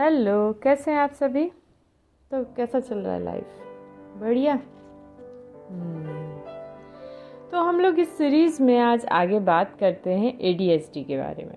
Hello, 0.00 0.52
कैसे 0.62 0.90
हैं 0.90 0.98
आप 0.98 1.12
सभी? 1.12 1.44
तो 2.30 2.42
कैसा 2.56 2.80
चल 2.80 2.98
रहा 2.98 3.14
है 3.14 3.22
लाइफ 3.24 3.46
बढ़िया? 4.20 4.52
हम्म। 5.70 6.38
तो 7.50 7.62
हम 7.62 7.80
लोग 7.80 7.98
इस 7.98 8.16
सीरीज़ 8.18 8.62
में 8.62 8.78
आज 8.78 9.06
आगे 9.06 9.40
बात 9.40 9.74
करते 9.80 10.10
हैं 10.10 10.32
ए 10.40 10.54
के 10.98 11.18
बारे 11.18 11.44
में। 11.44 11.56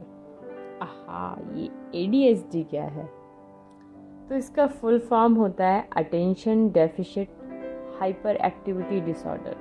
आहा, 0.82 1.38
ये 1.56 1.66
ए 1.96 2.64
क्या 2.72 2.84
है? 2.84 3.06
तो 4.30 4.36
इसका 4.36 4.68
फुल 4.68 5.00
फॉर्म 5.00 5.36
होता 5.36 5.68
है 5.68 5.88
attention 5.98 6.70
deficit 6.70 7.30
hyper 8.00 8.36
activity 8.36 9.02
disorder 9.02 9.56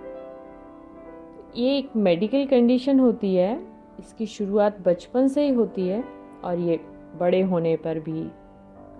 ये 1.56 1.78
एक 1.78 1.96
मेडिकल 1.96 2.46
कंडीशन 2.46 3.00
होती 3.00 3.34
है, 3.34 3.54
इसकी 3.98 4.26
शुरुआत 4.26 4.80
बचपन 4.80 5.28
से 5.28 5.44
ही 5.44 5.54
होती 5.54 5.88
है 5.88 6.04
और 6.44 6.58
ये 6.58 6.80
बड़े 7.20 7.40
होने 7.42 7.76
पर 7.76 7.98
भी 7.98 8.30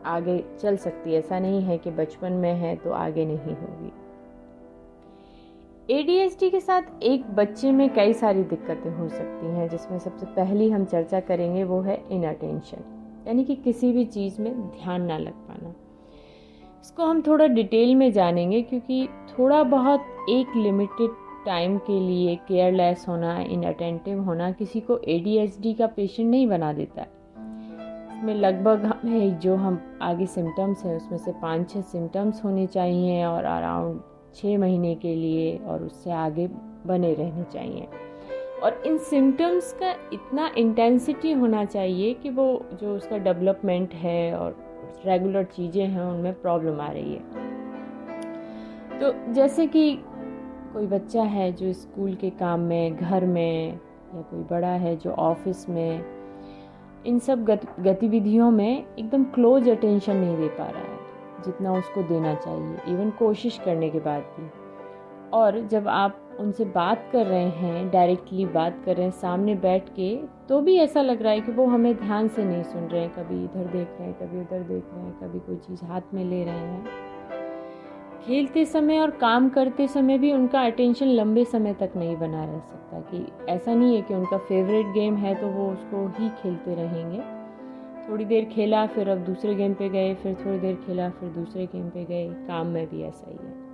आगे 0.06 0.44
चल 0.60 0.76
सकती 0.76 1.12
है। 1.12 1.18
ऐसा 1.18 1.38
नहीं 1.38 1.62
है 1.62 1.78
कि 1.78 1.90
बचपन 1.90 2.32
में 2.32 2.54
है 2.54 2.76
तो 2.76 2.90
आगे 2.90 3.24
नहीं 3.24 3.54
होगी। 3.54 3.92
ए 5.88 6.28
के 6.50 6.60
साथ 6.60 6.82
एक 7.02 7.24
बच्चे 7.26 7.72
में 7.72 7.88
कई 7.94 8.12
सारी 8.12 8.42
दिक्कतें 8.42 8.90
हो 8.90 9.08
सकती 9.08 9.46
हैं, 9.46 9.68
जिसमें 9.68 9.98
सबसे 9.98 10.26
पहली 10.26 10.70
हम 10.70 10.84
चर्चा 10.84 11.20
करेंगे 11.20 11.64
वो 11.64 11.80
है 11.80 12.02
इन 12.10 12.24
अटेंशन 12.24 12.84
यानी 13.26 13.44
कि 13.44 13.54
किसी 13.54 13.92
भी 13.92 14.04
चीज़ 14.04 14.40
में 14.42 14.60
ध्यान 14.60 15.02
ना 15.02 15.18
लग 15.18 15.32
पाना। 15.32 15.74
इसको 16.82 17.04
हम 17.04 17.22
थोड़ा 17.22 17.46
डिटेल 17.46 17.94
में 17.94 18.12
जानेंगे, 18.12 18.62
क्योंकि 18.62 19.08
थोड़ा 19.28 19.62
बहुत 19.62 20.00
एक 20.30 20.56
लिमिटेड 20.56 21.10
टाइम 21.46 21.78
के 21.78 22.00
लिए 22.00 22.36
केयरलेस 22.36 23.04
होना 23.08 23.40
इनअटेंटिव 23.40 24.22
होना 24.22 24.50
किसी 24.50 24.80
को 24.80 24.98
ए 24.98 25.74
का 25.78 25.86
पेशेंट 25.86 26.30
नहीं 26.30 26.46
बना 26.46 26.72
देता। 26.72 27.00
है 27.00 27.19
में 28.22 28.34
लगभग 28.34 28.84
हमें 28.84 29.38
जो 29.38 29.56
हम 29.56 29.98
आगे 30.02 30.26
सिम्टम्स 30.26 30.84
हैं, 30.84 30.96
उसमें 30.96 31.18
से 31.18 31.32
पाँच 31.32 31.70
छः 31.70 31.80
सिम्टम्स 31.80 32.44
होने 32.44 32.66
चाहिए 32.66 33.24
और 33.24 33.44
अराउंड 33.44 34.00
छः 34.34 34.58
महीने 34.58 34.94
के 34.94 35.14
लिए 35.14 35.58
और 35.58 35.82
उससे 35.82 36.10
आगे 36.10 36.48
बने 36.86 37.14
रहने 37.14 37.44
चाहिए। 37.44 37.88
और 38.62 38.82
इन 38.86 38.98
सिम्टम्स 38.98 39.72
का 39.72 39.90
इतना 40.12 40.50
इंटेंसिटी 40.58 41.32
होना 41.32 41.64
चाहिए 41.64 42.14
कि 42.14 42.30
वो, 42.30 42.64
जो 42.82 42.96
उसका 42.96 43.18
डेवलपमेंट 43.18 43.94
है 43.94 44.36
और 44.36 44.56
रेगुलर 45.06 45.44
चीज़ें 45.44 45.86
हैं, 45.86 46.02
उनमें 46.02 46.40
प्रॉब्लम 46.40 46.80
आ 46.80 46.90
रही 46.90 47.14
है। 47.14 47.48
तो 49.00 49.32
जैसे 49.32 49.66
कि 49.66 49.98
कोई 50.72 50.86
बच्चा 50.86 51.22
है 51.22 51.52
जो 51.52 51.72
स्कूल 51.72 52.14
के 52.14 52.30
काम 52.30 52.60
में, 52.60 52.96
घर 52.96 53.24
में, 53.24 53.72
या 54.14 54.22
कोई 54.22 54.40
बड़ा 54.40 54.68
है 54.68 54.96
जो 54.96 55.10
ऑफ़िस 55.10 55.68
में 55.68 56.19
इन 57.06 57.18
सब 57.18 57.44
गतिविधियों 57.80 58.50
में 58.50 58.84
एकदम 58.98 59.24
क्लोज 59.34 59.68
अटेंशन 59.68 60.16
नहीं 60.16 60.36
दे 60.36 60.48
पा 60.48 60.64
रहा 60.64 60.82
है, 60.82 60.98
जितना 61.44 61.72
उसको 61.72 62.02
देना 62.08 62.34
चाहिए 62.34 62.94
इवन 62.94 63.10
कोशिश 63.18 63.60
करने 63.64 63.90
के 63.90 64.00
बाद 64.00 64.22
भी। 64.36 64.48
और 65.32 65.58
जब 65.68 65.88
आप 65.88 66.16
उनसे 66.40 66.64
बात 66.66 67.08
कर 67.12 67.26
रहे 67.26 67.48
हैं 67.50 67.90
डायरेक्टली 67.90 68.46
बात 68.48 68.82
कर 68.84 68.96
रहे 68.96 69.04
हैं, 69.04 69.12
सामने 69.12 69.54
बैठ 69.56 69.88
के 69.88 70.14
तो 70.48 70.60
भी 70.60 70.76
ऐसा 70.76 71.02
लग 71.02 71.22
रहा 71.22 71.32
है 71.32 71.40
कि 71.40 71.52
वो 71.52 71.66
हमें 71.66 71.94
ध्यान 71.96 72.28
से 72.28 72.44
नहीं 72.44 72.62
सुन 72.62 72.82
रहे 72.82 73.00
हैं, 73.02 73.10
कभी 73.10 73.44
इधर 73.44 73.66
देख 73.68 73.88
रहे 73.90 74.08
हैं, 74.08 74.14
कभी 74.14 74.40
उधर 74.40 74.62
देख 74.64 74.84
रहे 74.94 75.04
हैं, 75.04 75.12
कभी 75.20 75.38
कोई 75.38 75.56
चीज़ 75.58 75.84
हाथ 75.84 76.14
में 76.14 76.24
ले 76.24 76.44
रहे 76.44 76.54
हैं। 76.54 77.09
खेलते 78.26 78.64
समय 78.64 78.98
और 78.98 79.10
काम 79.10 79.48
करते 79.48 79.86
समय 79.88 80.18
भी 80.18 80.32
उनका 80.32 80.62
अटेंशन 80.62 81.06
लंबे 81.06 81.44
समय 81.44 81.74
तक 81.74 81.92
नहीं 81.96 82.16
बना 82.16 82.44
रह 82.44 82.58
सकता 82.58 83.00
कि 83.00 83.26
ऐसा 83.48 83.74
नहीं 83.74 83.96
है 83.96 84.02
कि 84.02 84.14
उनका 84.14 84.38
फेवरेट 84.38 84.86
गेम 84.86 85.16
है 85.16 85.34
तो 85.34 85.48
वो 85.48 85.70
उसको 85.72 86.06
ही 86.18 86.28
खेलते 86.42 86.74
रहेंगे। 86.74 87.20
थोड़ी 88.08 88.24
देर 88.24 88.44
खेला, 88.44 88.86
फिर 88.86 89.08
अब 89.08 89.18
दूसरे 89.18 89.54
गेम 89.54 89.74
पे 89.74 89.88
गए, 89.88 90.14
फिर 90.14 90.34
थोड़ी 90.34 90.58
देर 90.58 90.74
खेला, 90.76 91.08
फिर 91.10 91.28
दूसरे 91.28 91.66
गेम 91.66 91.88
पे 91.88 92.04
गए। 92.04 92.28
काम 92.48 92.66
में 92.66 92.86
भी 92.88 93.02
ऐसा 93.02 93.30
ही 93.30 93.36
है। 93.36 93.68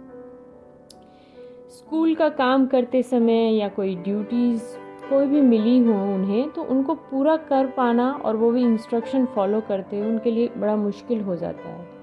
स्कूल 1.70 2.14
का 2.14 2.28
काम 2.28 2.66
करते 2.66 3.02
समय 3.02 3.56
या 3.56 3.68
कोई 3.68 3.94
ड्यूटीज़ 3.96 4.62
कोई 5.10 5.26
भी 5.26 5.40
मिली 5.40 5.78
हो 5.78 5.94
उन्हें 6.14 6.48
तो 6.50 6.62
उनको 6.62 6.94
पूरा 6.94 7.36
कर 7.36 7.66
पाना 7.66 8.10
और 8.24 8.36
वो 8.36 8.50
भी 8.50 8.62
इंस्ट्रक्शन 8.62 9.26
फॉलो 9.26 9.60
करते 9.60 9.98
हुए 9.98 10.08
उनके 10.08 10.30
लिए 10.30 10.48
बड़ा 10.56 10.76
मुश्किल 10.76 11.20
हो 11.20 11.36
जाता 11.36 11.68
है। 11.68 11.95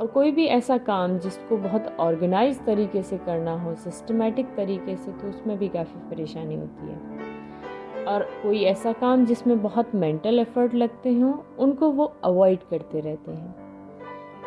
और 0.00 0.06
कोई 0.06 0.30
भी 0.30 0.46
ऐसा 0.46 0.78
काम 0.78 1.18
जिसको 1.18 1.56
बहुत 1.56 1.96
ऑर्गेनाइज 2.00 2.64
तरीके 2.66 3.02
से 3.02 3.18
करना 3.18 3.52
हो, 3.52 3.74
सिस्टमेटिक 3.74 4.46
तरीके 4.46 4.96
से 4.96 5.12
तो 5.12 5.28
उसमें 5.28 5.58
भी 5.58 5.68
काफ़ी 5.68 6.00
परेशानी 6.10 6.54
होती 6.54 6.86
है। 6.86 8.04
और 8.04 8.22
कोई 8.42 8.62
ऐसा 8.64 8.92
काम 8.92 9.24
जिसमें 9.26 9.62
बहुत 9.62 9.94
मेंटल 9.94 10.38
एफर्ट 10.38 10.74
लगते 10.74 11.18
हों, 11.18 11.32
उनको 11.58 11.90
वो 11.90 12.14
अवॉइड 12.24 12.58
करते 12.70 13.00
रहते 13.00 13.32
हैं। 13.32 13.54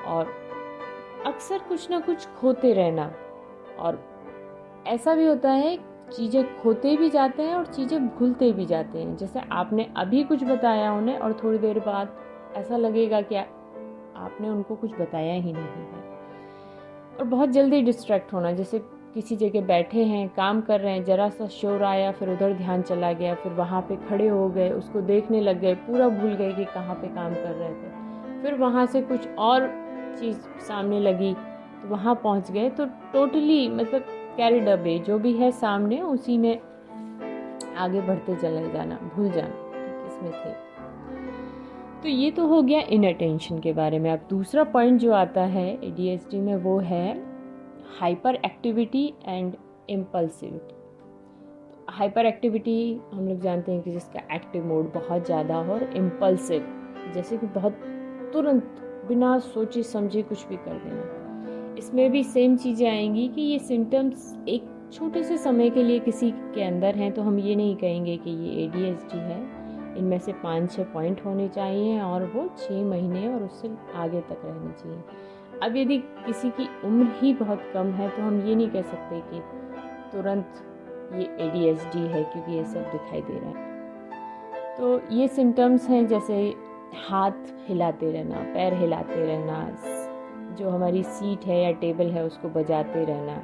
और 0.03 0.28
अक्सर 1.25 1.57
कुछ 1.57 1.90
ना 1.91 2.00
कुछ 2.00 2.28
खोते 2.28 2.74
रहना, 2.74 3.12
और 3.80 4.00
ऐसा 4.88 5.16
भी 5.16 5.25
होता 5.25 5.52
है, 5.52 5.78
चीज़ें 6.12 6.62
खोते 6.62 6.96
भी 6.97 7.09
जाते 7.09 7.44
हैं 7.44 7.56
और 7.56 7.66
चीज़ें 7.66 8.07
भूलते 8.07 8.52
भी 8.52 8.66
जाते 8.66 9.00
हैं। 9.00 9.18
जैसे 9.18 9.41
आपने 9.52 9.94
अभी 9.97 10.24
कुछ 10.24 10.44
बताया 10.44 10.94
उन्हें 10.94 11.18
और 11.19 11.40
थोड़ी 11.44 11.57
देर 11.57 11.80
बाद 11.80 12.18
ऐसा 12.56 12.78
लगेगा 12.78 13.22
कि 13.22 13.36
आपने 14.17 14.50
उनको 14.50 14.75
कुछ 14.75 14.91
बताया 14.91 15.33
ही 15.33 15.53
नहीं 15.53 15.63
है। 15.63 16.05
और 17.19 17.25
बहुत 17.25 17.50
जल्दी 17.50 17.81
डिस्ट्रैक्ट 17.81 18.33
होना, 18.33 18.51
जैसे 18.51 18.79
किसी 19.13 19.35
जगह 19.35 19.61
बैठे 19.61 20.03
हैं, 20.03 20.28
काम 20.29 20.61
कर 20.61 20.79
रहे 20.79 20.94
हैं, 20.94 21.03
ज़रा 21.03 21.29
सा 21.29 21.47
शोर 21.47 21.83
आया, 21.83 22.11
फिर 22.11 22.29
उधर 22.29 22.53
ध्यान 22.53 22.81
चला 22.81 23.11
गया, 23.13 23.35
फिर 23.35 23.51
वहाँ 23.51 23.81
पे 23.81 23.95
खड़े 24.09 24.27
हो 24.27 24.50
गए, 24.50 24.69
उसको 24.69 25.01
देखने 25.01 25.41
लग 25.41 25.59
गए, 25.59 25.73
पूरा 25.75 26.09
भूल 26.09 26.33
गए 26.33 26.51
कि 26.53 26.66
कहाँ 26.66 26.95
पे 26.95 27.07
काम 27.07 27.33
कर 27.33 27.53
रहे 27.53 27.69
थे। 27.69 28.41
फिर 28.41 28.53
वहाँ 28.53 28.85
से 28.85 29.01
कुछ 29.01 29.27
और 29.29 29.67
चीज़ 30.19 30.38
सामने 30.67 31.00
लगी 31.00 31.33
तो 31.33 31.88
वहाँ 31.88 32.16
पहुँच 32.16 32.51
गए 32.51 32.69
तो 32.69 32.85
टोटली 32.85 33.67
मतलब 33.69 34.06
कैरिड 34.38 34.67
अवे 34.69 34.97
जो 35.00 35.17
भी 35.19 35.33
है 35.33 35.51
सामने, 35.51 36.01
उसी 36.01 36.38
में 36.38 36.59
आगे 37.77 38.01
बढ़ते 38.01 38.35
चले 38.35 38.69
जाना, 38.72 39.00
भूल 39.16 39.29
जाना 39.31 39.56
किसमें 40.03 40.31
थे। 40.31 40.66
तो 42.07 42.12
ये 42.12 42.29
तो 42.31 42.45
हो 42.47 42.62
गया 42.62 42.79
इन 42.79 43.07
अटेंशन 43.07 43.57
के 43.59 43.72
बारे 43.73 43.97
में। 44.00 44.09
अब 44.12 44.19
दूसरा 44.29 44.63
पॉइंट 44.63 45.00
जो 45.00 45.12
आता 45.13 45.41
है 45.45 45.66
ए 45.84 46.19
में 46.34 46.56
वो 46.56 46.78
है 46.79 47.07
hyper 48.00 48.35
activity 48.35 49.03
and 49.28 49.56
impulsivity 49.90 50.75
hyper 51.90 52.25
activity 52.25 52.78
हम 53.13 53.28
लोग 53.28 53.40
जानते 53.40 53.72
हैं 53.72 53.81
कि 53.81 53.91
जिसका 53.91 54.22
एक्टिव 54.35 54.66
मोड 54.66 54.94
बहुत 54.94 55.25
ज़्यादा 55.25 55.56
हो 55.56 55.73
और 55.73 55.84
इम्पल्सिव 55.97 56.68
जैसे 57.13 57.38
कि 57.38 57.47
बहुत 57.47 57.81
तुरंत, 58.34 58.81
बिना 59.07 59.38
सोचे, 59.39 59.84
समझे 59.84 60.22
कुछ 60.22 60.47
भी 60.47 60.57
कर 60.57 60.81
देना। 60.85 61.75
इसमें 61.78 62.12
भी 62.12 62.24
सेम 62.24 62.57
चीज़ें 62.57 62.89
आएँगी 62.89 63.28
कि 63.28 63.41
ये 63.41 63.59
सिम्टम्स 63.59 64.35
एक 64.47 64.89
छोटे 64.94 65.24
से 65.24 65.38
समय 65.38 65.69
के 65.69 65.84
लिए 65.84 66.00
किसी 66.00 66.31
के 66.31 66.63
अंदर 66.63 66.95
हैं 66.95 67.12
तो 67.12 67.22
हम 67.22 67.39
ये 67.39 67.56
नहीं 67.56 67.75
कहेंगे 67.75 68.18
कि 68.18 68.29
ये 68.29 68.66
ए 68.66 68.95
है। 69.13 69.56
इनमें 69.97 70.18
से 70.19 70.34
पाँच 70.34 70.72
छः 70.72 70.84
पॉइंट 70.84 71.25
होने 71.25 71.47
चाहिए 71.47 72.00
और 72.02 72.25
वो 72.25 72.47
छः 72.58 72.84
महीने 72.85 73.28
और 73.28 73.44
उससे 73.44 73.72
आगे 73.96 74.22
तक 74.22 74.41
रहनी 74.46 74.72
चाहिए। 74.74 75.02
अब 75.63 75.75
यदि 75.75 75.97
किसी 76.25 76.50
की 76.50 76.68
उम्र 76.85 77.08
ही 77.19 77.34
बहुत 77.34 77.62
कम 77.74 77.91
है 77.91 78.09
तो 78.09 78.22
हम 78.22 78.40
ये 78.41 78.56
नहीं 78.56 78.69
कह 78.69 78.81
सकते 78.81 79.19
कि 79.22 79.41
तुरंत 80.12 80.63
ये 81.13 81.24
ए 81.24 81.74
है, 82.07 82.24
क्योंकि 82.24 82.52
ये 82.52 82.63
सब 82.66 82.91
दिखाई 82.91 83.22
दे 83.22 83.40
रहा 83.40 83.50
है। 83.50 83.66
तो 84.78 85.00
ये 85.12 85.28
सिम्टम्स 85.28 85.90
हैं, 85.90 86.07
जैसे 86.07 86.56
हाथ 87.09 87.53
हिलाते 87.68 88.12
रहना, 88.12 88.40
पैर 88.53 88.74
हिलाते 88.74 89.25
रहना, 89.25 89.78
जो 90.56 90.69
हमारी 90.69 91.03
सीट 91.03 91.46
है 91.46 91.62
या 91.63 91.72
टेबल 91.72 92.12
है, 92.12 92.24
उसको 92.24 92.50
बजाते 92.50 93.03
रहना। 93.06 93.41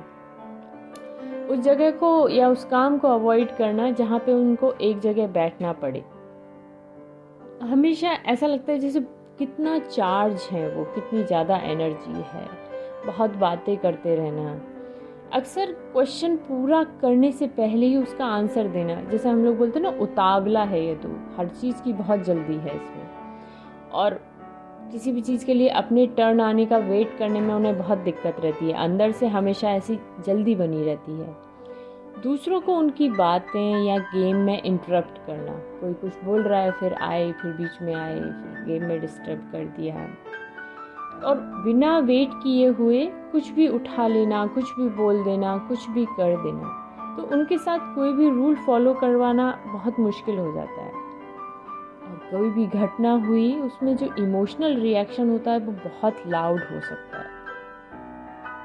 उस 1.50 1.60
जगह 1.60 1.92
को 1.92 2.30
या 2.30 2.50
उस 2.50 2.66
काम 2.66 2.98
को 2.98 3.08
अवॉइड 3.08 3.56
करना, 3.56 3.90
जहाँ 3.92 4.20
पे 4.20 4.34
उनको 4.34 4.72
एक 4.72 5.00
जगह 5.00 5.28
बैठना 5.28 5.74
पड़े। 5.74 6.04
हमेशा 7.64 8.12
ऐसा 8.12 8.48
लगता 8.48 8.72
है 8.72 8.80
जैसे 8.80 9.00
कितना 9.40 9.80
चार्ज 9.80 10.42
है 10.52 10.76
वो, 10.76 10.84
कितनी 10.84 11.24
ज़्यादा 11.24 11.56
एनर्जी 11.56 12.14
है। 12.14 12.48
बहुत 13.06 13.30
बातें 13.30 13.78
करते 13.78 14.16
रहना। 14.16 14.62
अक्सर 15.34 15.72
क्वेश्चन 15.72 16.36
पूरा 16.36 16.84
करने 16.84 17.32
से 17.32 17.48
पहले 17.48 17.86
ही 17.86 17.98
उसका 17.98 18.26
आंसर 18.26 18.68
देना। 18.68 19.02
जैसे 19.02 19.30
हम 19.30 19.46
लोग 19.46 19.58
बोलते 19.58 19.80
हैं 19.80 19.92
ना, 19.92 19.98
उतावला 20.02 20.64
है 20.64 20.86
ये 20.86 20.96
तो। 20.96 21.10
हर 21.38 21.48
चीज़ 21.48 21.82
की 21.82 21.94
बहुत 21.94 22.20
जल्दी 22.20 22.56
है 22.56 22.76
इसमें। 22.76 23.10
और 23.92 24.14
किसी 24.92 25.12
भी 25.12 25.22
चीज़ 25.22 25.46
के 25.46 25.54
लिए 25.54 25.70
अपने 25.70 26.08
टर्न 26.08 26.42
आने 26.42 26.66
का 26.66 26.78
वेट 26.78 27.18
करने 27.18 27.42
में 27.42 27.54
उन्हें 27.54 27.78
बहुत 27.78 27.98
दिक्कत 27.98 28.36
रहती 28.40 28.66
है। 28.66 28.74
अंदर 28.74 29.12
से 29.12 29.28
हमेशा 29.28 29.72
ऐसी 29.72 30.00
जल्दी 30.26 30.56
बनी 30.56 30.84
रहती 30.84 31.12
है। 31.12 31.53
दूसरों 32.22 32.62
को 32.62 32.76
उनकी 32.76 33.10
बातें 33.10 33.84
या 33.86 33.98
गेम 33.98 34.36
में 34.36 34.62
इंटरप्ट 34.62 35.18
करना। 35.28 35.54
कोई 35.80 35.94
कुछ 35.94 36.24
बोल 36.24 36.42
रहा 36.42 36.60
है, 36.60 36.72
फिर 36.72 36.94
आए, 36.94 37.32
फिर 37.32 37.52
बीच 37.52 37.82
में 37.82 37.94
आए, 37.96 38.20
फिर 38.20 38.64
गेम 38.68 38.88
में 38.88 39.02
डिस्टर्ब 39.02 39.40
कर 39.52 39.66
दिया। 39.66 39.96
और 41.26 41.38
बिना 41.66 42.00
वेट 42.00 42.30
किए 42.34 42.68
हुए 42.68 43.06
कुछ 43.32 43.52
भी 43.52 43.68
उठा 43.68 44.08
लेना, 44.08 44.46
कुछ 44.48 44.64
भी 44.64 44.90
बोल 44.90 45.24
देना, 45.24 45.58
कुछ 45.58 45.90
भी 45.90 46.06
कर 46.06 46.44
देना 46.44 46.80
तो 47.18 47.24
उनके 47.24 47.58
साथ 47.58 47.80
कोई 47.96 48.14
भी 48.14 48.30
रूल 48.30 48.56
फॉलो 48.56 48.94
करवाना 48.94 49.60
बहुत 49.66 50.00
मुश्किल 50.00 50.38
हो 50.38 50.52
जाता 50.54 50.82
है। 50.82 50.92
और 52.04 52.22
कोई 52.32 52.50
भी 52.50 52.66
घटना 52.68 53.12
हुई, 53.12 53.60
उसमें 53.60 53.96
जो 53.98 54.08
इमोशनल 54.20 54.76
रिएक्शन 54.76 55.30
होता 55.30 55.52
है, 55.52 55.60
वो 55.60 55.72
बहुत 55.72 56.24
लाउड 56.28 56.60
हो 56.60 56.82
सकता 56.82 57.18
है। 57.18 57.33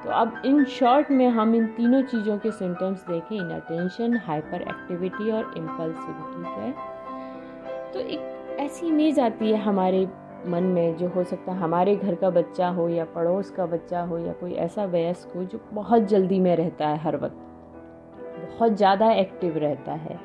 तो 0.08 0.14
अब 0.14 0.42
इन 0.46 0.64
शॉर्ट 0.64 1.10
में 1.10 1.28
हम 1.28 1.54
इन 1.54 1.66
तीनों 1.66 2.02
चीज़ों 2.02 2.38
के 2.38 2.50
सिम्टम्स 2.50 3.06
देखें 3.08 3.36
इन 3.36 3.50
अटेंशन 3.50 4.16
हाइपर 4.16 4.62
एक्टिविटी 4.62 5.30
और 5.30 5.52
इम्पल्सिविटी 5.56 6.44
के 6.44 6.70
तो 7.92 8.00
एक 8.00 8.56
ऐसी 8.60 8.86
इमेज 8.86 9.20
आती 9.20 9.50
है 9.52 9.58
हमारे 9.58 10.08
मन 10.46 10.62
में 10.62 10.96
जो 10.96 11.08
हो 11.08 11.24
सकता 11.24 11.52
है 11.52 11.58
हमारे 11.58 11.96
घर 11.96 12.14
का 12.14 12.30
बच्चा 12.30 12.68
हो 12.68 12.88
या 12.88 13.04
पड़ोस 13.04 13.50
का 13.50 13.66
बच्चा 13.66 14.00
हो 14.00 14.18
या 14.18 14.32
कोई 14.32 14.52
ऐसा 14.52 14.84
वयस्क 14.84 15.36
हो 15.36 15.44
जो 15.44 15.60
बहुत 15.72 16.02
जल्दी 16.02 16.38
में 16.38 16.56
रहता 16.56 16.88
है 16.88 16.98
हर 16.98 17.16
वक्त। 17.16 17.36
बहुत 18.48 18.72
ज़्यादा 18.72 19.10
एक्टिव 19.12 19.58
रहता 19.58 19.92
है। 19.92 20.18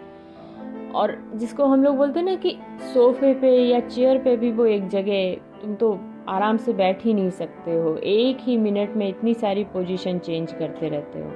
और 0.95 1.17
जिसको 1.35 1.65
हम 1.65 1.83
लोग 1.83 1.97
बोलते 1.97 2.19
हैं 2.19 2.25
ना 2.25 2.35
कि 2.35 2.57
सोफे 2.93 3.33
पे 3.33 3.51
या 3.57 3.79
चेयर 3.79 4.17
पे 4.17 4.37
भी 4.37 4.51
वो 4.51 4.65
एक 4.65 4.87
जगह, 4.87 5.35
तुम 5.61 5.75
तो 5.75 5.93
आराम 6.27 6.57
से 6.57 6.73
बैठ 6.73 7.05
ही 7.05 7.13
नहीं 7.13 7.29
सकते 7.29 7.71
हो। 7.71 7.95
एक 7.97 8.37
ही 8.39 8.57
मिनट 8.57 8.89
में 8.89 9.09
इतनी 9.09 9.33
सारी 9.33 9.63
पोजीशन 9.63 10.19
चेंज 10.19 10.53
करते 10.53 10.89
रहते 10.89 11.19
हो। 11.19 11.31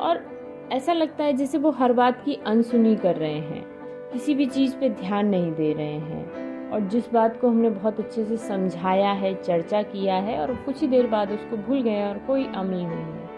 और 0.00 0.38
ऐसा 0.72 0.92
लगता 0.92 1.24
है 1.24 1.32
जैसे 1.32 1.58
वो 1.58 1.70
हर 1.70 1.92
बात 1.92 2.22
की 2.24 2.34
अनसुनी 2.46 2.96
कर 2.96 3.16
रहे 3.16 3.38
हैं। 3.38 3.64
किसी 4.12 4.34
भी 4.34 4.46
चीज़ 4.46 4.76
पे 4.76 4.88
ध्यान 4.88 5.26
नहीं 5.26 5.52
दे 5.52 5.72
रहे 5.72 5.92
हैं। 5.92 6.48
और 6.70 6.80
जिस 6.80 7.12
बात 7.12 7.40
को 7.40 7.48
हमने 7.48 7.70
बहुत 7.70 8.00
अच्छे 8.00 8.24
से 8.24 8.36
समझाया 8.36 9.12
है, 9.12 9.34
चर्चा 9.34 9.82
किया 9.82 10.14
है 10.14 10.40
और 10.40 10.54
कुछ 10.54 10.80
ही 10.80 10.88
देर 10.88 11.06
बाद 11.06 11.32
उसको 11.32 11.56
भूल 11.56 11.82
गए 11.82 12.08
और 12.08 12.18
कोई 12.18 12.44
अमल 12.44 12.76
नहीं 12.76 12.86
है। 12.86 13.30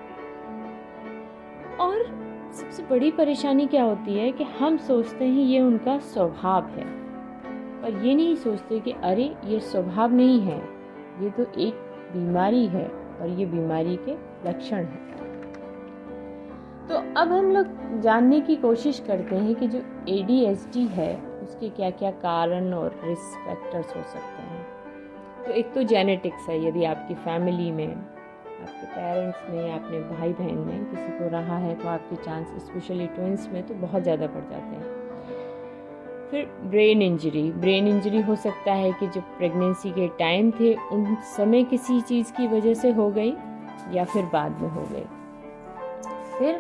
और 1.81 2.21
सबसे 2.53 2.83
बड़ी 2.83 3.11
परेशानी 3.11 3.67
क्या 3.67 3.83
होती 3.83 4.19
है 4.19 4.33
कि 4.33 4.45
हम 4.45 4.77
सोचते 4.77 5.25
हैं 5.25 5.43
ये 5.43 5.61
उनका 5.61 5.99
स्वभाव 5.99 6.67
है। 6.67 7.00
पर 7.82 8.05
ये 8.06 8.15
नहीं 8.15 8.35
सोचते 8.37 8.81
कि 8.81 8.93
अरे, 8.93 9.35
ये 9.44 9.61
स्वभाव 9.61 10.12
नहीं 10.12 10.41
है। 10.41 10.59
ये 11.23 11.31
तो 11.31 11.43
एक 11.61 11.75
बीमारी 12.12 12.67
है 12.67 12.87
और 13.21 13.29
ये 13.29 13.47
बीमारी 13.47 13.97
के 13.99 14.12
लक्षण 14.49 14.85
हैं। 14.85 15.09
तो 16.88 16.97
अब 17.21 17.32
हम 17.32 17.50
लोग 17.53 18.00
जानने 18.00 18.41
की 18.41 18.56
कोशिश 18.56 18.99
करते 19.06 19.37
हैं 19.37 19.55
कि 19.55 19.69
जो 19.69 19.79
ए 20.09 20.87
है, 20.91 21.15
उसके 21.43 21.69
क्या 21.69 21.91
क्या 21.91 22.11
कारण 22.11 22.73
और 22.75 23.00
रिस्क 23.05 23.38
फैक्टर्स 23.47 23.97
हो 23.97 24.03
सकते 24.03 24.43
हैं। 24.43 24.65
तो 25.47 25.53
एक 25.53 25.73
तो 25.75 25.83
जेनेटिक्स 25.83 26.49
है, 26.49 26.65
यदि 26.67 26.85
आपकी 26.85 27.15
फैमिली 27.15 27.71
में, 27.73 27.88
आपके 27.88 28.87
पेरेंट्स 28.87 29.50
में 29.50 29.69
या 29.69 29.75
अपने 29.75 30.00
भाई 30.11 30.33
बहन 30.33 30.59
में 30.59 30.85
किसी 30.91 31.19
को 31.19 31.29
रहा 31.29 31.56
है 31.59 31.75
तो 31.75 31.88
आपके 31.88 32.17
चांस 32.17 32.49
स्पेशली 32.65 33.06
ट्विंस 33.06 33.49
में 33.53 33.67
तो 33.67 33.75
बहुत 33.76 34.03
ज़्यादा 34.03 34.26
बढ़ 34.26 34.50
जाते 34.50 34.76
हैं। 34.76 35.00
फिर 36.31 36.44
ब्रेन 36.62 37.03
इंजरी 37.03 37.50
ब्रेन 37.53 37.88
इंजरी 37.88 38.21
हो 38.21 38.37
सकता 38.37 38.73
है 38.73 38.93
कि 38.93 39.06
जो 39.06 39.21
प्रेगनेंसी 39.21 39.91
के 39.91 40.09
टाइम 40.09 40.50
थे, 40.50 40.75
उन 40.75 41.17
समय 41.37 41.65
किसी 41.65 42.00
चीज़ 42.00 42.32
की 42.32 42.47
वजह 42.47 42.75
से 42.75 42.91
हो 42.91 43.11
गई 43.11 43.32
या 43.93 44.05
फिर 44.05 44.25
बाद 44.25 44.61
में 44.62 44.69
हो 44.69 44.88
गई। 44.93 45.05
फिर 46.38 46.59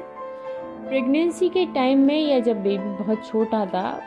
प्रेगनेंसी 0.88 1.48
के 1.48 1.66
टाइम 1.66 1.98
में 1.98 2.26
या 2.26 2.40
जब 2.40 2.62
बेबी 2.62 3.04
बहुत 3.04 3.26
छोटा 3.26 3.66
था, 3.66 4.00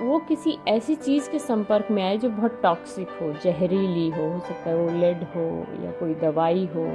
वो 0.00 0.18
किसी 0.18 0.58
ऐसी 0.68 0.94
चीज़ 0.94 1.30
के 1.30 1.38
संपर्क 1.38 1.88
में 1.90 2.02
आए 2.02 2.16
जो 2.16 2.28
बहुत 2.30 2.60
टॉक्सिक 2.62 3.08
हो, 3.22 3.32
जहरीली 3.44 4.10
हो 4.10 4.40
सकता 4.40 4.70
है 4.70 4.76
वो 4.76 5.00
लेड 5.00 5.16
हो 5.16 5.66
या 5.84 5.90
कोई 5.90 6.14
दवाई 6.14 6.68
हो। 6.76 6.86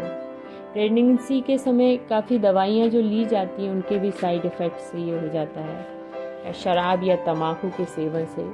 प्रेगनेंसी 0.73 1.41
के 1.41 1.57
समय 1.57 1.97
काफ़ी 1.97 2.39
दवाइयाँ 2.39 2.87
जो 2.87 3.01
ली 3.01 3.25
जाती 3.25 3.65
हैं, 3.65 3.71
उनके 3.71 3.99
भी 3.99 4.11
साइड 4.11 4.45
इफ़ेक्ट्स 4.45 4.95
ये 4.95 5.19
हो 5.19 5.27
जाता 5.27 5.61
है। 5.61 5.94
शराब 6.53 7.03
या 7.03 7.15
तम्बाकू 7.15 7.69
के 7.69 7.85
सेवन 7.85 8.25
से। 8.25 8.45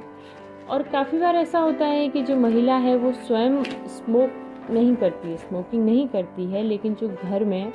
और 0.68 0.82
काफ़ी 0.82 1.18
बार 1.18 1.36
ऐसा 1.36 1.58
होता 1.58 1.86
है 1.86 2.08
कि 2.08 2.22
जो 2.22 2.36
महिला 2.36 2.76
है, 2.76 2.96
वो 2.96 3.12
स्वयं 3.12 3.62
स्मोक 3.88 4.68
नहीं 4.70 4.94
करती 4.96 5.30
है 5.30 5.36
स्मोकिंग 5.36 5.84
नहीं 5.84 6.08
करती 6.08 6.46
है, 6.46 6.62
लेकिन 6.62 6.94
जो 6.94 7.08
घर 7.08 7.44
में 7.44 7.72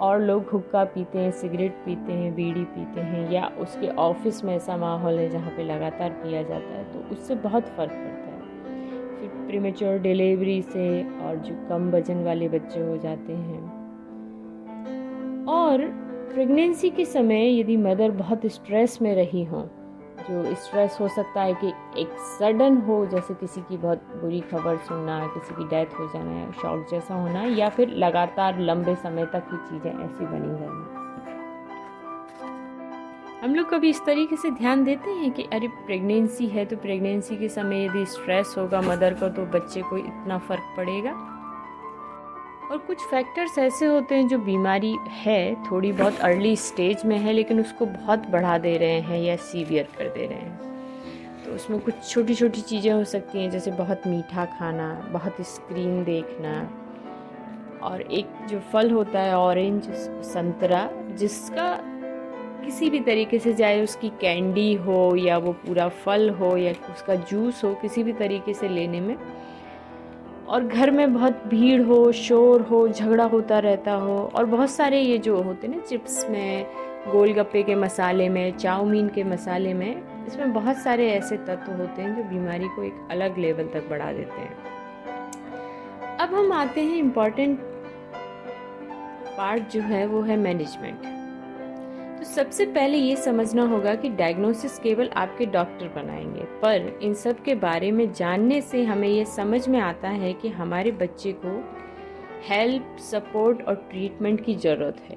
और 0.00 0.20
लोग 0.20 0.48
हुक्का 0.50 0.84
पीते 0.84 1.18
हैं 1.18 1.30
सिगरेट 1.30 1.72
पीते 1.72 2.12
हैं, 2.12 2.34
बीड़ी 2.34 2.64
पीते 2.64 3.00
हैं, 3.00 3.30
या 3.30 3.46
उसके 3.58 3.88
ऑफ़िस 3.88 4.44
में 4.44 4.54
ऐसा 4.56 4.76
माहौल 4.76 5.18
है 5.18 5.28
जहाँ 5.30 5.50
पे 5.50 5.64
लगातार 5.64 6.10
पिया 6.10 6.42
जाता 6.42 6.74
है 6.74 6.84
तो 6.92 7.14
उससे 7.14 7.34
बहुत 7.34 7.62
फ़र्क 7.62 7.92
पड़ता 7.92 7.94
है। 7.94 8.40
फिर 9.20 9.46
प्रीमेच्योर 9.46 9.98
डिलीवरी 9.98 10.60
से 10.62 11.02
और 11.20 11.36
जो 11.36 11.54
कम 11.68 11.90
वज़न 11.90 12.24
वाले 12.24 12.48
बच्चे 12.48 12.80
हो 12.80 12.96
जाते 12.96 13.32
हैं। 13.32 13.62
और 15.48 15.82
प्रेगनेंसी 16.24 16.90
के 16.90 17.04
समय 17.04 17.60
यदि 17.60 17.76
मदर 17.76 18.10
बहुत 18.10 18.46
स्ट्रेस 18.46 18.98
में 19.02 19.14
रही 19.14 19.44
हो, 19.44 19.60
जो 20.30 20.54
स्ट्रेस 20.54 20.96
हो 21.00 21.08
सकता 21.08 21.42
है 21.42 21.54
कि 21.54 21.72
एक 21.98 22.08
सडन 22.08 22.76
हो, 22.76 23.06
जैसे 23.06 23.34
किसी 23.34 23.60
की 23.60 23.76
बहुत 23.76 23.98
बुरी 24.22 24.40
खबर 24.40 24.76
सुनना, 24.76 25.26
किसी 25.26 25.54
की 25.54 25.64
डेथ 25.64 25.98
हो 26.00 26.06
जाना 26.06 26.40
या 26.40 26.50
शॉक 26.52 26.86
जैसा 26.90 27.14
होना, 27.14 27.42
या 27.42 27.68
फिर 27.68 27.88
लगातार 27.88 28.60
लंबे 28.60 28.94
समय 28.94 29.26
तक 29.26 29.48
ही 29.52 29.56
चीज़ें 29.56 29.90
ऐसी 30.04 30.26
बनी 30.26 30.48
रहना। 30.48 31.00
हम 33.44 33.54
लोग 33.54 33.70
कभी 33.70 33.90
इस 33.90 34.00
तरीके 34.06 34.36
से 34.36 34.50
ध्यान 34.50 34.84
देते 34.84 35.10
हैं 35.10 35.30
कि 35.30 35.42
अरे 35.42 35.68
प्रेगनेंसी 35.68 36.46
है 36.46 36.64
तो 36.64 36.76
प्रेगनेंसी 36.76 37.36
के 37.36 37.48
समय 37.48 37.84
यदि 37.84 38.06
स्ट्रेस 38.06 38.54
होगा 38.58 38.80
मदर 38.80 39.14
का 39.14 39.28
तो 39.28 39.44
बच्चे 39.46 39.82
को 39.82 39.96
इतना 39.96 40.38
फ़र्क 40.38 40.74
पड़ेगा? 40.76 41.12
और 42.70 42.78
कुछ 42.78 42.98
फैक्टर्स 43.06 43.58
ऐसे 43.58 43.86
होते 43.86 44.14
हैं 44.14 44.28
जो 44.28 44.38
बीमारी 44.38 44.96
है, 45.08 45.54
थोड़ी 45.64 45.92
बहुत 45.92 46.20
अर्ली 46.20 46.56
स्टेज 46.56 47.04
में 47.04 47.18
है, 47.18 47.32
लेकिन 47.32 47.60
उसको 47.60 47.86
बहुत 47.86 48.28
बढ़ा 48.28 48.58
दे 48.58 48.76
रहे 48.76 49.00
हैं 49.00 49.20
या 49.20 49.36
सीवियर 49.36 49.88
कर 49.98 50.04
दे 50.04 50.26
रहे 50.26 50.38
हैं। 50.38 51.44
तो 51.44 51.52
उसमें 51.52 51.80
कुछ 51.80 51.94
छोटी 52.10 52.34
छोटी 52.34 52.60
चीज़ें 52.60 52.92
हो 52.92 53.04
सकती 53.04 53.38
हैं, 53.38 53.50
जैसे 53.50 53.70
बहुत 53.70 54.06
मीठा 54.06 54.44
खाना, 54.44 55.10
बहुत 55.12 55.36
स्क्रीन 55.40 56.04
देखना, 56.04 56.54
और 57.82 58.00
एक 58.00 58.26
जो 58.46 58.60
फल 58.72 58.90
होता 58.90 59.20
है 59.20 59.36
ऑरेंज 59.36 59.84
संतरा, 60.24 60.88
जिसका 61.16 61.80
किसी 62.64 62.90
भी 62.90 63.00
तरीके 63.00 63.38
से 63.38 63.52
चाहे 63.54 63.82
उसकी 63.82 64.08
कैंडी 64.08 64.74
हो 64.74 65.16
या 65.16 65.38
वो 65.38 65.52
पूरा 65.52 65.88
फल 65.88 66.30
हो 66.30 66.56
या 66.56 66.72
उसका 66.92 67.14
जूस 67.14 67.64
हो, 67.64 67.74
किसी 67.74 68.02
भी 68.02 68.12
तरीके 68.12 68.54
से 68.54 68.68
लेने 68.68 69.00
में 69.00 69.16
और 70.48 70.66
घर 70.66 70.90
में 70.90 71.14
बहुत 71.14 71.42
भीड़ 71.46 71.82
हो, 71.82 72.12
शोर 72.12 72.62
हो, 72.62 72.88
झगड़ा 72.88 73.24
होता 73.24 73.58
रहता 73.58 73.92
हो 73.92 74.18
और 74.34 74.44
बहुत 74.44 74.70
सारे 74.70 75.00
ये 75.00 75.18
जो 75.18 75.42
होते 75.42 75.66
हैं 75.66 75.74
ना 75.74 75.82
चिप्स 75.82 76.26
में, 76.30 76.66
गोलगप्पे 77.12 77.62
के 77.62 77.74
मसाले 77.74 78.28
में, 78.28 78.56
चाउमीन 78.58 79.08
के 79.08 79.24
मसाले 79.24 79.74
में, 79.74 80.02
इसमें 80.26 80.52
बहुत 80.52 80.76
सारे 80.76 81.10
ऐसे 81.10 81.36
तत्व 81.36 81.72
होते 81.72 82.02
हैं 82.02 82.16
जो 82.16 82.22
बीमारी 82.22 82.68
को 82.68 82.82
एक 82.82 83.08
अलग 83.10 83.38
लेवल 83.38 83.64
तक 83.64 83.88
बढ़ा 83.90 84.12
देते 84.12 84.40
हैं। 84.40 84.56
अब 86.18 86.34
हम 86.34 86.52
आते 86.52 86.80
हैं 86.80 86.96
इंपॉर्टेंट 86.96 87.58
पार्ट 89.36 89.70
जो 89.70 89.80
है 89.80 90.06
वो 90.06 90.20
है 90.22 90.36
मैनेजमेंट 90.36 91.13
तो 92.18 92.24
सबसे 92.24 92.64
पहले 92.66 92.98
ये 92.98 93.16
समझना 93.16 93.64
होगा 93.66 93.94
कि 93.94 94.08
डायग्नोसिस 94.08 94.78
केवल 94.78 95.08
आपके 95.08 95.46
डॉक्टर 95.46 95.88
बनाएँगे, 95.88 96.44
पर 96.62 96.98
इन 97.02 97.14
सब 97.14 97.42
के 97.42 97.54
बारे 97.54 97.90
में 97.92 98.12
जानने 98.12 98.60
से 98.60 98.82
हमें 98.84 99.08
ये 99.08 99.24
समझ 99.24 99.68
में 99.68 99.78
आता 99.80 100.08
है 100.08 100.32
कि 100.32 100.48
हमारे 100.48 100.92
बच्चे 100.92 101.32
को 101.44 101.56
हेल्प 102.48 102.96
सपोर्ट 103.00 103.62
और 103.62 103.74
ट्रीटमेंट 103.90 104.44
की 104.44 104.54
ज़रूरत 104.54 105.00
है 105.08 105.16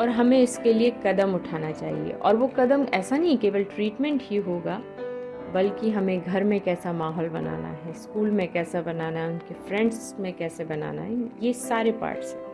और 0.00 0.08
हमें 0.08 0.38
इसके 0.40 0.72
लिए 0.72 0.90
कदम 1.06 1.34
उठाना 1.34 1.70
चाहिए। 1.72 2.12
और 2.12 2.36
वो 2.36 2.46
कदम 2.56 2.86
ऐसा 2.94 3.16
नहीं 3.16 3.36
केवल 3.38 3.64
ट्रीटमेंट 3.64 4.22
ही 4.24 4.36
होगा, 4.36 4.80
बल्कि 5.54 5.90
हमें 5.90 6.20
घर 6.20 6.44
में 6.44 6.60
कैसा 6.60 6.92
माहौल 6.92 7.28
बनाना 7.28 7.68
है 7.68 7.92
स्कूल 7.92 8.30
में 8.30 8.50
कैसा 8.52 8.82
बनाना 8.82 9.20
है, 9.20 9.28
उनके 9.28 9.54
फ्रेंड्स 9.68 10.14
में 10.20 10.32
कैसे 10.32 10.64
बनाना 10.64 11.02
है, 11.02 11.30
ये 11.42 11.52
सारे 11.52 11.92
पार्ट्स 11.92 12.34
हैं। 12.34 12.45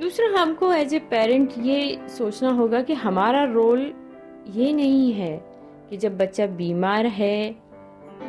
दूसरा, 0.00 0.40
हमको 0.40 0.72
एज 0.72 0.94
ए 0.94 0.98
पेरेंट 0.98 1.52
ये 1.58 2.08
सोचना 2.08 2.50
होगा 2.50 2.82
कि 2.82 2.94
हमारा 2.94 3.44
रोल 3.44 3.92
ये 4.50 4.72
नहीं 4.72 5.12
है 5.12 5.44
कि 5.90 5.96
जब 5.96 6.18
बच्चा 6.18 6.46
बीमार 6.46 7.06
है, 7.06 7.56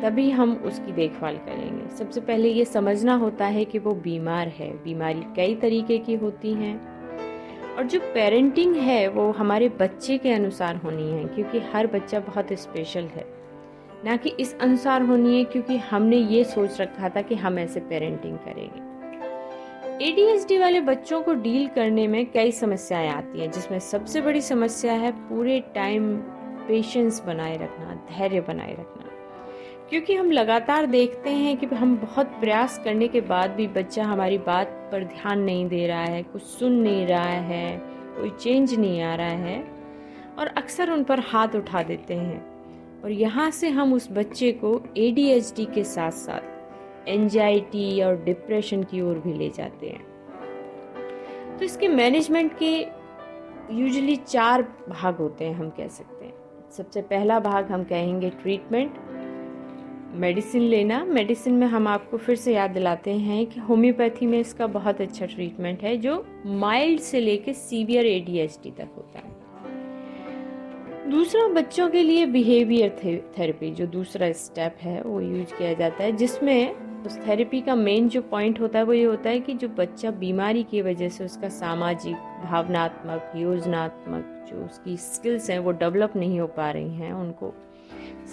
तभी 0.02 0.30
हम 0.30 0.62
उसकी 0.64 0.92
देखभाल 0.92 1.36
करेंगे। 1.36 1.96
सबसे 1.96 2.20
पहले 2.20 2.48
ये 2.48 2.64
समझना 2.64 3.14
होता 3.14 3.46
है 3.46 3.64
कि 3.64 3.78
वो 3.78 3.94
बीमार 3.94 4.48
है, 4.48 4.84
बीमारी 4.84 5.22
कई 5.36 5.54
तरीके 5.54 5.98
की 5.98 6.14
होती 6.14 6.52
हैं। 6.52 6.96
और 7.76 7.84
जो 7.84 8.00
पेरेंटिंग 8.00 8.76
है, 8.76 9.08
वो 9.08 9.32
हमारे 9.32 9.68
बच्चे 9.68 10.18
के 10.18 10.32
अनुसार 10.32 10.76
होनी 10.76 11.10
है, 11.10 11.24
क्योंकि 11.24 11.58
हर 11.58 11.86
बच्चा 11.86 12.20
बहुत 12.20 12.52
स्पेशल 12.52 13.04
है। 13.04 13.26
ना 14.04 14.16
कि 14.16 14.30
इस 14.40 14.58
अनुसार 14.58 15.02
होनी 15.02 15.38
है, 15.38 15.44
क्योंकि 15.44 15.76
हमने 15.76 16.16
ये 16.16 16.44
सोच 16.44 16.80
रखा 16.80 17.08
था 17.08 17.22
कि 17.22 17.34
हम 17.34 17.58
ऐसे 17.58 17.80
पेरेंटिंग 17.80 18.38
करेंगे। 18.38 18.85
एडीएसडी 20.02 20.58
वाले 20.58 20.80
बच्चों 20.80 21.22
को 21.22 21.34
डील 21.34 21.68
करने 21.68 22.06
में 22.06 22.30
कई 22.30 22.52
समस्याएँ 22.52 23.08
आती 23.08 23.40
हैं, 23.40 23.50
जिसमें 23.50 23.78
सबसे 23.78 24.20
बड़ी 24.20 24.40
समस्या 24.40 24.92
है 24.92 25.12
पूरे 25.12 25.60
टाइम 25.60 26.16
पेशेंस 26.68 27.22
बनाए 27.26 27.54
रखना, 27.56 27.94
धैर्य 27.94 28.40
बनाए 28.40 28.72
रखना। 28.72 29.04
क्योंकि 29.90 30.14
हम 30.14 30.30
लगातार 30.30 30.86
देखते 30.86 31.30
हैं 31.30 31.56
कि 31.56 31.66
हम 31.66 31.96
बहुत 31.96 32.26
प्रयास 32.26 32.80
करने 32.84 33.08
के 33.08 33.20
बाद 33.20 33.50
भी 33.50 33.66
बच्चा 33.66 34.04
हमारी 34.04 34.38
बात 34.38 34.66
पर 34.66 35.04
ध्यान 35.04 35.40
नहीं 35.40 35.68
दे 35.68 35.86
रहा 35.86 36.04
है, 36.04 36.22
कुछ 36.22 36.42
सुन 36.42 36.72
नहीं 36.72 37.06
रहा 37.06 37.28
है, 37.28 37.82
कोई 37.86 38.30
चेंज 38.30 38.74
नहीं 38.74 39.02
आ 39.02 39.14
रहा 39.14 39.26
है, 39.26 39.64
और 40.38 40.46
अक्सर 40.46 40.90
उन 40.90 41.04
पर 41.04 41.20
हाथ 41.20 41.48
उठा 41.56 41.82
देते 41.82 42.14
हैं। 42.14 42.46
और 43.04 43.10
यहाँ 43.10 43.50
से 43.50 43.68
हम 43.68 43.92
उस 43.92 44.08
बच्चे 44.12 44.52
को 44.52 44.82
ADHD 44.96 45.74
के 45.74 45.84
साथ 45.84 46.10
साथ 46.10 46.55
एंजाइटी 47.08 48.02
और 48.02 48.22
डिप्रेशन 48.24 48.82
की 48.82 49.00
ओर 49.00 49.18
भी 49.18 49.32
ले 49.32 49.48
जाते 49.48 49.86
हैं। 49.86 50.04
तो 51.58 51.64
इसके 51.64 51.88
मैनेजमेंट 51.88 52.58
के 52.58 52.86
यूजुअली 53.72 54.16
चार 54.16 54.62
भाग 54.88 55.16
होते 55.16 55.44
हैं, 55.44 55.54
हम 55.54 55.70
कह 55.70 55.88
सकते 55.88 56.24
हैं। 56.24 56.34
सबसे 56.70 57.02
पहला 57.02 57.40
भाग 57.40 57.70
हम 57.70 57.84
कहेंगे 57.84 58.30
ट्रीटमेंट 58.30 58.94
मेडिसिन 60.14 60.62
लेना। 60.62 61.04
मेडिसिन 61.04 61.54
में 61.54 61.66
हम 61.66 61.88
आपको 61.88 62.16
फिर 62.16 62.36
से 62.36 62.54
याद 62.54 62.70
दिलाते 62.70 63.10
हैं 63.10 63.46
कि 63.46 63.60
होम्योपैथी 63.60 64.26
में 64.26 64.38
इसका 64.38 64.66
बहुत 64.66 65.00
अच्छा 65.00 65.26
ट्रीटमेंट 65.26 65.82
है, 65.82 65.96
जो 65.96 66.26
माइल्ड 66.46 67.00
से 67.00 67.20
लेकर 67.20 67.52
सीवियर 67.52 68.06
एडीएचडी 68.06 68.70
तक 68.70 68.88
होता 68.96 69.18
है। 69.18 69.34
दूसरा, 71.10 71.48
बच्चों 71.48 71.88
के 71.90 72.02
लिए 72.02 72.26
बिहेवियर 72.26 72.96
थेरेपी 73.38 73.70
जो 73.70 73.86
दूसरा 73.86 74.32
स्टेप 74.32 74.76
है, 74.80 75.02
वो 75.02 75.20
यूज़ 75.20 75.54
किया 75.58 75.72
जाता 75.72 76.04
है, 76.04 76.12
जिसमें 76.12 76.74
उस 77.06 77.26
थेरेपी 77.26 77.60
का 77.60 77.74
मेन 77.74 78.08
जो 78.08 78.22
पॉइंट 78.22 78.60
होता 78.60 78.78
है, 78.78 78.84
वो 78.84 78.92
ये 78.92 79.04
होता 79.04 79.30
है 79.30 79.40
कि 79.40 79.54
जो 79.54 79.68
बच्चा 79.68 80.10
बीमारी 80.10 80.62
की 80.62 80.82
वजह 80.82 81.08
से 81.08 81.24
उसका 81.24 81.48
सामाजिक, 81.48 82.16
भावनात्मक, 82.16 83.32
योजनात्मक 83.36 84.46
जो 84.50 84.64
उसकी 84.64 84.96
स्किल्स 84.96 85.50
हैं, 85.50 85.58
वो 85.58 85.70
डेवलप 85.70 86.16
नहीं 86.16 86.40
हो 86.40 86.46
पा 86.46 86.70
रही 86.70 86.94
हैं। 86.94 87.12
उनको 87.12 87.54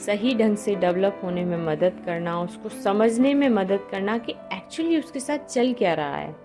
सही 0.05 0.35
ढंग 0.35 0.57
से 0.57 0.75
डेवलप 0.75 1.21
होने 1.23 1.45
में 1.45 1.57
मदद 1.57 2.03
करना, 2.05 2.41
उसको 2.41 2.69
समझने 2.69 3.33
में 3.33 3.49
मदद 3.49 3.79
करना 3.91 4.17
कि 4.17 4.31
एक्चुअली 4.31 4.99
उसके 4.99 5.19
साथ 5.19 5.37
चल 5.37 5.73
क्या 5.73 5.93
रहा 5.93 6.15
है। 6.15 6.35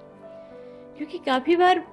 क्योंकि 0.98 1.18
काफ़ी 1.18 1.56
बार 1.56 1.84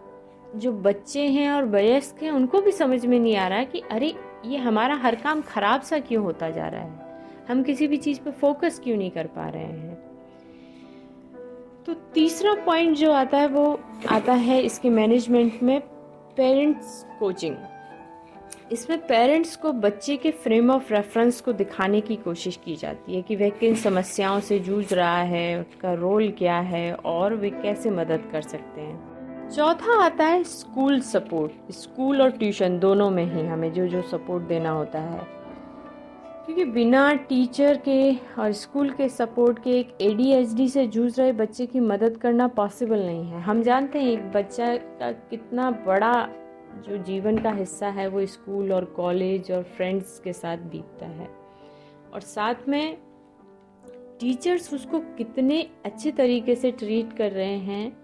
जो 0.55 0.71
बच्चे 0.71 1.21
हैं 1.21 1.51
और 1.51 1.65
वयस्क 1.65 2.23
हैं, 2.23 2.31
उनको 2.31 2.61
भी 2.61 2.71
समझ 2.71 3.05
में 3.05 3.19
नहीं 3.19 3.35
आ 3.35 3.47
रहा 3.47 3.57
है 3.57 3.65
कि 3.65 3.79
अरे, 3.79 4.13
ये 4.45 4.57
हमारा 4.57 4.95
हर 4.95 5.15
काम 5.15 5.41
खराब 5.41 5.81
सा 5.81 5.99
क्यों 5.99 6.23
होता 6.23 6.49
जा 6.49 6.67
रहा 6.67 6.81
है? 6.81 7.05
हम 7.49 7.63
किसी 7.63 7.87
भी 7.87 7.97
चीज़ 7.97 8.19
पर 8.19 8.31
फोकस 8.31 8.81
क्यों 8.83 8.97
नहीं 8.97 9.11
कर 9.11 9.27
पा 9.27 9.49
रहे 9.49 9.63
हैं? 9.63 9.94
तो 11.87 11.93
तीसरा 12.13 12.53
पॉइंट 12.55 12.95
जो 12.97 13.11
आता 13.11 13.37
है 13.37 13.47
वो 13.47 13.79
आता 14.09 14.33
है 14.33 14.61
इसके 14.61 14.89
मैनेजमेंट 14.89 15.63
में 15.63 15.79
पेरेंट्स 16.37 17.05
कोचिंग 17.19 17.55
इसमें 18.71 18.97
पेरेंट्स 19.07 19.55
को 19.55 19.71
बच्चे 19.73 20.15
के 20.17 20.31
फ्रेम 20.31 20.71
ऑफ़ 20.71 20.93
रेफरेंस 20.93 21.41
को 21.41 21.53
दिखाने 21.53 22.01
की 22.01 22.15
कोशिश 22.15 22.59
की 22.65 22.75
जाती 22.75 23.15
है 23.15 23.21
कि 23.21 23.35
वह 23.35 23.49
किन 23.49 23.75
समस्याओं 23.75 24.39
से 24.39 24.59
जूझ 24.59 24.93
रहा 24.93 25.17
है, 25.17 25.59
उसका 25.61 25.93
रोल 25.93 26.29
क्या 26.31 26.57
है 26.59 26.93
और 26.95 27.33
वे 27.33 27.49
कैसे 27.49 27.89
मदद 27.89 28.29
कर 28.31 28.41
सकते 28.41 28.81
हैं। 28.81 29.49
चौथा 29.49 30.03
आता 30.03 30.25
है 30.25 30.43
स्कूल 30.43 30.99
सपोर्ट 31.01 31.71
स्कूल 31.71 32.21
और 32.21 32.31
ट्यूशन 32.31 32.79
दोनों 32.79 33.09
में 33.09 33.23
ही 33.25 33.45
हमें 33.47 33.71
जो 33.73 33.87
जो 33.87 34.01
सपोर्ट 34.01 34.43
देना 34.43 34.69
होता 34.69 34.99
है। 34.99 35.21
क्योंकि 36.45 36.65
बिना 36.65 37.13
टीचर 37.29 37.77
के 37.77 38.15
और 38.39 38.51
स्कूल 38.51 38.89
के 38.89 39.07
सपोर्ट 39.09 39.59
के 39.63 39.71
एक 39.71 39.97
एडीएचडी 40.01 40.67
से 40.69 40.85
जूझ 40.87 41.19
रहे 41.19 41.31
बच्चे 41.31 41.65
की 41.65 41.79
मदद 41.79 42.17
करना 42.17 42.47
पॉसिबल 42.47 42.99
नहीं 42.99 43.23
है। 43.25 43.41
हम 43.41 43.61
जानते 43.63 43.99
हैं 43.99 44.11
एक 44.11 44.31
बच्चा 44.31 44.75
का 44.99 45.11
कितना 45.29 45.69
बड़ा 45.87 46.13
जो 46.87 46.97
जीवन 46.97 47.37
का 47.37 47.51
हिस्सा 47.51 47.87
है, 47.87 48.07
वो 48.07 48.25
स्कूल 48.25 48.73
और 48.73 48.85
कॉलेज 48.85 49.51
और 49.51 49.63
फ्रेंड्स 49.77 50.19
के 50.19 50.33
साथ 50.33 50.57
बीतता 50.71 51.05
है। 51.05 51.27
और 52.13 52.21
साथ 52.21 52.69
में 52.69 52.97
टीचर्स 54.19 54.73
उसको 54.73 54.99
कितने 55.17 55.61
अच्छे 55.85 56.11
तरीके 56.11 56.55
से 56.55 56.71
ट्रीट 56.71 57.17
कर 57.17 57.31
रहे 57.31 57.57
हैं, 57.59 57.97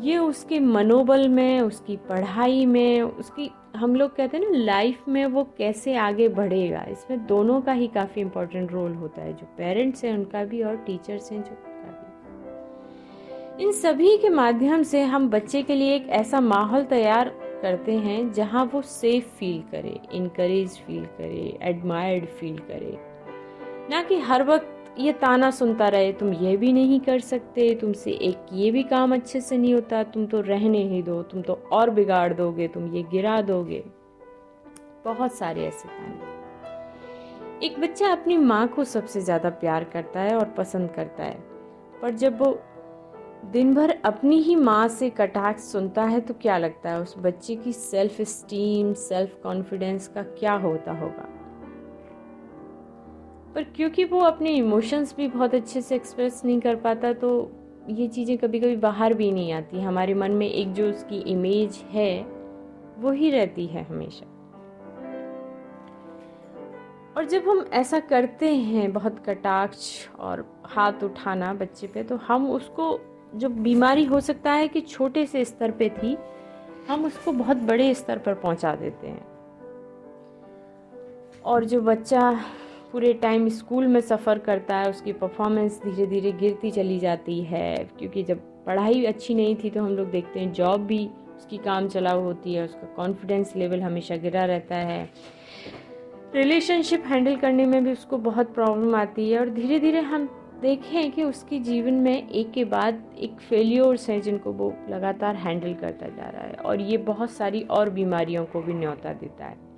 ये 0.00 0.18
उसके 0.18 0.60
मनोबल 0.60 1.28
में, 1.28 1.60
उसकी 1.60 1.96
पढ़ाई 2.08 2.66
में, 2.66 3.02
उसकी 3.02 3.50
हम 3.74 3.94
लोग 3.96 4.14
कहते 4.16 4.36
हैं 4.36 4.44
ना 4.44 4.58
लाइफ 4.58 5.08
में 5.08 5.24
वो 5.26 5.42
कैसे 5.58 5.94
आगे 5.96 6.28
बढ़ेगा, 6.28 6.84
इसमें 6.90 7.26
दोनों 7.26 7.60
का 7.60 7.72
ही 7.72 7.86
काफ़ी 7.88 8.20
इम्पोर्टेंट 8.20 8.72
रोल 8.72 8.94
होता 8.94 9.22
है, 9.22 9.32
जो 9.32 9.46
पेरेंट्स 9.58 10.04
हैं 10.04 10.12
उनका 10.14 10.44
भी 10.44 10.62
और 10.62 10.76
टीचर्स 10.76 11.30
हैं 11.32 11.42
जो 11.42 11.50
उनका 11.50 11.90
भी। 11.90 13.64
इन 13.64 13.72
सभी 13.72 14.16
के 14.16 14.28
माध्यम 14.28 14.82
से 14.82 15.02
हम 15.04 15.28
बच्चे 15.30 15.62
के 15.62 15.74
लिए 15.74 15.94
एक 15.96 16.08
ऐसा 16.10 16.40
माहौल 16.40 16.84
तैयार 16.86 17.28
करते 17.62 17.92
हैं, 17.94 18.32
जहाँ 18.32 18.64
वो 18.72 18.82
सेफ़ 18.82 19.24
फील 19.38 19.62
करे 19.70 19.98
इनकरेज 20.12 20.78
फील 20.78 21.04
करे 21.18 21.58
एडमायर्ड 21.62 22.26
फील 22.30 22.58
करे। 22.60 22.98
ना 23.90 24.02
कि 24.02 24.18
हर 24.20 24.42
वक्त 24.44 24.79
ये 24.98 25.12
ताना 25.12 25.50
सुनता 25.50 25.88
रहे, 25.88 26.12
तुम 26.12 26.32
ये 26.34 26.56
भी 26.56 26.72
नहीं 26.72 26.98
कर 27.00 27.20
सकते, 27.20 27.74
तुमसे 27.74 28.10
एक 28.12 28.46
ये 28.52 28.70
भी 28.70 28.82
काम 28.82 29.14
अच्छे 29.14 29.40
से 29.40 29.58
नहीं 29.58 29.74
होता, 29.74 30.02
तुम 30.04 30.26
तो 30.26 30.40
रहने 30.40 30.82
ही 30.84 31.02
दो, 31.02 31.22
तुम 31.22 31.42
तो 31.42 31.54
और 31.72 31.90
बिगाड़ 31.90 32.32
दोगे, 32.32 32.68
तुम 32.68 32.94
ये 32.94 33.02
गिरा 33.02 33.40
दोगे। 33.42 33.82
बहुत 35.04 35.34
सारे 35.34 35.66
ऐसे 35.66 35.88
ताने। 35.88 36.28
एक 37.66 37.80
बच्चा 37.80 38.12
अपनी 38.12 38.36
माँ 38.36 38.66
को 38.68 38.84
सबसे 38.84 39.20
ज़्यादा 39.20 39.50
प्यार 39.50 39.84
करता 39.84 40.20
है 40.20 40.36
और 40.36 40.44
पसंद 40.58 40.90
करता 40.90 41.24
है, 41.24 41.38
पर 42.02 42.10
जब 42.10 42.38
वो 42.38 42.58
दिन 43.52 43.74
भर 43.74 43.90
अपनी 44.04 44.38
ही 44.38 44.54
माँ 44.56 44.86
से 44.88 45.10
कटाक्ष 45.10 45.62
सुनता 45.62 46.02
है 46.04 46.20
तो 46.20 46.34
क्या 46.34 46.56
लगता 46.58 46.90
है 46.90 47.00
उस 47.00 47.14
बच्चे 47.18 47.56
की 47.56 47.72
सेल्फ 47.72 48.20
स्टीम 48.22 48.92
सेल्फ 48.94 49.38
कॉन्फिडेंस 49.42 50.08
का 50.08 50.22
क्या 50.22 50.52
होता 50.54 50.92
होगा? 50.92 51.28
पर 53.54 53.62
क्योंकि 53.76 54.04
वो 54.04 54.20
अपने 54.20 54.50
इमोशंस 54.50 55.14
भी 55.16 55.28
बहुत 55.28 55.54
अच्छे 55.54 55.80
से 55.82 55.94
एक्सप्रेस 55.94 56.42
नहीं 56.44 56.60
कर 56.60 56.76
पाता 56.76 57.12
तो 57.12 57.30
ये 57.90 58.06
चीज़ें 58.08 58.36
कभी 58.38 58.60
कभी 58.60 58.76
बाहर 58.76 59.14
भी 59.14 59.30
नहीं 59.32 59.52
आती। 59.52 59.80
हमारे 59.80 60.14
मन 60.14 60.30
में 60.30 60.48
एक 60.48 60.72
जो 60.72 60.88
उसकी 60.90 61.18
इमेज 61.28 61.80
है, 61.90 62.22
वो 62.98 63.10
ही 63.10 63.30
रहती 63.30 63.66
है 63.66 63.82
हमेशा। 63.84 64.26
और 67.16 67.24
जब 67.24 67.48
हम 67.48 67.64
ऐसा 67.72 68.00
करते 68.00 68.54
हैं 68.54 68.92
बहुत 68.92 69.18
कटाक्ष 69.26 70.08
और 70.18 70.44
हाथ 70.66 71.02
उठाना 71.04 71.52
बच्चे 71.54 71.86
पे 71.86 72.02
तो 72.02 72.16
हम 72.18 72.50
उसको 72.50 72.98
जो 73.34 73.48
बीमारी 73.48 74.04
हो 74.04 74.20
सकता 74.20 74.52
है 74.52 74.68
कि 74.68 74.80
छोटे 74.80 75.26
से 75.26 75.44
स्तर 75.44 75.70
पे 75.70 75.88
थी, 75.92 76.16
हम 76.88 77.04
उसको 77.04 77.32
बहुत 77.32 77.56
बड़े 77.64 77.92
स्तर 77.94 78.18
पर 78.18 78.34
पहुँचा 78.36 78.74
देते 78.76 79.06
हैं। 79.06 79.26
और 81.44 81.64
जो 81.64 81.80
बच्चा 81.80 82.30
पूरे 82.92 83.12
टाइम 83.12 83.48
स्कूल 83.48 83.86
में 83.86 84.00
सफ़र 84.00 84.38
करता 84.38 84.76
है, 84.76 84.90
उसकी 84.90 85.12
परफॉर्मेंस 85.12 85.80
धीरे 85.84 86.06
धीरे 86.06 86.32
गिरती 86.32 86.70
चली 86.70 86.98
जाती 86.98 87.40
है। 87.42 87.74
क्योंकि 87.98 88.22
जब 88.22 88.38
पढ़ाई 88.66 89.04
अच्छी 89.04 89.34
नहीं 89.34 89.54
थी 89.56 89.70
तो 89.70 89.82
हम 89.82 89.96
लोग 89.96 90.10
देखते 90.10 90.40
हैं 90.40 90.52
जॉब 90.52 90.80
भी 90.80 91.08
उसकी 91.36 91.58
काम 91.58 91.88
चलाऊ 91.88 92.22
होती 92.22 92.54
है, 92.54 92.64
उसका 92.64 92.86
कॉन्फिडेंस 92.96 93.52
लेवल 93.56 93.82
हमेशा 93.82 94.16
गिरा 94.16 94.44
रहता 94.44 94.76
है। 94.76 95.08
रिलेशनशिप 96.34 97.04
हैंडल 97.06 97.36
करने 97.36 97.66
में 97.66 97.84
भी 97.84 97.92
उसको 97.92 98.18
बहुत 98.18 98.54
प्रॉब्लम 98.54 98.94
आती 98.94 99.30
है 99.30 99.38
और 99.40 99.50
धीरे 99.50 99.78
धीरे 99.80 100.00
हम 100.00 100.28
देखें 100.62 101.10
कि 101.12 101.22
उसके 101.22 101.58
जीवन 101.58 101.94
में 101.94 102.28
एक 102.28 102.50
के 102.52 102.64
बाद 102.64 103.02
एक 103.18 103.40
फेलियोर्स 103.40 104.08
हैं 104.10 104.20
जिनको 104.22 104.52
वो 104.52 104.72
लगातार 104.90 105.36
हैंडल 105.36 105.74
करता 105.74 106.08
जा 106.08 106.28
रहा 106.30 106.42
है 106.42 106.54
और 106.54 106.80
ये 106.80 106.96
बहुत 106.96 107.30
सारी 107.30 107.62
और 107.70 107.90
बीमारियों 107.90 108.44
को 108.44 108.60
भी 108.60 108.74
न्योता 108.74 109.12
देता 109.12 109.44
है। 109.44 109.69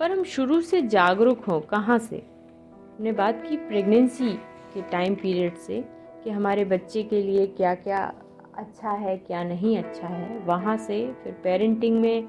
पर 0.00 0.10
हम 0.10 0.22
शुरू 0.24 0.60
से 0.60 0.82
जागरूक 0.82 1.44
हों 1.44 1.60
कहाँ 1.60 1.98
से? 1.98 2.16
हमने 2.16 3.12
बात 3.12 3.42
की 3.48 3.56
प्रेगनेंसी 3.56 4.32
के 4.74 4.82
टाइम 4.82 5.14
पीरियड 5.14 5.56
से 5.56 5.84
कि 6.24 6.30
हमारे 6.30 6.64
बच्चे 6.64 7.02
के 7.02 7.22
लिए 7.22 7.46
क्या 7.46 7.74
क्या 7.74 8.12
अच्छा 8.56 8.90
है, 8.90 9.16
क्या 9.16 9.42
नहीं 9.44 9.76
अच्छा 9.78 10.06
है। 10.06 10.38
वहाँ 10.38 10.76
से 10.76 11.14
फिर 11.24 11.32
पेरेंटिंग 11.44 12.00
में 12.00 12.28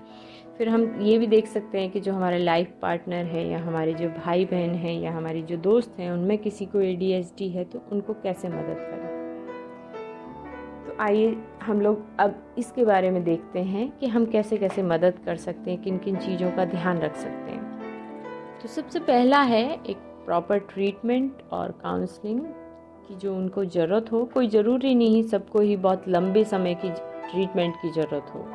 फिर 0.57 0.69
हम 0.69 1.01
ये 1.01 1.17
भी 1.17 1.27
देख 1.27 1.47
सकते 1.47 1.79
हैं 1.79 1.89
कि 1.91 1.99
जो 1.99 2.13
हमारे 2.13 2.37
लाइफ 2.37 2.73
पार्टनर 2.81 3.25
है 3.25 3.47
या 3.49 3.59
हमारे 3.59 3.93
जो 3.93 4.09
भाई 4.09 4.45
बहन 4.45 4.75
हैं 4.75 4.99
या 5.01 5.11
हमारी 5.11 5.41
जो 5.41 5.57
दोस्त 5.57 5.95
हैं, 5.99 6.11
उनमें 6.11 6.37
किसी 6.37 6.65
को 6.65 6.81
ए 6.81 7.23
है 7.41 7.63
तो 7.63 7.81
उनको 7.91 8.13
कैसे 8.13 8.49
मदद 8.49 8.77
करें? 8.79 9.18
आइए 10.99 11.37
हम 11.63 11.81
लोग 11.81 12.05
अब 12.19 12.55
इसके 12.57 12.85
बारे 12.85 13.11
में 13.11 13.23
देखते 13.23 13.59
हैं 13.59 13.97
कि 13.99 14.07
हम 14.07 14.25
कैसे 14.25 14.57
कैसे 14.57 14.83
मदद 14.83 15.13
कर 15.25 15.35
सकते 15.35 15.71
हैं 15.71 15.81
किन 15.81 15.97
किन 15.97 16.15
चीज़ों 16.15 16.51
का 16.51 16.65
ध्यान 16.65 16.97
रख 16.97 17.15
सकते 17.15 17.51
हैं। 17.51 18.59
तो 18.61 18.67
सबसे 18.67 18.99
पहला 18.99 19.41
है 19.41 19.73
एक 19.73 19.97
प्रॉपर 19.97 20.57
ट्रीटमेंट 20.57 21.33
और 21.51 21.71
काउंसलिंग 21.71 22.39
की 23.07 23.15
जो 23.15 23.35
उनको 23.35 23.65
ज़रूरत 23.65 24.11
हो। 24.11 24.25
कोई 24.25 24.47
ज़रूरी 24.47 24.95
नहीं, 24.95 25.23
सबको 25.23 25.59
ही 25.59 25.75
बहुत 25.77 26.07
लंबे 26.07 26.43
समय 26.43 26.75
की 26.75 26.89
ट्रीटमेंट 27.31 27.75
की 27.75 27.91
ज़रूरत 27.91 28.31
हो। 28.35 28.45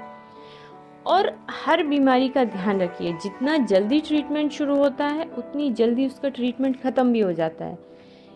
और 1.07 1.33
हर 1.51 1.83
बीमारी 1.83 2.29
का 2.29 2.45
ध्यान 2.45 2.81
रखिए, 2.81 3.13
जितना 3.13 3.57
जल्दी 3.57 4.01
ट्रीटमेंट 4.01 4.53
शुरू 4.53 4.77
होता 4.77 5.07
है, 5.07 5.31
उतनी 5.39 5.71
जल्दी 5.71 6.07
उसका 6.07 6.29
ट्रीटमेंट 6.29 6.81
ख़त्म 6.83 7.13
भी 7.13 7.21
हो 7.21 7.33
जाता 7.33 7.65
है। 7.65 7.79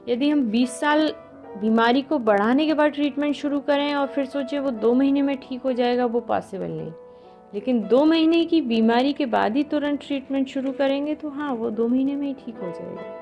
यदि 0.09 0.31
हम 0.31 0.43
20 0.43 0.81
साल 0.81 1.15
बीमारी 1.61 2.03
को 2.03 2.19
बढ़ाने 2.19 2.67
के 2.67 2.75
बाद 2.75 2.93
ट्रीटमेंट 2.93 3.35
शुरू 3.35 3.59
करें 3.61 3.95
और 3.95 4.07
फिर 4.07 4.25
सोचें 4.27 4.59
वो 4.59 4.71
दो 4.73 4.93
महीने 4.95 5.23
में 5.23 5.37
ठीक 5.39 5.63
हो 5.63 5.73
जाएगा, 5.73 6.05
वो 6.07 6.21
पॉसिबल 6.21 6.71
नहीं। 6.71 6.93
लेकिन 7.55 7.81
दो 7.89 8.05
महीने 8.05 8.45
की 8.45 8.61
बीमारी 8.63 9.13
के 9.13 9.27
बाद 9.27 9.57
ही 9.57 9.63
तुरंत 9.65 10.01
ट्रीटमेंट 10.01 10.49
शुरू 10.49 10.73
करेंगे 10.73 11.15
तो 11.15 11.29
हाँ 11.29 11.53
वो 11.55 11.71
दो 11.71 11.87
महीने 11.89 12.15
में 12.17 12.27
ही 12.27 12.35
ठीक 12.35 12.57
हो 12.57 12.71
जाएगा। 12.71 13.17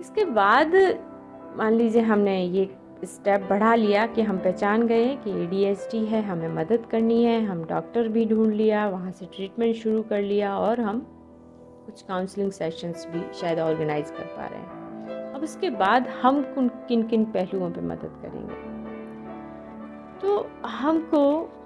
इसके 0.00 0.24
बाद 0.24 0.74
मान 1.56 1.74
लीजिए 1.74 2.02
हमने 2.02 2.40
ये 2.42 2.68
स्टेप 3.04 3.46
बढ़ा 3.50 3.74
लिया 3.74 4.06
कि 4.06 4.22
हम 4.22 4.38
पहचान 4.38 4.86
गए 4.86 5.16
कि 5.26 5.30
ए 5.64 6.06
है, 6.06 6.22
हमें 6.22 6.48
मदद 6.54 6.86
करनी 6.90 7.22
है, 7.24 7.40
हम 7.44 7.64
डॉक्टर 7.64 8.08
भी 8.08 8.24
ढूंढ 8.26 8.52
लिया, 8.54 8.88
वहाँ 8.88 9.12
से 9.12 9.26
ट्रीटमेंट 9.26 9.76
शुरू 9.76 10.02
कर 10.02 10.22
लिया 10.22 10.56
और 10.58 10.80
हम 10.80 11.06
कुछ 11.86 12.02
काउंसलिंग 12.02 12.50
सेशंस 12.52 13.06
भी 13.10 13.22
शायद 13.40 13.58
ऑर्गेनाइज 13.60 14.10
कर 14.10 14.34
पा 14.36 14.46
रहे 14.46 14.58
हैं। 14.58 14.77
अब 15.38 15.44
उसके 15.44 15.68
बाद 15.70 16.06
हम 16.22 16.42
किन 16.58 17.02
किन 17.02 17.24
पहलुओं 17.24 17.70
पे 17.70 17.80
मदद 17.80 18.14
करेंगे? 18.22 18.54
तो 20.20 20.50
हमको 20.66 21.20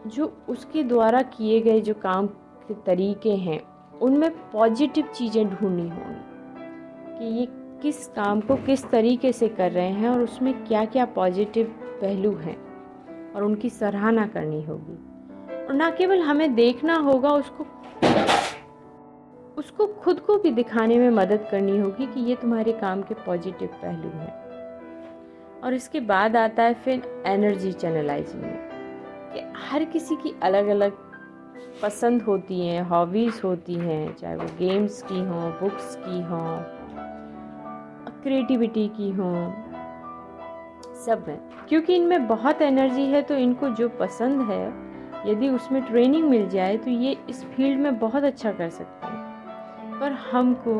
जो 0.06 0.26
उसके 0.48 0.82
द्वारा 0.82 1.22
किए 1.22 1.60
गए 1.60 1.80
जो 1.80 1.94
काम 1.94 2.26
के 2.66 2.74
तरीके 2.86 3.30
हैं, 3.36 3.60
उनमें 4.00 4.30
पॉजिटिव 4.50 5.06
चीज़ें 5.14 5.44
ढूंढनी 5.50 5.88
होंगी 5.88 7.18
कि 7.18 7.24
ये 7.38 7.46
किस 7.82 8.06
काम 8.08 8.40
को 8.40 8.56
किस 8.56 8.84
तरीके 8.90 9.32
से 9.32 9.48
कर 9.48 9.70
रहे 9.72 9.90
हैं 9.90 10.08
और 10.08 10.20
उसमें 10.20 10.52
क्या 10.64 10.84
क्या 10.84 11.04
पॉजिटिव 11.04 11.66
पहलू 12.00 12.34
हैं 12.36 12.56
और 13.32 13.42
उनकी 13.42 13.70
सराहना 13.70 14.26
करनी 14.26 14.62
होगी। 14.62 15.64
और 15.66 15.74
ना 15.74 15.90
केवल 15.90 16.20
हमें 16.20 16.54
देखना 16.54 16.96
होगा, 16.96 17.30
उसको 17.30 17.66
उसको 19.56 19.86
खुद 19.86 20.20
को 20.20 20.36
भी 20.38 20.50
दिखाने 20.50 20.98
में 20.98 21.10
मदद 21.10 21.48
करनी 21.50 21.78
होगी 21.78 22.06
कि 22.06 22.20
ये 22.20 22.34
तुम्हारे 22.36 22.72
काम 22.72 23.02
के 23.02 23.14
पॉजिटिव 23.14 23.68
पहलू 23.68 24.08
हैं। 24.08 24.42
और 25.64 25.74
इसके 25.74 26.00
बाद 26.00 26.36
आता 26.36 26.62
है 26.62 26.74
फिर 26.74 27.22
एनर्जी 27.26 27.72
चैनलाइजिंग। 27.72 28.44
कि 29.34 29.52
हर 29.56 29.84
किसी 29.84 30.16
की 30.16 30.34
अलग 30.42 30.66
अलग 30.66 30.92
पसंद 31.82 32.22
होती 32.22 32.66
हैं, 32.66 32.82
हॉबीज़ 32.82 33.40
होती 33.44 33.74
हैं, 33.74 34.14
चाहे 34.16 34.36
वो 34.36 34.46
गेम्स 34.58 35.02
की 35.02 35.20
हों, 35.20 35.50
बुक्स 35.52 35.96
की 35.96 36.20
हों, 36.22 36.58
क्रिएटिविटी 38.22 38.88
की 38.88 39.10
हों, 39.10 39.52
सब 41.06 41.24
में 41.28 41.38
क्योंकि 41.68 41.94
इनमें 41.94 42.26
बहुत 42.26 42.62
एनर्जी 42.62 43.06
है 43.06 43.22
तो 43.22 43.36
इनको 43.36 43.68
जो 43.68 43.88
पसंद 43.88 44.40
है, 44.50 44.66
यदि 45.26 45.48
उसमें 45.48 45.82
ट्रेनिंग 45.82 46.28
मिल 46.28 46.48
जाए 46.48 46.76
तो 46.76 46.90
ये 46.90 47.16
इस 47.30 47.44
फ़ील्ड 47.44 47.80
में 47.80 47.98
बहुत 47.98 48.24
अच्छा 48.24 48.52
कर 48.52 48.68
सकते 48.68 49.06
हैं। 49.06 49.21
पर 50.02 50.12
हमको 50.12 50.72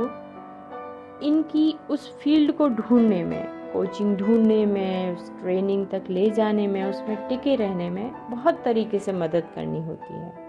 इनकी 1.27 1.79
उस 1.91 2.19
फ़ील्ड 2.19 2.53
को 2.53 2.69
ढूँढने 2.69 3.25
में, 3.25 3.73
कोचिंग 3.73 4.17
ढूँढने 4.17 4.67
में, 4.67 5.17
उस 5.17 5.31
ट्रेनिंग 5.41 5.87
तक 5.87 6.05
ले 6.11 6.31
जाने 6.31 6.67
में, 6.67 6.85
उसमें 6.85 7.29
टिके 7.29 7.55
रहने 7.57 7.91
में 7.91 8.31
बहुत 8.31 8.63
तरीके 8.65 8.99
से 8.99 9.13
मदद 9.13 9.45
करनी 9.55 9.81
होती 9.83 10.15
है। 10.15 10.49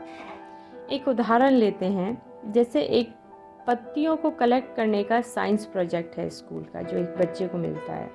एक 0.92 1.08
उदाहरण 1.08 1.50
लेते 1.50 1.86
हैं, 1.86 2.22
जैसे 2.52 2.82
एक 2.82 3.14
पत्तियों 3.68 4.18
को 4.18 4.32
कलेक्ट 4.32 4.76
करने 4.76 5.04
का 5.04 5.22
साइंस 5.22 5.66
प्रोजेक्ट 5.66 6.18
है 6.18 6.30
स्कूल 6.30 6.64
का, 6.64 6.82
जो 6.82 6.98
एक 6.98 7.16
बच्चे 7.18 7.48
को 7.48 7.58
मिलता 7.58 7.94
है। 7.94 8.12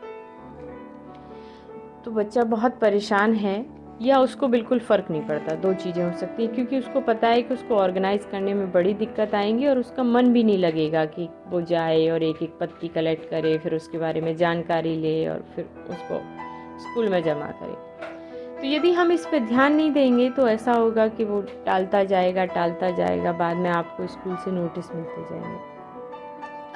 तो 2.04 2.10
बच्चा 2.10 2.44
बहुत 2.44 2.78
परेशान 2.78 3.34
है 3.34 3.77
या 4.02 4.18
उसको 4.20 4.48
बिल्कुल 4.48 4.78
फ़र्क 4.78 5.06
नहीं 5.10 5.22
पड़ता, 5.22 5.54
दो 5.54 5.72
चीज़ें 5.74 6.04
हो 6.04 6.12
सकती 6.18 6.42
हैं, 6.42 6.54
क्योंकि 6.54 6.78
उसको 6.78 7.00
पता 7.00 7.28
है 7.28 7.42
कि 7.42 7.54
उसको 7.54 7.76
ऑर्गेनाइज 7.76 8.26
करने 8.30 8.54
में 8.54 8.70
बड़ी 8.72 8.94
दिक्कत 8.94 9.34
आएँगी 9.34 9.66
और 9.66 9.78
उसका 9.78 10.02
मन 10.02 10.32
भी 10.32 10.42
नहीं 10.44 10.58
लगेगा 10.58 11.04
कि 11.04 11.28
वो 11.48 11.60
जाए 11.60 12.08
और 12.08 12.22
एक 12.22 12.42
एक 12.42 12.56
पत्ती 12.60 12.88
कलेक्ट 12.88 13.30
करे, 13.30 13.56
फिर 13.58 13.74
उसके 13.74 13.98
बारे 13.98 14.20
में 14.20 14.36
जानकारी 14.36 14.94
ले 14.96 15.26
और 15.28 15.44
फिर 15.54 15.64
उसको 15.90 16.20
स्कूल 16.80 17.08
में 17.08 17.22
जमा 17.22 17.46
करे। 17.62 17.86
तो 18.60 18.66
यदि 18.66 18.92
हम 18.92 19.12
इस 19.12 19.26
पर 19.26 19.38
ध्यान 19.38 19.74
नहीं 19.74 19.90
देंगे 19.90 20.28
तो 20.30 20.46
ऐसा 20.48 20.72
होगा 20.72 21.08
कि 21.08 21.24
वो 21.24 21.40
टालता 21.66 22.04
जाएगा 22.04 22.44
टालता 22.44 22.90
जाएगा, 22.90 23.32
बाद 23.32 23.56
में 23.56 23.70
आपको 23.70 24.06
स्कूल 24.06 24.36
से 24.36 24.50
नोटिस 24.50 24.94
मिलते 24.94 25.22
जाएँगे। 25.30 25.76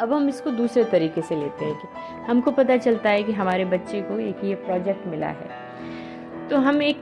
अब 0.00 0.12
हम 0.12 0.28
इसको 0.28 0.50
दूसरे 0.50 0.84
तरीके 0.84 1.22
से 1.22 1.36
लेते 1.36 1.64
हैं 1.64 1.74
कि 1.74 1.88
हमको 2.28 2.50
पता 2.50 2.76
चलता 2.76 3.10
है 3.10 3.22
कि 3.22 3.32
हमारे 3.32 3.64
बच्चे 3.64 4.00
को 4.02 4.18
एक 4.18 4.44
ये 4.44 4.54
प्रोजेक्ट 4.54 5.06
मिला 5.06 5.26
है। 5.26 5.50
तो 6.50 6.58
हम 6.58 6.82
एक 6.82 6.96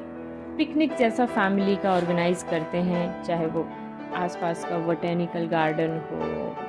पिकनिक 0.60 0.96
जैसा 0.96 1.26
फैमिली 1.26 1.76
का 1.76 1.92
ऑर्गेनाइज 1.92 2.42
करते 2.42 2.78
हैं, 2.78 3.22
चाहे 3.22 3.46
वो 3.46 3.68
आसपास 4.14 4.64
का 4.64 4.78
बोटेनिकल 4.78 5.46
गार्डन 5.46 5.90
हो 5.90 6.26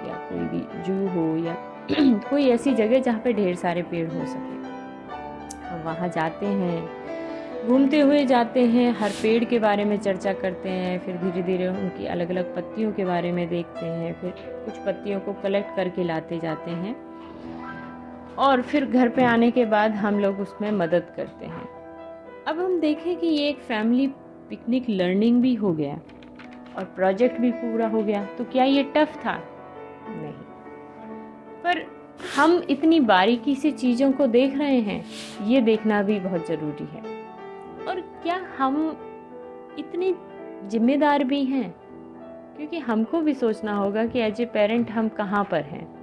या 0.10 0.16
कोई 0.16 0.40
भी 0.40 0.84
जू 0.84 1.08
हो 1.08 1.38
या 1.46 1.54
कोई 2.30 2.48
ऐसी 2.50 2.74
जगह 2.74 3.00
जहाँ 3.00 3.20
पे 3.20 3.34
ढेर 3.34 3.56
सारे 3.56 3.82
पेड़ 3.82 4.12
हो 4.12 4.26
सके। 4.26 4.70
हम 5.68 5.82
वहाँ 5.86 6.10
जाते 6.10 6.46
हैं, 6.46 7.68
घूमते 7.68 8.00
हुए 8.00 8.26
जाते 8.26 8.66
हैं, 8.66 8.92
हर 9.00 9.10
पेड़ 9.10 9.44
के 9.44 9.60
बारे 9.60 9.86
में 9.86 9.98
चर्चा 9.98 10.34
करते 10.34 10.70
हैं, 10.70 11.00
फिर 11.00 11.18
धीरे 11.18 11.44
धीरे 11.44 11.68
उनकी 11.68 12.06
अलग 12.06 12.30
अलग 12.30 12.56
पत्तियों 12.56 12.92
के 12.92 13.06
बारे 13.06 13.32
में 13.32 13.50
देखते 13.50 13.86
हैं, 13.86 14.14
फिर 14.14 14.32
कुछ 14.38 14.78
पत्तियों 14.78 15.20
को 15.20 15.34
कलेक्ट 15.34 15.76
करके 15.76 16.04
लाते 16.04 16.40
जाते 16.40 16.72
हैं। 16.72 16.96
और 18.38 18.62
फिर 18.62 18.86
घर 18.86 19.10
पे 19.10 19.24
आने 19.24 19.52
के 19.52 19.66
बाद 19.66 19.92
हम 19.92 20.20
लोग 20.20 20.40
उसमें 20.40 20.72
मदद 20.72 21.14
करते 21.16 21.46
हैं। 21.46 21.81
अब 22.48 22.60
हम 22.60 22.80
देखें 22.80 23.18
कि 23.18 23.28
ये 23.28 23.50
एक 23.50 23.58
फैमिली 23.58 24.08
पिकनिक 24.50 24.86
लर्निंग 24.90 25.42
भी 25.42 25.56
हो 25.56 25.74
गया 25.74 25.94
और 26.78 26.84
प्रोजेक्ट 26.84 27.42
भी 27.42 27.52
पूरा 27.52 27.88
हो 27.88 28.04
गया। 28.04 28.26
तो 28.26 28.44
क्या 28.44 28.64
ये 28.64 28.84
टफ 28.84 29.26
था? 29.26 29.44
नहीं। 30.10 30.34
पर 31.64 31.86
हम 32.38 32.64
इतनी 32.70 33.00
बारीकी 33.00 33.56
से 33.56 33.72
चीज़ों 33.72 34.12
को 34.12 34.28
देख 34.28 34.58
रहे 34.58 34.80
हैं, 34.80 35.06
ये 35.48 35.62
देखना 35.62 36.04
भी 36.04 36.20
बहुत 36.20 36.48
ज़रूरी 36.48 36.86
है। 36.86 37.02
और 37.88 38.02
क्या 38.02 38.46
हम 38.58 38.98
इतने 39.80 40.16
जिम्मेदार 40.68 41.24
भी 41.24 41.46
हैं? 41.46 41.76
क्योंकि 42.58 42.80
हमको 42.80 43.22
भी 43.22 43.34
सोचना 43.34 43.76
होगा 43.76 44.06
कि 44.06 44.20
एज 44.20 44.42
ए 44.42 44.46
पेरेंट 44.46 44.92
हम 44.92 45.10
कहाँ 45.10 45.44
पर 45.44 45.62
हैं। 45.62 46.01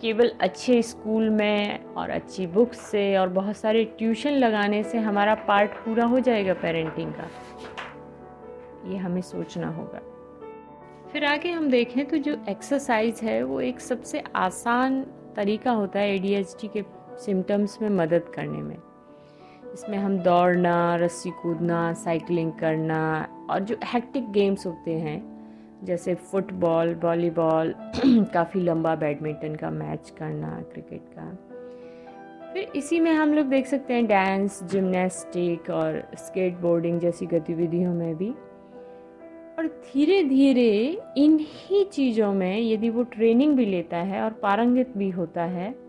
केवल 0.00 0.32
अच्छे 0.40 0.82
स्कूल 0.82 1.30
में 1.30 1.84
और 1.84 2.10
अच्छी 2.10 2.46
बुक्स 2.46 2.80
से 2.80 3.16
और 3.16 3.28
बहुत 3.28 3.56
सारे 3.56 3.84
ट्यूशन 3.84 4.30
लगाने 4.30 4.82
से 4.82 4.98
हमारा 4.98 5.34
पार्ट 5.34 5.70
पूरा 5.70 6.04
हो 6.04 6.20
जाएगा 6.20 6.54
पेरेंटिंग 6.54 7.12
का। 7.12 7.28
ये 8.90 8.96
हमें 8.96 9.20
सोचना 9.20 9.68
होगा। 9.68 10.00
फिर 11.12 11.24
आगे 11.24 11.50
हम 11.50 11.70
देखें 11.70 12.06
तो 12.06 12.16
जो 12.16 12.36
एक्सरसाइज 12.48 13.20
है, 13.22 13.42
वो 13.42 13.60
एक 13.60 13.80
सबसे 13.80 14.22
आसान 14.36 15.06
तरीका 15.36 15.70
होता 15.70 15.98
है 15.98 16.14
ए 16.14 16.44
के 16.64 16.84
सिम्टम्स 17.18 17.82
में 17.82 17.88
मदद 17.88 18.32
करने 18.34 18.58
में। 18.58 18.76
इसमें 19.74 19.98
हम 19.98 20.18
दौड़ना, 20.18 20.96
रस्सी 20.96 21.30
कूदना 21.30 21.92
साइकिलिंग 21.92 22.52
करना 22.52 23.28
और 23.50 23.60
जो 23.60 23.76
हैक्टिक 23.84 24.30
गेम्स 24.32 24.66
होते 24.66 24.90
हैं 24.90 25.35
जैसे 25.84 26.14
फुटबॉल, 26.14 26.94
वॉलीबॉल, 26.94 27.74
काफ़ी 28.06 28.60
लंबा 28.60 28.94
बैडमिंटन 28.94 29.54
का 29.54 29.70
मैच 29.70 30.10
करना, 30.10 30.62
क्रिकेट 30.72 31.00
का। 31.18 31.38
फिर 32.52 32.72
इसी 32.76 33.00
में 33.00 33.12
हम 33.12 33.34
लोग 33.34 33.46
देख 33.46 33.66
सकते 33.66 33.94
हैं 33.94 34.06
डांस, 34.06 34.62
जिमनास्टिक 34.62 35.70
और 35.70 36.10
स्केटबोर्डिंग 36.14 37.00
जैसी 37.00 37.26
गतिविधियों 37.26 37.94
में 37.94 38.16
भी। 38.16 38.30
और 39.58 39.66
धीरे 39.66 40.22
धीरे 40.22 41.02
इन्हीं 41.16 41.84
चीज़ों 41.84 42.32
में 42.32 42.60
यदि 42.60 42.88
वो 42.88 43.02
ट्रेनिंग 43.02 43.56
भी 43.56 43.66
लेता 43.66 43.96
है 43.96 44.22
और 44.22 44.30
पारंगित 44.30 44.96
भी 44.96 45.10
होता 45.10 45.42
है 45.42 45.86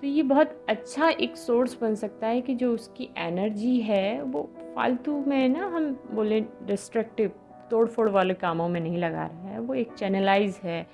तो 0.00 0.06
ये 0.06 0.22
बहुत 0.22 0.64
अच्छा 0.68 1.08
एक 1.08 1.36
सोर्स 1.36 1.78
बन 1.80 1.94
सकता 1.94 2.26
है 2.26 2.40
कि 2.40 2.54
जो 2.54 2.74
उसकी 2.74 3.08
एनर्जी 3.18 3.80
है, 3.80 4.22
वो 4.22 4.50
फालतू 4.76 5.24
में 5.26 5.48
ना 5.48 5.66
हम 5.66 6.00
बोले 6.10 6.40
डिस्ट्रक्टिव 6.40 7.30
तोड़ 7.70 7.88
फोड़ 7.88 8.08
वाले 8.08 8.34
कामों 8.34 8.68
में 8.68 8.80
नहीं 8.80 8.98
लगा 8.98 9.26
रहा 9.26 9.48
है। 9.48 9.60
वो 9.60 9.74
एक 9.74 9.92
चैनलाइज 9.92 10.60
है। 10.64 10.86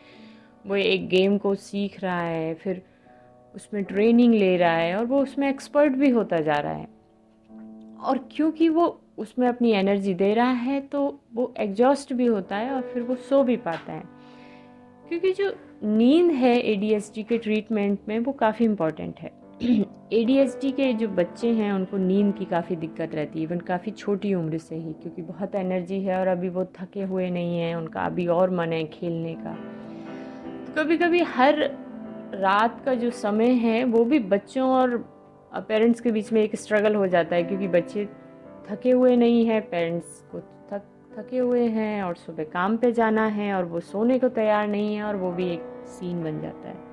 वो 0.66 0.76
एक 0.76 1.08
गेम 1.08 1.38
को 1.38 1.54
सीख 1.54 2.00
रहा 2.00 2.20
है, 2.20 2.54
फिर 2.54 2.82
उसमें 3.54 3.84
ट्रेनिंग 3.84 4.34
ले 4.34 4.56
रहा 4.56 4.76
है 4.76 4.96
और 4.96 5.04
वो 5.04 5.22
उसमें 5.22 5.48
एक्सपर्ट 5.48 5.92
भी 5.92 6.10
होता 6.10 6.37
जा 6.37 6.54
रहा 6.54 6.72
है। 6.72 6.88
और 8.02 8.28
क्योंकि 8.32 8.68
वो 8.68 9.00
उसमें 9.18 9.48
अपनी 9.48 9.72
एनर्जी 9.72 10.14
दे 10.14 10.34
रहा 10.34 10.50
है 10.50 10.80
तो 10.80 11.20
वो 11.34 11.54
एग्जॉस्ट 11.58 12.12
भी 12.12 12.26
होता 12.26 12.56
है 12.56 12.70
और 12.70 12.82
फिर 12.82 13.02
वो 13.02 13.14
सो 13.14 13.42
भी 13.42 13.56
पाता 13.56 13.92
है। 13.92 14.02
क्योंकि 15.08 15.32
जो 15.32 15.56
नींद 15.84 16.30
है 16.30 16.58
ए 16.58 17.00
के 17.18 17.38
ट्रीटमेंट 17.38 17.98
में, 18.08 18.18
वो 18.18 18.32
काफ़ी 18.32 18.64
इंपॉर्टेंट 18.64 19.20
है। 19.20 19.43
ए 19.64 20.46
के 20.66 20.92
जो 20.92 21.09
बच्चे 21.09 21.48
हैं, 21.48 21.72
उनको 21.72 21.96
नींद 21.96 22.35
की 22.35 22.44
काफ़ी 22.44 22.77
दिक्कत 22.77 23.14
रहती 23.14 23.38
है 23.38 23.44
इवन 23.44 23.59
काफ़ी 23.61 23.92
छोटी 23.92 24.33
उम्र 24.35 24.59
से 24.59 24.77
ही, 24.77 24.92
क्योंकि 24.92 25.22
बहुत 25.22 25.55
एनर्जी 25.55 26.00
है 26.00 26.18
और 26.20 26.27
अभी 26.27 26.48
वो 26.48 26.64
थके 26.74 27.03
हुए 27.03 27.29
नहीं 27.31 27.59
हैं, 27.59 27.74
उनका 27.77 28.00
अभी 28.00 28.27
और 28.27 28.50
मन 28.50 28.72
है 28.72 28.85
खेलने 28.85 29.35
का। 29.35 29.55
तो 30.66 30.83
कभी 30.83 30.96
कभी 30.98 31.22
हर 31.22 31.59
रात 32.35 32.81
का 32.85 32.94
जो 32.94 33.11
समय 33.11 33.50
है, 33.55 33.85
वो 33.85 34.05
भी 34.05 34.18
बच्चों 34.18 34.68
और 34.70 34.96
पेरेंट्स 35.55 36.00
के 36.00 36.11
बीच 36.12 36.33
में 36.33 36.42
एक 36.42 36.57
स्ट्रगल 36.57 36.94
हो 36.94 37.07
जाता 37.07 37.37
है, 37.37 37.42
क्योंकि 37.42 37.68
बच्चे 37.68 38.09
थके 38.68 38.90
हुए 38.90 39.16
नहीं 39.16 39.44
हैं 39.46 39.61
पेरेंट्स 39.70 40.20
को 40.33 40.40
थक, 40.40 40.83
थके 41.18 41.38
हुए 41.38 41.66
हैं 41.68 42.03
और 42.03 42.16
सुबह 42.16 42.44
काम 42.44 42.77
पे 42.77 42.92
जाना 42.92 43.27
है 43.27 43.53
और 43.55 43.64
वो 43.64 43.81
सोने 43.81 44.18
को 44.18 44.29
तैयार 44.31 44.66
नहीं 44.68 44.94
है 44.96 45.05
और 45.05 45.16
वो 45.16 45.33
भी 45.33 45.48
एक 45.50 45.62
सीन 45.88 46.22
बन 46.24 46.40
जाता 46.40 46.68
है। 46.68 46.84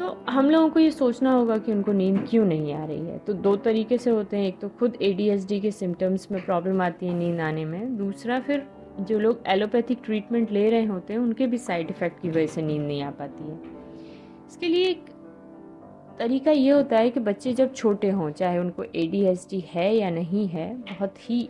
तो 0.00 0.06
हम 0.28 0.50
लोगों 0.50 0.68
को 0.70 0.80
ये 0.80 0.90
सोचना 0.90 1.32
होगा 1.32 1.58
कि 1.58 1.72
उनको 1.72 1.92
नींद 1.92 2.26
क्यों 2.30 2.44
नहीं 2.44 2.72
आ 2.74 2.84
रही 2.84 3.06
है। 3.06 3.18
तो 3.18 3.32
दो 3.32 3.56
तरीके 3.56 3.98
से 3.98 4.10
होते 4.10 4.36
हैं। 4.36 4.46
एक 4.46 4.58
तो 4.58 4.68
खुद 4.68 4.96
ए 5.02 5.60
के 5.62 5.70
सिम्टम्स 5.70 6.30
में 6.30 6.44
प्रॉब्लम 6.44 6.82
आती 6.82 7.06
है 7.06 7.14
नींद 7.14 7.40
आने 7.40 7.64
में। 7.64 7.96
दूसरा 7.96 8.40
फिर 8.40 8.66
जो 9.00 9.18
लोग 9.18 9.42
एलोपैथिक 9.46 9.98
ट्रीटमेंट 10.04 10.52
ले 10.52 10.70
रहे 10.70 10.84
होते 10.84 11.12
हैं, 11.12 11.20
उनके 11.20 11.46
भी 11.46 11.58
साइड 11.58 11.90
इफ़ेक्ट 11.90 12.22
की 12.22 12.30
वजह 12.30 12.46
से 12.46 12.62
नींद 12.62 12.82
नहीं 12.82 13.02
आ 13.02 13.10
पाती 13.10 13.44
है। 13.44 13.58
इसके 14.48 14.68
लिए 14.68 14.86
एक 14.86 15.04
तरीका 16.18 16.50
ये 16.50 16.70
होता 16.70 16.96
है 16.96 17.10
कि 17.10 17.20
बच्चे 17.20 17.52
जब 17.52 17.74
छोटे 17.74 18.10
हों, 18.10 18.30
चाहे 18.30 18.58
उनको 18.58 18.84
ए 18.84 19.36
है 19.74 19.96
या 19.96 20.10
नहीं 20.10 20.46
है, 20.48 20.74
बहुत 20.74 21.30
ही 21.30 21.48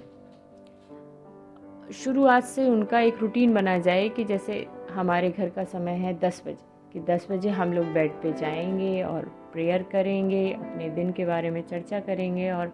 शुरुआत 1.95 2.45
से 2.45 2.69
उनका 2.69 3.01
एक 3.01 3.19
रूटीन 3.21 3.55
बना 3.55 3.79
जाए 3.79 4.09
कि 4.09 4.25
जैसे 4.25 4.67
हमारे 4.91 5.31
घर 5.31 5.49
का 5.49 5.65
समय 5.65 5.93
है 5.93 6.19
दस 6.19 6.43
बजे। 6.47 6.70
कि 6.93 7.01
दस 7.01 7.27
बजे 7.31 7.49
हम 7.49 7.73
लोग 7.73 7.87
बेड 7.87 8.13
पे 8.13 8.33
जाएँगे 8.33 9.03
और 9.03 9.25
प्रेयर 9.53 9.83
करेंगे, 9.83 10.53
अपने 10.53 10.89
दिन 10.89 11.13
के 11.13 11.25
बारे 11.25 11.51
में 11.51 11.63
चर्चा 11.63 12.01
करेंगे 12.01 12.51
और 12.51 12.73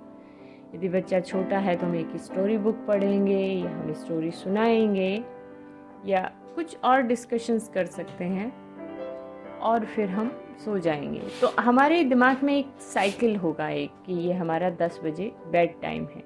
यदि 0.74 0.88
बच्चा 0.88 1.20
छोटा 1.20 1.58
है 1.58 1.76
तो 1.76 1.86
हम 1.86 1.96
एक 1.96 2.16
स्टोरी 2.16 2.58
बुक 2.58 2.84
पढ़ेंगे 2.88 3.38
या 3.38 3.70
हम 3.70 3.92
स्टोरी 3.92 4.30
सुनाएँगे 4.30 5.24
या 6.06 6.20
कुछ 6.54 6.76
और 6.84 7.02
डिस्कशंस 7.02 7.68
कर 7.68 7.86
सकते 7.86 8.24
हैं 8.24 8.52
और 9.58 9.84
फिर 9.84 10.08
हम 10.08 10.30
सो 10.64 10.78
जाएँगे। 10.78 11.20
तो 11.40 11.48
हमारे 11.58 12.02
दिमाग 12.04 12.42
में 12.42 12.56
एक 12.58 12.66
साइकिल 12.80 13.36
होगा 13.36 13.68
एक 13.68 13.90
कि 14.06 14.14
ये 14.14 14.32
हमारा 14.32 14.70
दस 14.70 15.00
बजे 15.04 15.32
बेड 15.46 15.80
टाइम 15.82 16.06
है। 16.14 16.22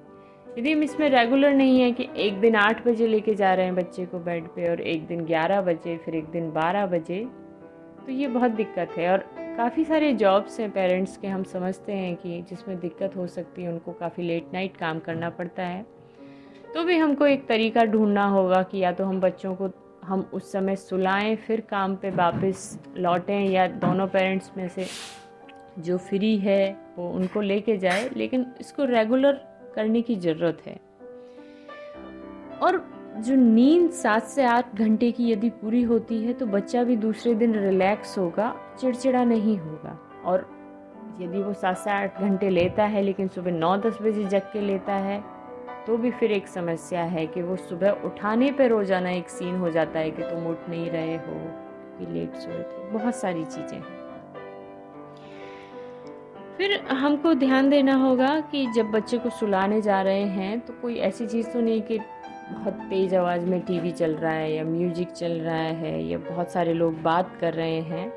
यदि 0.59 0.71
हम 0.71 0.83
इसमें 0.83 1.09
रेगुलर 1.09 1.53
नहीं 1.53 1.81
है 1.81 1.91
कि 1.91 2.07
एक 2.17 2.39
दिन 2.39 2.55
आठ 2.55 2.85
बजे 2.87 3.07
लेके 3.07 3.35
जा 3.35 3.53
रहे 3.53 3.65
हैं 3.65 3.75
बच्चे 3.75 4.05
को 4.05 4.19
बेड 4.19 4.47
पे 4.47 4.69
और 4.69 4.81
एक 4.81 5.05
दिन 5.07 5.25
ग्यारह 5.25 5.61
बजे, 5.61 5.97
फिर 5.97 6.15
एक 6.15 6.25
दिन 6.25 6.51
बारह 6.51 6.85
बजे 6.85 7.27
तो 8.05 8.11
ये 8.11 8.27
बहुत 8.27 8.51
दिक्कत 8.51 8.91
है 8.97 9.11
और 9.11 9.17
काफ़ी 9.57 9.83
सारे 9.85 10.13
जॉब्स 10.13 10.59
हैं 10.59 10.71
पेरेंट्स 10.71 11.17
के, 11.17 11.27
हम 11.27 11.43
समझते 11.43 11.93
हैं 11.93 12.15
कि 12.15 12.41
जिसमें 12.41 12.79
दिक्कत 12.79 13.15
हो 13.15 13.27
सकती 13.27 13.63
है, 13.63 13.71
उनको 13.71 13.91
काफ़ी 13.91 14.23
लेट 14.23 14.47
नाइट 14.53 14.77
काम 14.77 14.99
करना 14.99 15.29
पड़ता 15.29 15.63
है। 15.63 15.85
तो 16.73 16.83
भी 16.83 16.97
हमको 16.97 17.27
एक 17.27 17.47
तरीका 17.47 17.83
ढूंढना 17.83 18.25
होगा 18.25 18.63
कि 18.63 18.77
या 18.77 18.91
तो 18.91 19.05
हम 19.05 19.19
बच्चों 19.19 19.55
को 19.55 19.69
हम 20.03 20.29
उस 20.33 20.51
समय 20.51 20.75
सुलाएँ, 20.75 21.35
फिर 21.35 21.61
काम 21.61 21.95
पे 21.95 22.09
वापस 22.09 22.79
लौटें, 22.97 23.49
या 23.49 23.67
दोनों 23.67 24.07
पेरेंट्स 24.07 24.51
में 24.57 24.67
से 24.67 24.85
जो 25.79 25.97
फ्री 25.97 26.37
है, 26.37 26.77
वो 26.97 27.09
उनको 27.09 27.41
लेके 27.41 27.77
जाए, 27.77 28.09
लेकिन 28.15 28.45
इसको 28.59 28.85
रेगुलर 28.85 29.41
करने 29.75 30.01
की 30.01 30.15
ज़रूरत 30.15 30.61
है। 30.65 30.79
और 32.61 33.00
जो 33.17 33.35
नींद 33.35 33.89
सात 33.91 34.23
से 34.23 34.43
आठ 34.43 34.75
घंटे 34.75 35.11
की 35.11 35.31
यदि 35.31 35.49
पूरी 35.51 35.81
होती 35.83 36.21
है 36.23 36.33
तो 36.33 36.45
बच्चा 36.45 36.83
भी 36.83 36.95
दूसरे 36.97 37.33
दिन 37.35 37.55
रिलैक्स 37.55 38.17
होगा, 38.17 38.53
चिड़चिड़ा 38.79 39.23
नहीं 39.23 39.57
होगा। 39.57 39.97
और 40.25 40.47
यदि 41.19 41.41
वो 41.41 41.53
सात 41.53 41.77
से 41.77 41.89
आठ 41.91 42.21
घंटे 42.21 42.49
लेता 42.49 42.83
है, 42.85 43.01
लेकिन 43.01 43.27
सुबह 43.27 43.51
नौ 43.51 43.75
दस 43.77 43.97
बजे 44.01 44.23
जग 44.25 44.49
के 44.53 44.61
लेता 44.61 44.93
है 44.95 45.23
तो 45.87 45.97
भी 45.97 46.11
फिर 46.11 46.31
एक 46.31 46.47
समस्या 46.47 47.03
है 47.05 47.25
कि 47.27 47.41
वो 47.41 47.55
सुबह 47.59 48.05
उठाने 48.05 48.51
पर 48.51 48.69
रोज़ाना 48.69 49.09
एक 49.11 49.29
सीन 49.29 49.55
हो 49.55 49.69
जाता 49.71 49.99
है 49.99 50.11
कि 50.11 50.21
तुम 50.23 50.47
उठ 50.47 50.69
नहीं 50.69 50.89
रहे 50.89 51.15
हो, 51.15 51.39
कि 51.97 52.13
लेट 52.13 52.35
सोए 52.35 52.59
थे। 52.59 52.91
बहुत 52.91 53.15
सारी 53.15 53.43
चीज़ें 53.45 53.77
हैं। 53.77 53.99
फिर 56.57 56.79
हमको 56.87 57.33
ध्यान 57.35 57.69
देना 57.69 57.95
होगा 57.97 58.39
कि 58.51 58.65
जब 58.75 58.91
बच्चे 58.91 59.17
को 59.17 59.29
सुलाने 59.29 59.81
जा 59.81 60.01
रहे 60.01 60.23
हैं 60.29 60.59
तो 60.59 60.73
कोई 60.81 60.95
ऐसी 60.99 61.27
चीज़ 61.27 61.49
तो 61.49 61.61
नहीं 61.61 61.81
कि 61.81 61.99
बहुत 62.51 62.73
तेज़ 62.89 63.15
आवाज़ 63.15 63.45
में 63.45 63.59
टीवी 63.61 63.91
चल 63.93 64.15
रहा 64.15 64.31
है 64.33 64.51
या 64.53 64.63
म्यूज़िक 64.65 65.11
चल 65.11 65.31
रहा 65.41 65.55
है 65.55 66.01
या 66.03 66.17
बहुत 66.19 66.51
सारे 66.51 66.73
लोग 66.73 67.01
बात 67.03 67.35
कर 67.41 67.53
रहे 67.53 67.79
हैं। 67.81 68.09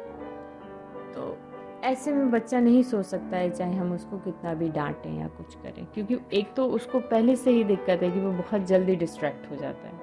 तो 1.12 1.36
ऐसे 1.84 2.12
में 2.12 2.30
बच्चा 2.30 2.60
नहीं 2.60 2.82
सो 2.82 3.02
सकता 3.04 3.36
है 3.36 3.50
चाहे 3.50 3.74
हम 3.74 3.92
उसको 3.92 4.18
कितना 4.18 4.54
भी 4.54 4.68
डांटें 4.70 5.18
या 5.18 5.26
कुछ 5.28 5.54
करें, 5.54 5.84
क्योंकि 5.94 6.18
एक 6.32 6.52
तो 6.56 6.66
उसको 6.68 7.00
पहले 7.00 7.36
से 7.36 7.50
ही 7.50 7.64
दिक्कत 7.64 8.02
है 8.02 8.10
कि 8.10 8.20
वो 8.20 8.30
बहुत 8.32 8.66
जल्दी 8.66 8.96
डिस्ट्रैक्ट 8.96 9.50
हो 9.50 9.56
जाता 9.56 9.88
है। 9.88 10.02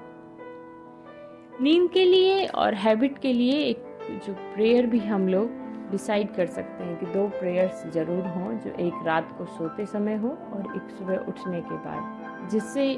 नींद 1.62 1.90
के 1.90 2.04
लिए 2.04 2.46
और 2.46 2.74
हैबिट 2.74 3.18
के 3.18 3.32
लिए 3.32 3.58
एक 3.60 3.84
जो 4.26 4.32
प्रेयर 4.54 4.86
भी 4.86 4.98
हम 5.00 5.28
लोग 5.28 5.60
डिसाइड 5.90 6.34
कर 6.34 6.46
सकते 6.48 6.84
हैं 6.84 6.98
कि 6.98 7.06
दो 7.08 7.26
प्रेयर्स 7.30 7.86
ज़रूर 7.94 8.26
हों, 8.26 8.52
जो 8.58 8.70
एक 8.80 9.06
रात 9.06 9.34
को 9.38 9.44
सोते 9.48 9.86
समय 9.86 10.16
हो 10.16 10.28
और 10.28 10.76
एक 10.76 10.96
सुबह 10.98 11.26
उठने 11.28 11.60
के 11.60 11.76
बाद, 11.78 12.48
जिससे 12.50 12.92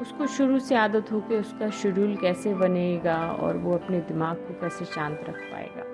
उसको 0.00 0.26
शुरू 0.26 0.58
से 0.58 0.74
आदत 0.74 1.12
हो 1.12 1.20
कि 1.20 1.36
उसका 1.36 1.70
शेड्यूल 1.70 2.16
कैसे 2.16 2.54
बनेगा 2.54 3.16
और 3.42 3.56
वो 3.56 3.74
अपने 3.74 4.00
दिमाग 4.00 4.36
को 4.36 4.54
कैसे 4.60 4.84
शांत 4.84 5.24
रख 5.28 5.38
पाएगा। 5.52 5.84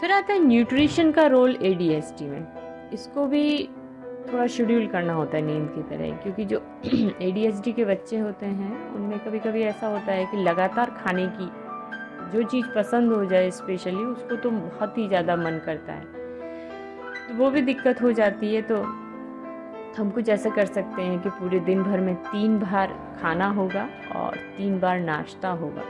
फिर 0.00 0.12
आता 0.12 0.32
है 0.32 0.44
न्यूट्रिशन 0.44 1.12
का 1.12 1.26
रोल 1.26 1.56
ए 1.62 1.74
में। 2.22 2.90
इसको 2.92 3.26
भी 3.26 3.68
थोड़ा 4.32 4.46
शेड्यूल 4.46 4.86
करना 4.86 5.12
होता 5.12 5.36
है 5.36 5.42
नींद 5.42 5.68
की 5.74 5.82
तरह, 5.82 6.10
क्योंकि 6.16 6.44
जो 6.44 6.58
ए 7.20 7.72
के 7.72 7.84
बच्चे 7.84 8.18
होते 8.18 8.46
हैं, 8.46 8.94
उनमें 8.94 9.18
कभी 9.18 9.38
कभी 9.38 9.62
ऐसा 9.62 9.86
होता 9.86 10.12
है 10.12 10.26
कि 10.26 10.36
लगातार 10.36 10.90
खाने 10.90 11.26
की 11.26 11.50
जो 12.32 12.42
चीज़ 12.42 12.66
पसंद 12.66 13.12
हो 13.12 13.24
जाए 13.24 13.50
स्पेशली 13.50 14.04
उसको 14.04 14.36
तो 14.36 14.50
बहुत 14.50 14.98
ही 14.98 15.08
ज़्यादा 15.08 15.36
मन 15.36 15.60
करता 15.66 15.92
है। 15.92 16.04
तो 17.28 17.34
वो 17.34 17.50
भी 17.50 17.62
दिक्कत 17.62 18.02
हो 18.02 18.12
जाती 18.12 18.54
है 18.54 18.62
तो 18.62 18.76
हम 19.98 20.10
कुछ 20.10 20.28
ऐसा 20.28 20.50
कर 20.50 20.66
सकते 20.66 21.02
हैं 21.02 21.20
कि 21.22 21.30
पूरे 21.30 21.58
दिन 21.60 21.82
भर 21.82 22.00
में 22.00 22.14
तीन 22.14 22.58
बार 22.58 22.92
खाना 23.22 23.48
होगा 23.50 23.88
और 24.16 24.36
तीन 24.56 24.78
बार 24.80 25.00
नाश्ता 25.00 25.48
होगा। 25.48 25.82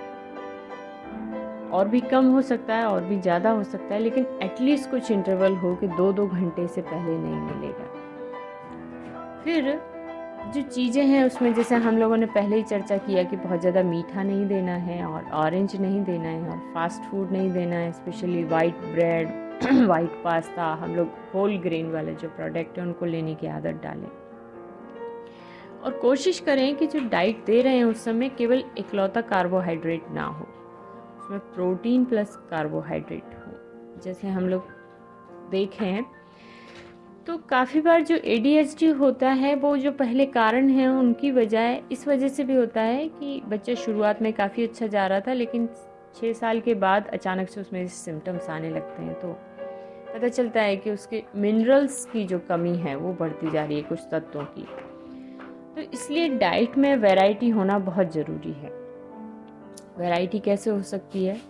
और 1.70 1.88
भी 1.88 2.00
कम 2.00 2.26
हो 2.26 2.42
सकता 2.42 2.74
है, 2.74 2.86
और 2.86 3.04
भी 3.04 3.18
ज़्यादा 3.20 3.50
हो 3.50 3.62
सकता 3.64 3.94
है, 3.94 4.00
लेकिन 4.00 4.26
एटलीस्ट 4.42 4.90
कुछ 4.90 5.10
इंटरवल 5.10 5.56
हो 5.56 5.74
कि 5.74 5.86
दो 5.88 6.12
दो 6.12 6.26
घंटे 6.26 6.66
से 6.68 6.82
पहले 6.82 7.18
नहीं 7.18 7.40
मिलेगा। 7.40 7.84
फिर 9.44 9.80
जो 10.54 10.62
चीज़ें 10.62 11.04
हैं 11.04 11.24
उसमें, 11.24 11.52
जैसे 11.54 11.74
हम 11.74 11.98
लोगों 11.98 12.16
ने 12.16 12.26
पहले 12.26 12.56
ही 12.56 12.62
चर्चा 12.62 12.96
किया 12.96 13.22
कि 13.22 13.36
बहुत 13.36 13.60
ज़्यादा 13.60 13.82
मीठा 13.82 14.22
नहीं 14.22 14.46
देना 14.46 14.74
है 14.78 15.04
और 15.04 15.30
ऑरेंज 15.34 15.76
नहीं 15.76 16.02
देना 16.04 16.28
है 16.28 16.48
और 16.48 16.72
फास्ट 16.74 17.10
फ़ूड 17.10 17.32
नहीं 17.32 17.50
देना 17.52 17.76
है 17.76 17.92
specially 17.92 18.44
white 18.44 18.80
bread 18.92 19.49
white 19.87 20.11
pasta 20.11 20.64
हम 20.64 20.94
लोग 20.96 21.09
होल 21.35 21.57
ग्रेन 21.59 21.90
वाले 21.90 22.14
जो 22.14 22.29
प्रोडक्ट 22.29 22.79
हैं, 22.79 22.87
उनको 22.87 23.07
लेने 23.07 23.35
की 23.35 23.46
आदत 23.46 23.81
डालें। 23.83 24.09
और 25.81 25.99
कोशिश 26.03 26.40
करें 26.40 26.77
कि 26.77 26.87
जो 26.87 27.01
डाइट 27.09 27.44
दे 27.44 27.61
रहे 27.62 27.77
हैं 27.77 27.85
उस 27.85 28.05
समय 28.05 28.29
केवल 28.29 28.64
इकलौता 28.79 29.20
कार्बोहाइड्रेट 29.20 30.11
ना 30.11 30.25
हो। 30.25 30.44
उसमें 31.18 31.40
प्रोटीन 31.40 32.05
प्लस 32.05 32.37
कार्बोहाइड्रेट 32.51 33.23
हो। 33.23 34.01
जैसे 34.05 34.29
हम 34.29 34.49
लोग 34.49 34.64
देखें 35.51 35.87
हैं 35.87 36.07
तो 37.27 37.37
काफ़ी 37.38 37.81
बार 37.81 38.03
जो 38.03 38.16
ए 38.16 38.92
होता 38.99 39.31
है, 39.31 39.55
वो 39.55 39.77
जो 39.77 39.92
पहले 39.92 40.27
कारण 40.27 40.68
है, 40.68 40.88
उनकी 40.88 41.31
वजह 41.31 41.81
इस 41.92 42.09
वजह 42.09 42.29
से 42.29 42.44
भी 42.44 42.55
होता 42.55 42.81
है 42.81 43.09
कि 43.09 43.42
बच्चा 43.46 43.75
शुरुआत 43.75 44.23
में 44.23 44.33
काफ़ी 44.33 44.64
अच्छा 44.64 44.87
जा 44.87 45.07
रहा 45.07 45.20
था, 45.20 45.33
लेकिन 45.33 45.68
छः 46.14 46.33
साल 46.33 46.61
के 46.61 46.75
बाद 46.75 47.07
अचानक 47.07 47.49
से 47.49 47.61
उसमें 47.61 47.87
सिम्टम्स 47.88 48.49
आने 48.51 48.70
लगते 48.70 49.03
हैं 49.03 49.14
तो 49.14 49.38
पता 50.14 50.29
चलता 50.29 50.62
है 50.62 50.77
कि 50.77 50.90
उसके 50.90 51.23
मिनरल्स 51.37 52.05
की 52.05 52.25
जो 52.25 52.38
कमी 52.38 52.77
है, 52.77 52.96
वो 52.96 53.12
बढ़ती 53.12 53.51
जा 53.51 53.64
रही 53.64 53.77
है 53.77 53.83
कुछ 53.83 53.99
तत्वों 54.11 54.44
की। 54.44 54.66
तो 55.77 55.90
इसलिए 55.92 56.29
डाइट 56.29 56.79
में 56.79 56.96
वैरायटी 56.96 57.49
होना 57.49 57.79
बहुत 57.79 58.12
ज़रूरी 58.12 58.53
है। 58.53 58.70
वैरायटी 59.99 60.38
कैसे 60.38 60.70
हो 60.70 60.83
सकती 60.83 61.25
है? 61.25 61.40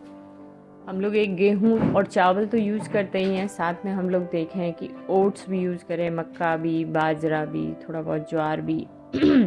हम 0.88 1.00
लोग 1.00 1.16
एक 1.16 1.36
गेहूँ 1.36 1.94
और 1.94 2.06
चावल 2.06 2.46
तो 2.46 2.56
यूज़ 2.56 2.90
करते 2.90 3.18
ही 3.18 3.34
हैं, 3.34 3.48
साथ 3.48 3.74
में 3.84 3.92
हम 3.92 4.10
लोग 4.10 4.22
देखें 4.22 4.72
कि 4.72 4.90
ओट्स 5.10 5.50
भी 5.50 5.60
यूज़ 5.60 5.84
करें, 5.84 6.10
मक्का 6.10 6.56
भी, 6.56 6.84
बाजरा 6.84 7.44
भी, 7.44 7.72
थोड़ा 7.72 8.02
बहुत 8.02 8.30
ज्वार 8.30 8.60
भी। 8.60 8.86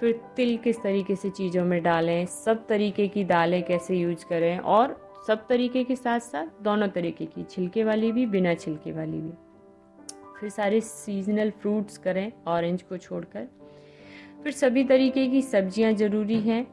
फिर 0.00 0.20
तिल 0.36 0.56
किस 0.56 0.82
तरीके 0.82 1.16
से 1.16 1.30
चीज़ों 1.30 1.64
में 1.64 1.82
डालें, 1.82 2.26
सब 2.26 2.66
तरीके 2.66 3.08
की 3.08 3.24
दालें 3.24 3.62
कैसे 3.62 3.96
यूज़ 3.96 4.24
करें 4.26 4.58
और 4.58 5.09
सब 5.30 5.46
तरीके 5.48 5.82
के 5.84 5.94
साथ 5.96 6.20
साथ 6.20 6.46
दोनों 6.62 6.86
तरीके 6.88 7.24
की, 7.26 7.42
छिलके 7.44 7.82
वाली 7.84 8.10
भी, 8.12 8.24
बिना 8.26 8.54
छिलके 8.54 8.92
वाली 8.92 9.18
भी। 9.18 9.32
फिर 10.40 10.50
सारे 10.50 10.80
सीजनल 10.80 11.50
फ्रूट्स 11.60 11.98
करें 11.98 12.32
ऑरेंज 12.48 12.82
को 12.82 12.96
छोड़कर। 12.96 13.46
फिर 14.42 14.52
सभी 14.52 14.84
तरीके 14.84 15.26
की 15.28 15.42
सब्ज़ियाँ 15.42 15.92
ज़रूरी 15.92 16.40
हैं। 16.40 16.66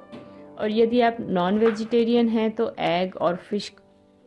और 0.55 0.71
यदि 0.71 1.01
आप 1.01 1.17
नॉन 1.21 1.57
वेजिटेरियन 1.59 2.29
हैं 2.29 2.49
तो 2.51 2.71
एग 2.79 3.15
और 3.17 3.35
फ़िश 3.39 3.69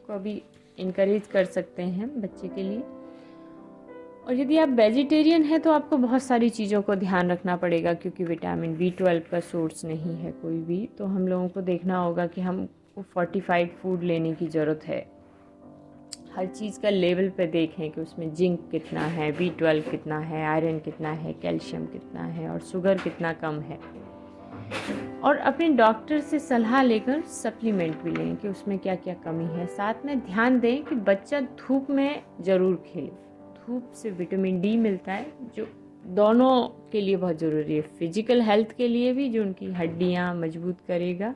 को 0.07 0.19
भी 0.19 0.41
इनक्रेज 0.79 1.27
कर 1.27 1.45
सकते 1.47 1.83
हैं 1.83 2.21
बच्चे 2.21 2.49
के 2.49 2.63
लिए। 2.63 2.81
और 4.21 4.35
यदि 4.35 4.59
आप 4.59 4.69
वेजिटेरियन 4.71 5.45
हैं 5.45 5.61
तो 5.61 5.73
आपको 5.73 5.97
बहुत 5.99 6.23
सारी 6.23 6.51
चीज़ों 6.51 6.83
को 6.83 6.95
ध्यान 6.97 7.31
रखना 7.31 7.57
पड़ेगा, 7.57 7.95
क्योंकि 7.95 8.25
विटामिन 8.25 8.77
बी 8.77 8.91
ट्वेल्व 8.91 9.23
का 9.31 9.41
सोर्स 9.43 9.85
नहीं 9.85 10.17
है 10.17 10.33
कोई 10.33 10.61
भी। 10.61 10.89
तो 10.99 11.07
हम 11.07 11.29
लोगों 11.29 11.49
को 11.49 11.61
देखना 11.63 11.99
होगा 11.99 12.27
कि 12.27 12.41
हम 12.41 12.69
को 13.01 13.05
फोर्टिफाइड 13.15 13.71
फ़ूड 13.73 14.03
लेने 14.03 14.33
की 14.35 14.47
ज़रूरत 14.49 14.81
है। 14.85 15.01
हर 16.37 16.47
चीज़ 16.47 16.81
का 16.81 16.91
लेवल 16.91 17.29
पे 17.29 17.47
देखें 17.47 17.91
कि 17.91 18.01
उसमें 18.01 18.33
जिंक 18.35 18.69
कितना 18.71 19.01
है 19.09 19.31
बी 19.33 19.49
ट्वेल्व 19.51 19.91
कितना 19.91 20.19
है 20.21 20.45
आयरन 20.47 20.79
कितना 20.79 21.13
है 21.13 21.33
कैल्शियम 21.33 21.87
कितना 21.87 22.25
है 22.25 22.49
और 22.49 22.61
शुगर 22.63 22.99
कितना 22.99 23.33
कम 23.33 23.61
है। 23.61 23.79
और 25.21 25.37
अपने 25.37 25.69
डॉक्टर 25.69 26.21
से 26.21 26.39
सलाह 26.39 26.83
लेकर 26.83 27.21
सप्लीमेंट 27.33 27.97
भी 28.03 28.11
लें 28.11 28.37
कि 28.37 28.49
उसमें 28.49 28.79
क्या 28.79 28.95
क्या 28.97 29.15
कमी 29.25 29.45
है। 29.57 29.67
साथ 29.69 30.05
में 30.05 30.19
ध्यान 30.21 30.61
दें 30.61 30.83
कि 30.85 30.95
बच्चा 31.09 31.41
धूप 31.41 31.91
में 31.91 32.23
ज़रूर 32.41 32.77
खेले। 32.87 33.11
धूप 33.57 33.93
से 33.93 34.11
विटामिन 34.11 34.61
डी 34.61 34.77
मिलता 34.77 35.13
है, 35.13 35.33
जो 35.57 35.67
दोनों 36.15 36.53
के 36.93 37.01
लिए 37.01 37.17
बहुत 37.17 37.39
ज़रूरी 37.39 37.75
है। 37.75 37.81
फ़िज़िकल 37.99 38.41
हेल्थ 38.43 38.77
के 38.77 38.89
लिए 38.89 39.13
भी, 39.13 39.29
जो 39.29 39.43
उनकी 39.43 39.73
हड्डियाँ 39.73 40.35
मज़बूत 40.35 40.79
करेगा। 40.89 41.35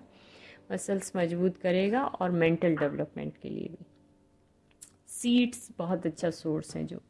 मसल्स 0.73 1.13
मज़बूत 1.17 1.57
करेगा 1.57 2.05
और 2.05 2.31
मेंटल 2.31 2.77
डेवलपमेंट 2.77 3.37
के 3.37 3.49
लिए 3.49 3.69
भी। 3.69 3.87
सीड्स 5.09 5.69
बहुत 5.79 6.07
अच्छा 6.07 6.31
सोर्स 6.31 6.77
है 6.77 6.85
जो। 6.85 7.01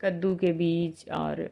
कद्दू 0.00 0.36
के 0.36 0.52
बीज 0.52 1.04
और 1.12 1.50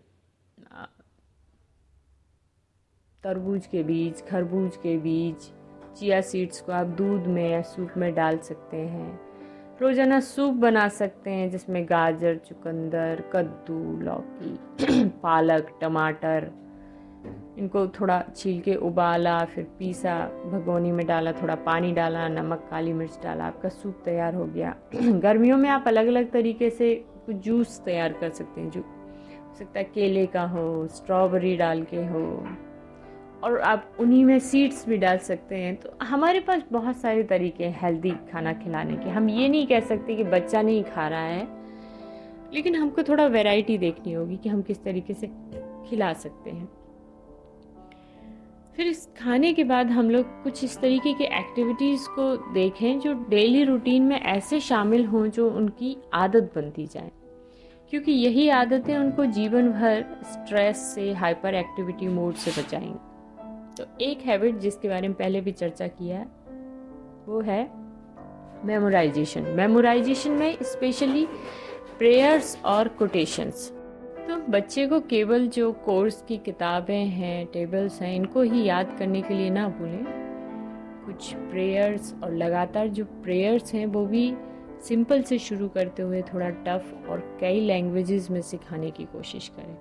तरबूज 3.22 3.66
के 3.66 3.82
बीज, 3.82 4.22
खरबूज 4.26 4.76
के 4.76 4.96
बीज, 4.98 5.52
चिया 5.98 6.20
सीड्स 6.20 6.60
को 6.60 6.72
आप 6.72 6.86
दूध 6.86 7.26
में 7.26 7.50
या 7.50 7.62
सूप 7.62 7.90
में 7.96 8.14
डाल 8.14 8.38
सकते 8.38 8.76
हैं। 8.76 9.20
रोज़ाना 9.80 10.20
सूप 10.20 10.54
बना 10.54 10.88
सकते 10.88 11.30
हैं 11.30 11.50
जिसमें 11.50 11.84
गाजर, 11.88 12.36
चुकंदर, 12.36 13.30
कद्दू, 13.32 14.00
लौकी, 14.00 14.58
पालक, 15.08 15.78
टमाटर 15.80 16.50
इनको 17.60 17.86
थोड़ा 17.86 18.24
छील 18.36 18.60
के 18.60 18.74
उबाला, 18.74 19.44
फिर 19.44 19.64
पीसा, 19.78 20.18
भगोनी 20.26 20.92
में 20.92 21.06
डाला, 21.06 21.32
थोड़ा 21.32 21.54
पानी 21.54 21.92
डाला, 21.92 22.28
नमक, 22.28 22.68
काली 22.70 22.92
मिर्च 22.92 23.18
डाला, 23.22 23.44
आपका 23.44 23.68
सूप 23.68 24.02
तैयार 24.04 24.34
हो 24.34 24.44
गया। 24.44 24.76
गर्मियों 24.94 25.56
में 25.56 25.70
आप 25.70 25.84
अलग 25.86 26.06
अलग 26.06 26.30
तरीके 26.30 26.70
से 26.70 26.94
कुछ 27.26 27.36
जूस 27.36 27.82
तैयार 27.84 28.12
कर 28.12 28.30
सकते 28.30 28.60
हैं, 28.60 28.70
जो 28.70 28.80
हो 28.80 29.54
सकता 29.54 29.78
है 29.78 29.84
केले 29.84 30.26
का 30.26 30.42
हो, 30.42 30.86
स्ट्रॉबेरी 30.86 31.56
डाल 31.56 31.82
के 31.82 31.96
हो, 31.96 32.48
और 33.44 33.60
आप 33.60 33.92
उन्हीं 34.00 34.24
में 34.24 34.38
सीड्स 34.38 34.88
भी 34.88 34.96
डाल 34.96 35.18
सकते 35.18 35.56
हैं। 35.56 35.76
तो 35.76 35.92
हमारे 36.02 36.40
पास 36.40 36.62
बहुत 36.72 36.96
सारे 36.96 37.22
तरीके 37.22 37.64
हैं 37.64 37.78
हेल्दी 37.82 38.10
खाना 38.10 38.52
खिलाने 38.52 38.96
के। 38.96 39.10
हम 39.10 39.28
ये 39.28 39.48
नहीं 39.48 39.66
कह 39.66 39.80
सकते 39.80 40.16
कि 40.16 40.24
बच्चा 40.24 40.62
नहीं 40.62 40.84
खा 40.84 41.08
रहा 41.08 41.20
है, 41.20 41.46
लेकिन 42.54 42.76
हमको 42.76 43.02
थोड़ा 43.02 43.26
वैरायटी 43.26 43.78
देखनी 43.78 44.12
होगी 44.12 44.36
कि 44.36 44.48
हम 44.48 44.62
किस 44.62 44.84
तरीके 44.84 45.14
से 45.14 45.30
खिला 45.86 46.12
सकते 46.12 46.50
हैं। 46.50 46.68
फिर 48.80 48.88
इस 48.88 49.08
खाने 49.22 49.52
के 49.52 49.64
बाद 49.64 49.86
हम 49.86 50.10
लोग 50.10 50.42
कुछ 50.42 50.64
इस 50.64 50.78
तरीके 50.78 51.12
के 51.12 51.24
एक्टिविटीज़ 51.24 52.08
को 52.08 52.52
देखें 52.52 53.00
जो 53.00 53.12
डेली 53.12 53.64
रूटीन 53.64 54.02
में 54.02 54.20
ऐसे 54.20 54.60
शामिल 54.60 55.06
हों 55.06 55.26
जो 55.26 55.50
उनकी 55.50 55.96
आदत 56.14 56.52
बनती 56.54 56.86
जाए। 56.86 57.10
क्योंकि 57.90 58.12
यही 58.12 58.48
आदतें 58.48 58.98
उनको 58.98 59.24
जीवन 59.24 59.68
भर 59.68 60.20
स्ट्रेस 60.24 60.94
से 60.94 61.12
हाइपर 61.12 61.54
एक्टिविटी 61.54 62.08
मोड 62.08 62.34
से 62.34 62.62
बचाएँगी। 62.62 62.98
तो 63.76 64.04
एक 64.04 64.18
हैबिट 64.18 64.58
जिसके 64.58 64.88
बारे 64.88 65.08
में 65.08 65.16
पहले 65.16 65.40
भी 65.40 65.52
चर्चा 65.52 65.86
किया 65.86 66.18
है, 66.18 66.26
वो 67.28 67.40
है 67.40 67.70
मेमोराइजेशन 68.64 69.42
मेमोराइजेशन 69.42 70.30
में 70.30 70.56
स्पेशली 70.62 71.26
प्रेयर्स 71.98 72.62
और 72.64 72.88
कोटेशंस 72.88 73.79
तो 74.30 74.36
बच्चे 74.36 74.86
को 74.86 75.00
केवल 75.00 75.48
जो 75.48 75.72
कोर्स 75.72 76.24
की 76.28 76.36
किताबें 76.36 77.04
हैं, 77.04 77.46
टेबल्स 77.46 78.02
हैं, 78.02 78.16
इनको 78.16 78.42
ही 78.42 78.64
याद 78.64 78.96
करने 78.98 79.22
के 79.22 79.34
लिए 79.34 79.50
ना 79.50 79.68
भूलें। 79.68 80.04
कुछ 81.06 81.34
प्रेयर्स 81.34 82.14
और 82.24 82.34
लगातार 82.34 82.88
जो 82.88 83.04
प्रेयर्स 83.04 83.74
हैं, 83.74 83.86
वो 83.86 84.06
भी 84.06 84.34
सिंपल 84.82 85.22
से 85.22 85.38
शुरू 85.38 85.68
करते 85.68 86.02
हुए 86.02 86.22
थोड़ा 86.22 86.50
टफ 86.50 87.08
और 87.08 87.38
कई 87.40 87.60
लैंग्वेजेस 87.60 88.30
में 88.30 88.40
सिखाने 88.40 88.90
की 88.90 89.04
कोशिश 89.04 89.48
करें, 89.48 89.74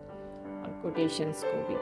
और 0.64 0.80
कोटेशंस 0.84 1.44
को 1.48 1.70
भी। 1.70 1.76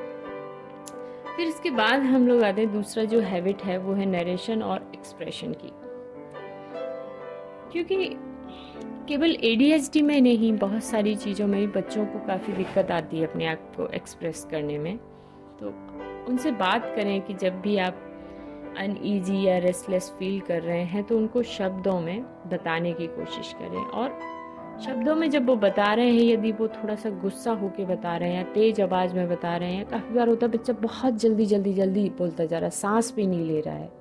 फिर 1.38 1.48
इसके 1.48 1.70
बाद 1.70 2.02
हम 2.02 2.28
लोग 2.28 2.44
आते 2.44 2.62
हैं 2.62 2.74
दूसरा 2.74 3.04
जो 3.04 3.20
हैबिट 3.20 3.64
है, 3.64 3.78
वो 3.78 3.94
है 3.94 4.06
नरेशन 4.06 4.62
और 4.62 4.92
एक्सप्रेशन 4.96 5.54
की। 5.54 5.72
क्योंकि 7.72 8.18
केवल 9.08 9.36
ए 9.36 10.02
में 10.04 10.22
नहीं, 10.22 10.52
बहुत 10.58 10.84
सारी 10.84 11.16
चीज़ों 11.16 11.48
में 11.48 11.72
बच्चों 11.72 12.06
को 12.06 12.20
काफ़ी 12.20 12.54
दिक्कत 12.54 12.92
आती 12.92 13.18
है 13.18 13.28
अपने 13.28 13.46
आप 13.48 13.72
को 13.78 13.88
एक्सप्रेस 13.88 14.48
करने 14.52 14.78
में। 14.78 14.98
तो 15.60 15.70
उनसे 16.30 16.52
बात 16.52 16.92
करें 16.96 17.22
कि 17.22 17.34
जब 17.34 17.62
भी 17.62 17.78
आप 17.78 18.04
अनईजी 18.78 19.42
या 19.44 19.58
रेस्टलेस 19.58 20.10
फील 20.20 20.40
कर 20.40 20.62
रहे 20.62 20.84
हैं 20.84 21.04
तो 21.04 21.18
उनको 21.18 21.44
शब्दों 21.44 22.00
में 22.00 22.22
बताने 22.48 22.94
की 22.94 23.08
कोशिश 23.08 23.54
करें। 23.54 23.80
और 23.80 24.20
शब्दों 24.86 25.16
में 25.16 25.30
जब 25.30 25.46
वो 25.46 25.56
बता 25.56 25.94
रहे 25.94 26.12
हैं, 26.12 26.24
यदि 26.24 26.52
वो 26.52 26.68
थोड़ा 26.68 26.96
सा 26.96 27.10
गुस्सा 27.10 27.52
होके 27.52 27.86
बता 27.86 28.18
रहे 28.18 28.30
हैं 28.30 28.38
या 28.38 28.54
तेज 28.54 28.82
आवाज़ 28.82 29.16
में 29.16 29.30
बता 29.30 29.56
रहे 29.58 29.72
हैं 29.72 29.86
काफ़ी 29.86 30.16
बार 30.16 30.28
होता 30.28 30.46
है, 30.46 30.52
बच्चा 30.52 30.74
बहुत 30.74 31.14
जल्दी 31.14 31.46
जल्दी 31.46 31.74
जल्दी 31.74 32.10
बोलता 32.10 32.46
जा 32.46 32.58
रहा 32.58 32.66
है, 32.66 32.72
सांस 32.72 33.14
भी 33.16 33.28
नहीं 33.28 33.46
ले 33.46 33.62
रहा 33.62 33.76
है। 33.76 33.97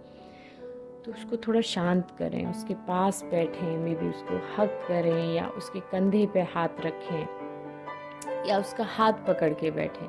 तो 1.06 1.12
उसको 1.12 1.36
थोड़ा 1.36 1.60
शांत 1.60 2.06
करें, 2.18 2.46
उसके 2.46 2.74
पास 2.86 3.22
बैठें, 3.24 3.76
मे 3.78 3.94
बी 3.94 4.08
उसको 4.08 4.40
हक 4.56 4.84
करें 4.88 5.34
या 5.34 5.46
उसके 5.48 5.80
कंधे 5.92 6.26
पे 6.26 6.42
हाथ 6.54 6.80
रखें 6.86 8.48
या 8.48 8.58
उसका 8.58 8.84
हाथ 8.86 9.12
पकड़ 9.28 9.52
के 9.52 9.70
बैठें 9.70 10.06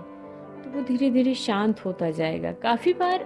तो 0.64 0.70
वो 0.70 0.82
धीरे 0.84 1.10
धीरे 1.12 1.34
शांत 1.36 1.86
होता 1.86 2.10
जाएगा। 2.12 2.52
काफ़ी 2.64 2.94
बार 2.94 3.26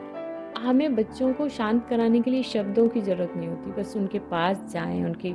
हमें 0.58 0.96
बच्चों 0.96 1.34
को 1.34 1.48
शांत 1.50 1.88
कराने 1.90 2.22
के 2.22 2.32
लिए 2.32 2.44
शब्दों 2.44 2.88
की 2.90 3.02
ज़रूरत 3.02 3.34
नहीं 3.38 3.48
होती, 3.50 3.72
बस 3.72 3.96
उनके 3.98 4.20
पास 4.20 4.72
जाएँ, 4.74 5.04
उनके, 5.06 5.32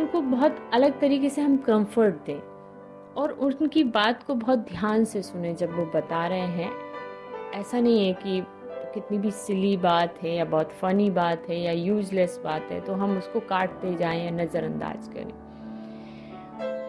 उनको 0.00 0.20
बहुत 0.20 0.70
अलग 0.74 1.00
तरीके 1.00 1.30
से 1.30 1.42
हम 1.42 1.56
कंफर्ट 1.66 2.14
दें 2.26 2.40
और 3.14 3.32
उनकी 3.32 3.84
बात 3.84 4.22
को 4.22 4.34
बहुत 4.34 4.58
ध्यान 4.68 5.04
से 5.04 5.22
सुने 5.22 5.54
जब 5.54 5.76
वो 5.76 5.86
बता 5.94 6.26
रहे 6.26 6.46
हैं। 6.58 6.70
ऐसा 7.54 7.80
नहीं 7.80 8.06
है 8.06 8.12
कि 8.14 8.42
कितनी 8.96 9.18
भी 9.18 9.30
सिली 9.30 9.76
बात 9.76 10.18
है 10.22 10.34
या 10.34 10.44
बहुत 10.44 10.72
फ़नी 10.72 11.10
बात 11.10 11.48
है 11.48 11.60
या 11.60 11.72
यूजलेस 11.72 12.40
बात 12.44 12.68
है 12.70 12.80
तो 12.80 12.92
हम 12.92 13.16
उसको 13.18 13.40
काटते 13.40 13.94
जाएँ 13.94 14.24
या 14.24 14.30
नज़रअंदाज 14.30 15.08
करें। 15.08 15.32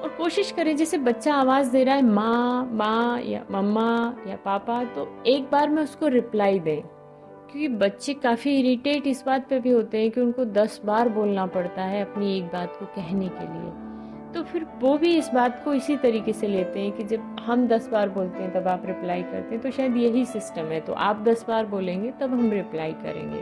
और 0.01 0.09
कोशिश 0.09 0.51
करें, 0.51 0.75
जैसे 0.75 0.97
बच्चा 0.97 1.33
आवाज़ 1.33 1.71
दे 1.71 1.83
रहा 1.83 1.95
है, 1.95 2.01
माँ 2.01 2.69
माँ 2.73 3.21
या 3.21 3.45
मम्मा 3.51 4.15
या 4.27 4.35
पापा 4.35 4.83
तो 4.83 5.07
एक 5.27 5.49
बार 5.51 5.69
में 5.69 5.81
उसको 5.83 6.07
रिप्लाई 6.07 6.59
दें। 6.59 6.81
क्योंकि 6.81 7.67
बच्चे 7.67 8.13
काफ़ी 8.13 8.57
इरिटेट 8.59 9.07
इस 9.07 9.23
बात 9.25 9.47
पे 9.49 9.59
भी 9.59 9.69
होते 9.69 10.01
हैं 10.01 10.11
कि 10.11 10.21
उनको 10.21 10.45
दस 10.45 10.81
बार 10.85 11.09
बोलना 11.09 11.45
पड़ता 11.45 11.83
है 11.83 12.01
अपनी 12.01 12.37
एक 12.37 12.43
बात 12.43 12.75
को 12.79 12.85
कहने 12.85 13.27
के 13.27 13.53
लिए। 13.53 13.71
तो 14.33 14.43
फिर 14.43 14.65
वो 14.79 14.97
भी 14.97 15.15
इस 15.17 15.29
बात 15.33 15.61
को 15.63 15.73
इसी 15.73 15.95
तरीके 15.97 16.33
से 16.33 16.47
लेते 16.47 16.79
हैं 16.79 16.91
कि 16.91 17.03
जब 17.05 17.35
हम 17.41 17.67
दस 17.67 17.87
बार 17.89 18.09
बोलते 18.09 18.43
हैं, 18.43 18.51
तब 18.53 18.67
आप 18.67 18.85
रिप्लाई 18.85 19.23
करते 19.23 19.55
हैं 19.55 19.61
तो 19.61 19.71
शायद 19.71 19.97
यही 19.97 20.25
सिस्टम 20.27 20.65
है। 20.65 20.79
तो 20.81 20.93
आप 20.93 21.23
दस 21.23 21.45
बार 21.47 21.65
बोलेंगे, 21.65 22.11
तब 22.11 22.33
हम 22.33 22.51
रिप्लाई 22.51 22.93
करेंगे। 23.03 23.41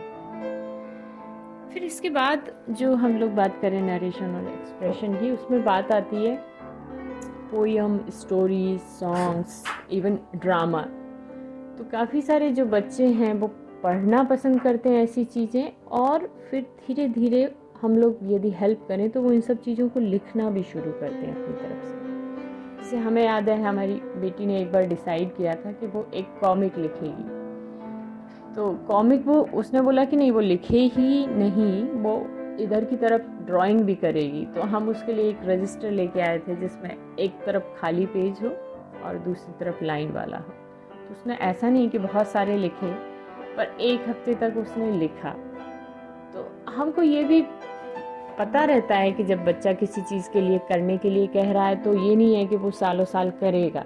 फिर 1.74 1.84
इसके 1.84 2.10
बाद 2.10 2.52
जो 2.72 2.94
हम 2.96 3.18
लोग 3.20 3.32
बात 3.36 3.60
करें 3.62 3.82
नरेशन 3.82 4.36
और 4.36 4.48
एक्सप्रेशन 4.50 5.16
की, 5.16 5.32
उसमें 5.32 5.64
बात 5.64 5.92
आती 5.92 6.26
है 6.26 6.36
poem 7.52 8.00
stories 8.12 8.80
songs 9.00 9.64
even 9.92 10.18
drama 10.36 10.82
तो 11.78 11.84
काफ़ी 11.92 12.22
सारे 12.22 12.50
जो 12.52 12.66
बच्चे 12.68 13.08
हैं, 13.08 13.34
वो 13.34 13.48
पढ़ना 13.84 14.24
पसंद 14.24 14.62
करते 14.62 14.90
हैं 14.90 15.04
ऐसी 15.04 15.24
चीज़ें, 15.26 15.72
और 15.82 16.28
फिर 16.50 16.62
धीरे 16.80 17.08
धीरे 17.10 17.46
हम 17.86 17.98
लोग 17.98 18.20
यदि 18.24 18.52
हेल्प 18.52 18.86
करें 18.88 19.10
तो 19.10 19.22
वो 19.22 19.32
इन 19.32 19.42
सब 19.42 19.62
चीज़ों 19.62 19.90
को 19.90 20.00
लिखना 20.00 20.50
भी 20.50 20.64
शुरू 20.64 20.92
करते 20.92 21.16
हैं 21.16 21.44
अपनी 21.44 21.56
तरफ़ 21.56 21.86
से। 21.86 21.96
जैसे 22.84 22.98
हमें 22.98 23.26
याद 23.26 23.50
है, 23.50 23.64
हमारी 23.64 23.94
बेटी 23.94 24.46
ने 24.46 24.62
एक 24.62 24.72
बार 24.72 24.84
डिसाइड 24.84 25.36
किया 25.36 25.56
था 25.56 25.72
कि 25.72 25.88
वो 25.88 26.08
एक 26.14 26.26
कॉमिक 26.42 26.78
लिखेगी। 26.78 27.46
तो 28.56 28.74
कॉमिक 28.88 29.28
वो, 29.28 29.42
उसने 29.54 29.82
बोला 29.82 30.06
कि 30.06 30.16
नहीं, 30.16 30.32
वो 30.32 30.40
लिखे 30.40 30.78
ही 30.78 31.28
नहीं, 31.28 31.84
वो 31.84 32.28
इधर 32.60 32.86
की 32.86 32.96
तरफ़ 32.96 33.22
ड्राइंग 33.22 33.82
भी 33.82 33.96
करेगी। 33.96 34.46
तो 34.46 34.62
हम 34.62 34.90
उसके 34.90 35.14
लिए 35.14 35.30
एक 35.30 35.40
रजिस्टर 35.44 35.92
लेके 35.92 36.22
आए 36.22 36.40
थे, 36.40 36.56
जिसमें 36.56 37.18
एक 37.20 37.32
तरफ़ 37.46 37.64
खाली 37.82 38.06
पेज 38.06 38.40
हो 38.44 38.50
और 39.04 39.18
दूसरी 39.18 39.54
तरफ़ 39.60 39.84
लाइन 39.84 40.12
वाला 40.12 40.38
हो। 40.38 40.54
तो 40.90 41.12
उसने 41.12 41.36
ऐसा 41.36 41.70
नहीं 41.70 41.90
कि 41.90 41.98
बहुत 41.98 42.28
सारे 42.28 42.58
लिखे, 42.58 42.92
पर 43.58 43.78
एक 43.82 44.10
हफ़्ते 44.10 44.36
तक 44.36 44.54
उसने 44.58 44.92
लिखा। 44.92 45.36
तो 46.34 46.72
हमको 46.72 47.02
ये 47.02 47.24
भी 47.24 47.42
पता 48.40 48.64
रहता 48.66 48.96
है 48.96 49.12
कि 49.12 49.24
जब 49.24 49.44
बच्चा 49.46 49.72
किसी 49.74 50.02
चीज़ 50.02 50.30
के 50.30 50.42
लिए, 50.42 50.58
करने 50.70 50.98
के 50.98 51.10
लिए 51.10 51.28
कह 51.28 51.52
रहा 51.52 51.68
है 51.68 51.76
तो 51.84 51.94
ये 51.96 52.16
नहीं 52.16 52.36
है 52.36 52.46
कि 52.46 52.56
वो 52.56 52.72
सालों 52.72 53.06
साल 53.06 53.30
करेगा। 53.42 53.84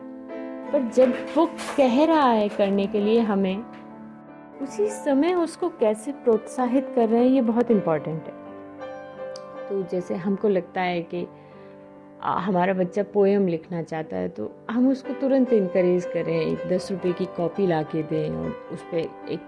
पर 0.71 0.89
जब 0.95 1.13
वो 1.35 1.45
कह 1.77 2.03
रहा 2.05 2.29
है 2.29 2.47
करने 2.49 2.85
के 2.87 2.99
लिए 2.99 3.19
हमें, 3.21 3.63
उसी 4.61 4.87
समय 4.87 5.33
उसको 5.35 5.69
कैसे 5.79 6.11
प्रोत्साहित 6.13 6.91
कर 6.95 7.09
रहे 7.09 7.19
हैं, 7.19 7.29
ये 7.29 7.41
बहुत 7.41 7.71
इंपॉर्टेंट 7.71 8.23
है। 8.23 8.33
तो 9.69 9.81
जैसे 9.91 10.15
हमको 10.17 10.49
लगता 10.49 10.81
है 10.81 11.01
कि 11.03 11.25
हमारा 12.23 12.73
बच्चा 12.73 13.03
पोएम 13.13 13.47
लिखना 13.47 13.81
चाहता 13.83 14.17
है 14.17 14.29
तो 14.29 14.51
हम 14.69 14.89
उसको 14.89 15.13
तुरंत 15.13 15.53
इनक्रेज 15.53 16.05
करें, 16.05 16.39
एक 16.41 16.67
दस 16.69 16.91
रुपये 16.91 17.13
की 17.13 17.25
कॉपी 17.37 17.67
ला 17.67 17.81
के 17.85 18.03
दें 18.03 18.29
और 18.31 18.69
उस 18.73 18.81
पर 18.83 18.97
एक 19.31 19.39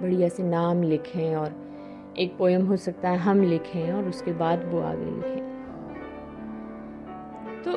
बढ़िया 0.00 0.28
से 0.28 0.42
नाम 0.42 0.82
लिखें 0.82 1.34
और 1.36 1.54
एक 2.18 2.36
पोएम 2.38 2.66
हो 2.66 2.76
सकता 2.76 3.08
है, 3.08 3.18
हम 3.18 3.42
लिखें 3.42 3.92
और 3.92 4.08
उसके 4.08 4.32
बाद 4.34 4.64
वो 4.64 4.80
आगे 4.80 5.04
लिखें। 5.06 5.54
तो 7.64 7.72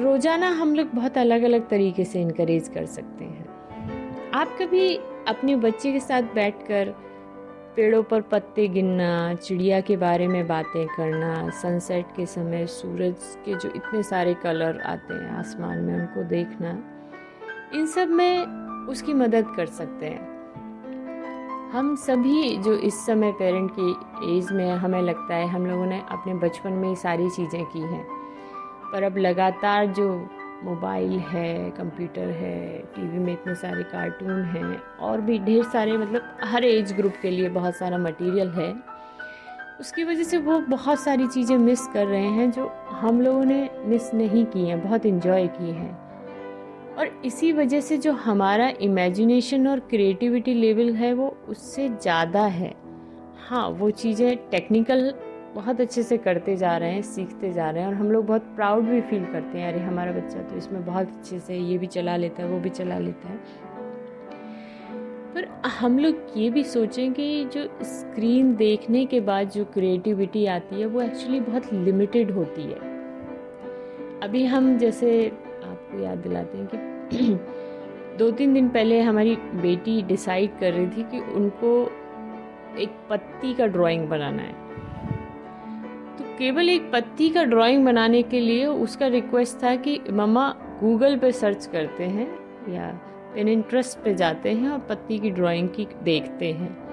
रोज़ाना 0.00 0.48
हम 0.50 0.74
लोग 0.74 0.94
बहुत 0.94 1.18
अलग 1.18 1.42
अलग 1.42 1.68
तरीके 1.68 2.04
से 2.04 2.20
इनक्रेज 2.20 2.68
कर 2.68 2.86
सकते 2.86 3.24
हैं। 3.24 4.30
आप 4.34 4.56
कभी 4.60 4.94
अपने 5.28 5.56
बच्चे 5.56 5.92
के 5.92 6.00
साथ 6.00 6.34
बैठकर 6.34 6.94
पेड़ों 7.76 8.02
पर 8.02 8.20
पत्ते 8.22 8.66
गिनना, 8.68 9.34
चिड़िया 9.34 9.80
के 9.80 9.96
बारे 9.96 10.26
में 10.28 10.46
बातें 10.46 10.86
करना 10.86 11.50
सनसेट 11.52 12.06
के 12.16 12.26
समय 12.26 12.66
सूरज 12.66 13.36
के 13.44 13.54
जो 13.54 13.70
इतने 13.76 14.02
सारे 14.02 14.34
कलर 14.34 14.80
आते 14.80 15.14
हैं 15.14 15.30
आसमान 15.30 15.78
में 15.78 15.94
उनको 15.94 16.22
देखना, 16.28 16.70
इन 17.74 17.86
सब 17.86 18.08
में 18.10 18.86
उसकी 18.88 19.14
मदद 19.14 19.52
कर 19.56 19.66
सकते 19.68 20.06
हैं। 20.06 20.33
हम 21.74 21.94
सभी 21.96 22.56
जो 22.56 22.72
इस 22.78 22.94
समय 23.06 23.32
पेरेंट 23.32 23.70
की 23.78 24.36
एज 24.36 24.50
में 24.52 24.70
हमें 24.72 25.00
लगता 25.02 25.34
है 25.34 25.46
हम 25.48 25.64
लोगों 25.66 25.86
ने 25.86 26.00
अपने 26.10 26.34
बचपन 26.34 26.72
में 26.72 26.88
ही 26.88 26.94
सारी 26.96 27.28
चीज़ें 27.30 27.64
की 27.64 27.80
हैं। 27.80 28.04
पर 28.92 29.02
अब 29.02 29.16
लगातार 29.16 29.86
जो 29.86 30.06
मोबाइल 30.64 31.18
है, 31.20 31.70
कंप्यूटर 31.70 32.28
है, 32.30 32.78
टीवी 32.96 33.18
में 33.18 33.32
इतने 33.32 33.54
सारे 33.54 33.82
कार्टून 33.82 34.42
हैं 34.44 34.78
और 35.00 35.20
भी 35.20 35.38
ढेर 35.38 35.64
सारे 35.64 35.96
मतलब 35.98 36.38
हर 36.44 36.64
एज 36.64 36.92
ग्रुप 36.92 37.14
के 37.22 37.30
लिए 37.30 37.48
बहुत 37.48 37.76
सारा 37.76 37.98
मटेरियल 37.98 38.50
है, 38.50 38.72
उसकी 39.80 40.04
वजह 40.04 40.22
से 40.22 40.38
वो 40.38 40.58
बहुत 40.68 41.00
सारी 41.00 41.26
चीज़ें 41.26 41.56
मिस 41.58 41.86
कर 41.86 42.06
रहे 42.06 42.30
हैं 42.30 42.50
जो 42.50 42.70
हम 42.90 43.20
लोगों 43.20 43.44
ने 43.44 43.68
मिस 43.84 44.14
नहीं 44.14 44.44
की 44.46 44.68
हैं, 44.68 44.82
बहुत 44.82 45.06
इन्जॉय 45.06 45.46
की 45.48 45.70
हैं। 45.70 46.03
और 46.98 47.20
इसी 47.24 47.52
वजह 47.52 47.80
से 47.80 47.96
जो 47.98 48.12
हमारा 48.12 48.68
इमेजिनेशन 48.80 49.66
और 49.68 49.80
क्रिएटिविटी 49.80 50.54
लेवल 50.54 50.92
है 50.94 51.12
वो 51.14 51.36
उससे 51.48 51.88
ज़्यादा 51.88 52.44
है। 52.46 52.74
हाँ 53.48 53.68
वो 53.68 53.90
चीज़ें 53.90 54.36
टेक्निकल 54.50 55.12
बहुत 55.54 55.80
अच्छे 55.80 56.02
से 56.02 56.16
करते 56.18 56.56
जा 56.56 56.76
रहे 56.76 56.92
हैं, 56.92 57.02
सीखते 57.02 57.52
जा 57.52 57.70
रहे 57.70 57.82
हैं 57.82 57.88
और 57.88 57.94
हम 57.94 58.10
लोग 58.10 58.26
बहुत 58.26 58.42
प्राउड 58.56 58.84
भी 58.84 59.00
फील 59.00 59.24
करते 59.24 59.58
हैं। 59.58 59.72
अरे, 59.72 59.80
हमारा 59.80 60.12
बच्चा 60.12 60.42
तो 60.42 60.56
इसमें 60.56 60.84
बहुत 60.86 61.08
अच्छे 61.08 61.38
से 61.38 61.58
ये 61.58 61.78
भी 61.78 61.86
चला 61.86 62.16
लेता 62.16 62.42
है, 62.42 62.48
वो 62.48 62.58
भी 62.60 62.70
चला 62.70 62.98
लेता 62.98 63.28
है। 63.28 63.36
पर 65.34 65.46
हम 65.70 65.98
लोग 65.98 66.32
ये 66.36 66.50
भी 66.50 66.62
सोचें 66.64 67.12
कि 67.12 67.44
जो 67.44 67.62
स्क्रीन 67.82 68.54
देखने 68.56 69.04
के 69.04 69.20
बाद 69.20 69.50
जो 69.50 69.64
क्रिएटिविटी 69.64 70.46
आती 70.46 70.80
है, 70.80 70.86
वो 70.86 71.00
एक्चुअली 71.02 71.40
बहुत 71.40 71.72
लिमिटेड 71.72 72.30
होती 72.30 72.62
है। 72.62 72.78
अभी 74.20 74.44
हम 74.44 74.76
जैसे 74.78 75.32
आपको 75.94 76.04
याद 76.04 76.18
दिलाते 76.18 76.58
हैं 76.58 76.68
कि 76.74 77.34
दो 78.18 78.30
तीन 78.30 78.54
दिन 78.54 78.68
पहले 78.68 79.00
हमारी 79.00 79.36
बेटी 79.36 80.02
डिसाइड 80.02 80.58
कर 80.60 80.72
रही 80.72 80.86
थी 80.86 81.02
कि 81.02 81.20
उनको 81.20 81.92
एक 82.78 82.90
पत्ती 83.10 83.54
का 83.54 83.66
ड्राइंग 83.66 84.08
बनाना 84.08 84.42
है। 84.42 84.52
तो 86.18 86.24
केवल 86.38 86.68
एक 86.68 86.90
पत्ती 86.92 87.30
का 87.30 87.44
ड्राइंग 87.44 87.84
बनाने 87.84 88.22
के 88.22 88.40
लिए 88.40 88.66
उसका 88.66 89.06
रिक्वेस्ट 89.06 89.62
था 89.62 89.76
कि, 89.76 90.00
मम्मा 90.10 90.54
गूगल 90.80 91.16
पे 91.16 91.32
सर्च 91.32 91.66
करते 91.66 92.04
हैं 92.04 92.28
या 92.72 93.00
पिन 93.34 93.48
इंटरेस्ट 93.48 93.98
पे 94.04 94.14
जाते 94.14 94.50
हैं 94.50 94.68
और 94.68 94.78
पत्ती 94.78 95.18
की 95.18 95.30
ड्राइंग 95.30 95.68
की 95.68 95.88
देखते 96.02 96.52
हैं। 96.52 96.83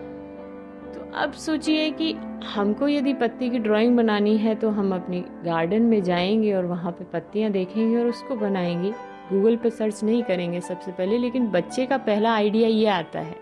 अब 1.15 1.31
सोचिए 1.31 1.91
कि 1.91 2.11
हमको 2.55 2.87
यदि 2.87 3.13
पत्ती 3.13 3.49
की 3.49 3.59
ड्राइंग 3.59 3.97
बनानी 3.97 4.37
है 4.37 4.55
तो 4.55 4.69
हम 4.69 4.95
अपनी 4.95 5.19
गार्डन 5.19 5.81
में 5.81 6.03
जाएँगे 6.03 6.53
और 6.53 6.65
वहाँ 6.65 6.91
पे 6.91 7.03
पत्तियाँ 7.03 7.51
देखेंगे 7.51 7.99
और 7.99 8.05
उसको 8.05 8.35
बनाएँगे। 8.35 8.91
गूगल 9.31 9.55
पे 9.55 9.69
सर्च 9.69 10.03
नहीं 10.03 10.23
करेंगे 10.23 10.61
सबसे 10.61 10.91
पहले, 10.91 11.17
लेकिन 11.17 11.47
बच्चे 11.47 11.85
का 11.85 11.97
पहला 11.97 12.33
आइडिया 12.33 12.67
ये 12.67 12.85
आता 12.85 13.19
है। 13.19 13.35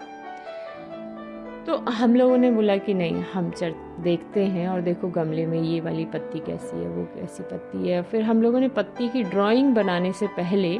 तो 1.65 1.77
हम 1.77 2.15
लोगों 2.15 2.37
ने 2.37 2.51
बोला 2.51 2.77
कि 2.77 2.93
नहीं, 2.93 3.23
हम 3.33 3.51
चर 3.51 3.73
देखते 3.99 4.45
हैं 4.45 4.69
और 4.69 4.81
देखो 4.81 5.07
गमले 5.07 5.45
में 5.45 5.61
ये 5.61 5.81
वाली 5.81 6.05
पत्ती 6.05 6.39
कैसी 6.39 6.77
है, 6.77 6.89
वो 6.89 7.03
कैसी 7.03 7.43
पत्ती 7.43 7.89
है। 7.89 8.01
फिर 8.01 8.21
हम 8.21 8.41
लोगों 8.41 8.59
ने 8.59 8.67
पत्ती 8.67 9.09
की 9.09 9.23
ड्राइंग 9.23 9.75
बनाने 9.75 10.11
से 10.11 10.27
पहले 10.27 10.79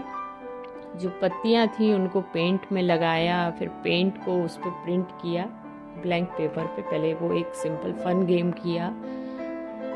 जो 0.96 1.10
पत्तियाँ 1.22 1.68
थी 1.68 1.94
उनको 1.94 2.22
पेंट 2.22 2.60
में 2.72 2.82
लगाया, 2.82 3.52
फिर 3.52 3.68
पेंट 3.68 4.26
को 4.26 4.44
उस 4.44 4.58
पर 4.58 4.70
प्रिंट 4.70 5.08
किया। 5.12 5.59
ब्लैंक 5.98 6.28
पेपर 6.30 6.66
पे 6.66 6.82
पहले 6.82 7.14
वो 7.14 7.34
एक 7.34 7.54
सिंपल 7.56 7.94
फन 8.04 8.26
गेम 8.26 8.52
किया। 8.54 8.90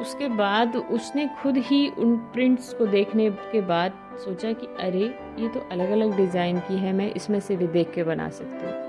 उसके 0.02 0.28
बाद 0.28 0.76
उसने 0.76 1.28
खुद 1.42 1.58
ही 1.66 1.88
उन 1.90 2.16
प्रिंट्स 2.34 2.74
को 2.74 2.86
देखने 2.88 3.30
के 3.52 3.62
बाद 3.64 4.00
सोचा 4.24 4.52
कि 4.54 4.68
अरे, 4.80 5.04
ये 5.40 5.48
तो 5.50 5.60
अलग 5.72 5.92
अलग 5.92 6.16
डिज़ाइन 6.18 6.60
की 6.60 6.78
है, 6.78 6.94
मैं 6.94 7.14
इसमें 7.14 7.40
से 7.40 7.56
भी 7.56 7.68
देख 7.68 7.92
के 7.92 8.04
बना 8.04 8.30
सकती 8.30 8.66
हूँ। 8.66 8.82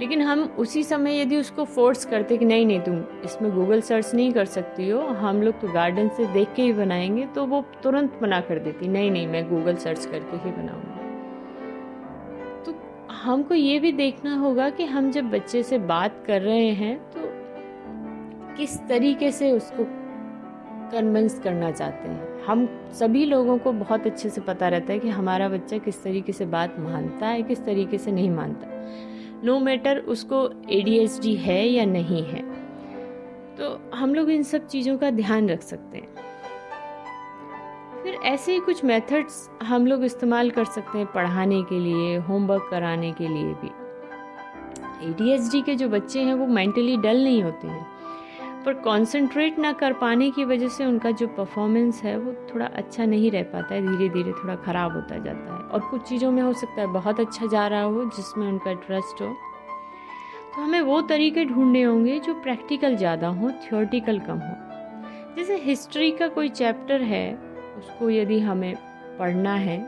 लेकिन 0.00 0.20
हम 0.22 0.42
उसी 0.58 0.82
समय 0.82 1.20
यदि 1.20 1.36
उसको 1.36 1.64
फोर्स 1.66 2.04
करते 2.04 2.36
कि 2.36 2.44
नहीं 2.44 2.66
नहीं, 2.66 2.80
तुम 2.80 3.02
इसमें 3.24 3.50
गूगल 3.54 3.80
सर्च 3.80 4.14
नहीं 4.14 4.32
कर 4.32 4.44
सकती 4.46 4.88
हो, 4.88 5.00
हम 5.00 5.42
लोग 5.42 5.60
तो 5.60 5.72
गार्डन 5.72 6.08
से 6.08 6.26
देख 6.26 6.52
के 6.56 6.62
ही 6.62 6.72
बनाएँगे 6.72 7.26
तो 7.26 7.46
वो 7.46 7.64
तुरंत 7.82 8.18
मना 8.22 8.40
कर 8.40 8.58
देती, 8.58 8.88
नहीं 8.88 9.10
नहीं, 9.10 9.26
मैं 9.26 9.48
गूगल 9.50 9.76
सर्च 9.76 10.06
करके 10.06 10.36
ही 10.36 10.52
बनाऊँगी। 10.52 10.97
हमको 13.28 13.54
ये 13.54 13.78
भी 13.78 13.92
देखना 13.92 14.36
होगा 14.36 14.70
कि 14.70 14.84
हम 14.84 15.10
जब 15.10 15.24
बच्चे 15.30 15.62
से 15.62 15.78
बात 15.78 16.24
कर 16.26 16.40
रहे 16.42 16.70
हैं 16.70 16.96
तो 17.10 17.20
किस 18.56 18.78
तरीके 18.78 19.30
से 19.32 19.50
उसको 19.52 19.84
कन्विंस 20.92 21.38
करना 21.38 21.70
चाहते 21.70 22.08
हैं। 22.08 22.44
हम 22.44 22.66
सभी 22.92 23.24
लोगों 23.24 23.58
को 23.58 23.72
बहुत 23.72 24.06
अच्छे 24.06 24.30
से 24.30 24.40
पता 24.40 24.68
रहता 24.68 24.92
है 24.92 24.98
कि 24.98 25.08
हमारा 25.08 25.48
बच्चा 25.48 25.78
किस 25.78 26.02
तरीके 26.02 26.32
से 26.32 26.46
बात 26.46 26.78
मानता 26.78 27.26
है, 27.26 27.42
किस 27.42 27.64
तरीके 27.64 27.98
से 27.98 28.12
नहीं 28.12 28.30
मानता। 28.30 28.66
नो 29.44 29.56
no 29.56 29.62
मैटर 29.62 29.98
उसको 29.98 30.50
ए 30.70 31.36
है 31.38 31.68
या 31.68 31.84
नहीं 31.84 32.24
है 32.24 32.42
तो 33.56 33.90
हम 33.94 34.14
लोग 34.14 34.30
इन 34.30 34.42
सब 34.42 34.66
चीज़ों 34.66 34.98
का 34.98 35.10
ध्यान 35.10 35.48
रख 35.48 35.62
सकते 35.62 35.98
हैं। 35.98 36.27
फिर 38.08 38.20
ऐसे 38.24 38.52
ही 38.52 38.60
कुछ 38.60 38.82
मेथड्स 38.84 39.34
हम 39.62 39.86
लोग 39.86 40.04
इस्तेमाल 40.04 40.50
कर 40.50 40.64
सकते 40.64 40.98
हैं 40.98 41.06
पढ़ाने 41.06 41.60
के 41.62 41.78
लिए 41.78 42.16
होमवर्क 42.18 42.68
कराने 42.70 43.10
के 43.12 43.28
लिए 43.28 43.54
भी। 43.54 43.68
ए 45.06 45.62
के 45.62 45.74
जो 45.74 45.88
बच्चे 45.88 46.20
हैं 46.20 46.34
वो 46.34 46.46
मेंटली 46.48 46.96
डल 46.96 47.22
नहीं 47.24 47.42
होते 47.42 47.66
हैं, 47.66 47.82
पर 48.64 48.74
कंसंट्रेट 48.74 49.58
ना 49.58 49.72
कर 49.72 49.92
पाने 49.92 50.30
की 50.30 50.44
वजह 50.44 50.68
से 50.68 50.84
उनका 50.84 51.10
जो 51.12 51.26
परफॉर्मेंस 51.28 52.02
है 52.02 52.16
वो 52.18 52.32
थोड़ा 52.54 52.66
अच्छा 52.66 53.06
नहीं 53.06 53.30
रह 53.30 53.42
पाता 53.42 53.74
है 53.74 53.80
धीरे 53.88 54.08
धीरे 54.08 54.32
थोड़ा 54.32 54.54
ख़राब 54.56 54.92
होता 54.92 55.18
जाता 55.18 55.54
है। 55.54 55.58
और 55.60 55.80
कुछ 55.80 56.08
चीज़ों 56.08 56.30
में 56.30 56.42
हो 56.42 56.52
सकता 56.52 56.80
है 56.80 56.86
बहुत 56.92 57.20
अच्छा 57.20 57.46
जा 57.46 57.66
रहा 57.66 57.82
हो 57.82 58.04
जिसमें 58.06 58.46
उनका 58.46 58.72
ट्रस्ट 58.86 59.20
हो। 59.22 59.26
तो 60.54 60.62
हमें 60.62 60.80
वो 60.82 61.00
तरीके 61.02 61.44
ढूँढने 61.44 61.82
होंगे 61.82 62.18
जो 62.18 62.34
प्रैक्टिकल 62.42 62.96
ज़्यादा 62.96 63.28
हो 63.28 63.50
थियोरटिकल 63.50 64.18
कम 64.20 64.38
हो। 64.38 64.56
जैसे 65.36 65.56
हिस्ट्री 65.56 66.10
का 66.10 66.28
कोई 66.28 66.48
चैप्टर 66.50 67.02
है 67.02 67.47
उसको 67.78 68.10
यदि 68.10 68.40
हमें 68.40 68.74
पढ़ना 69.18 69.54
है 69.54 69.78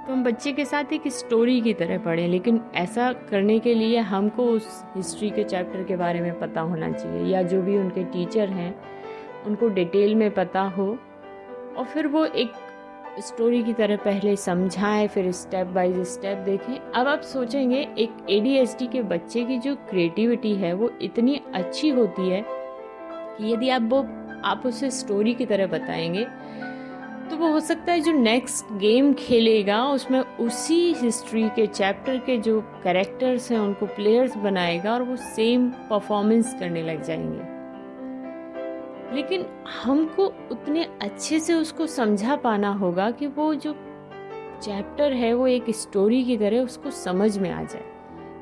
तो 0.00 0.12
हम 0.12 0.22
बच्चे 0.24 0.52
के 0.52 0.64
साथ 0.64 0.92
एक 0.92 1.02
स्टोरी 1.08 1.60
की 1.60 1.72
तरह 1.74 1.98
पढ़ें, 1.98 2.28
लेकिन 2.28 2.60
ऐसा 2.74 3.12
करने 3.12 3.58
के 3.58 3.74
लिए 3.74 3.98
हमको 3.98 4.44
उस 4.44 4.84
हिस्ट्री 4.96 5.30
के 5.30 5.44
चैप्टर 5.44 5.84
के 5.84 5.96
बारे 5.96 6.20
में 6.20 6.38
पता 6.40 6.60
होना 6.60 6.90
चाहिए, 6.92 7.26
या 7.32 7.42
जो 7.42 7.60
भी 7.62 7.76
उनके 7.78 8.04
टीचर 8.04 8.48
हैं, 8.48 8.74
उनको 9.46 9.68
डिटेल 9.68 10.14
में 10.14 10.30
पता 10.30 10.62
हो, 10.68 10.88
और 11.76 11.84
फिर 11.84 12.06
वो 12.06 12.24
एक 12.24 12.52
स्टोरी 13.18 13.62
की 13.62 13.72
तरह 13.72 13.96
पहले 13.96 14.36
समझाएँ, 14.36 15.06
फिर 15.08 15.30
स्टेप 15.32 15.66
बाय 15.66 16.04
स्टेप 16.04 16.38
देखें। 16.38 16.74
अब 16.74 17.08
आप 17.08 17.20
सोचेंगे, 17.20 17.88
एक 17.98 18.26
ए 18.30 18.66
के 18.82 19.02
बच्चे 19.02 19.44
की 19.44 19.58
जो 19.58 19.74
क्रिएटिविटी 19.90 20.54
है, 20.54 20.72
वो 20.72 20.90
इतनी 21.02 21.40
अच्छी 21.54 21.88
होती 21.88 22.28
है 22.28 22.44
कि 22.48 23.52
यदि 23.52 23.68
आप 23.68 23.82
वो, 23.82 24.02
आप 24.44 24.62
उसे 24.66 24.90
स्टोरी 24.90 25.34
की 25.34 25.46
तरह 25.46 25.66
बताएँगे 25.66 26.26
तो 27.30 27.36
वो 27.36 27.48
हो 27.48 27.60
सकता 27.60 27.92
है 27.92 28.00
जो 28.00 28.12
नेक्स्ट 28.12 28.72
गेम 28.72 29.14
खेलेगा, 29.14 29.84
उसमें 29.84 30.20
उसी 30.20 30.94
हिस्ट्री 30.94 31.48
के 31.48 31.66
चैप्टर 31.66 32.18
के 32.18 32.38
जो 32.38 32.60
कैरेक्टर्स 32.60 33.52
हैं, 33.52 33.58
उनको 33.58 33.86
प्लेयर्स 33.86 34.36
बनाएगा 34.36 34.94
और 34.94 35.02
वो 35.02 35.16
सेम 35.16 35.70
परफॉर्मेंस 35.70 36.56
करने 36.60 36.82
लग 36.82 37.02
जाएँगे। 37.02 37.60
लेकिन 39.16 39.46
हमको 39.84 40.26
उतने 40.26 40.84
अच्छे 41.02 41.40
से 41.40 41.54
उसको 41.54 41.86
समझा 41.86 42.36
पाना 42.36 42.72
होगा 42.72 43.10
कि 43.10 43.26
वो 43.26 43.54
जो 43.54 43.72
चैप्टर 44.62 45.12
है, 45.12 45.34
वो 45.34 45.46
एक 45.46 45.64
स्टोरी 45.70 46.24
की 46.24 46.36
तरह 46.36 46.60
उसको 46.60 46.90
समझ 46.90 47.38
में 47.38 47.50
आ 47.50 47.62
जाए। 47.62 47.84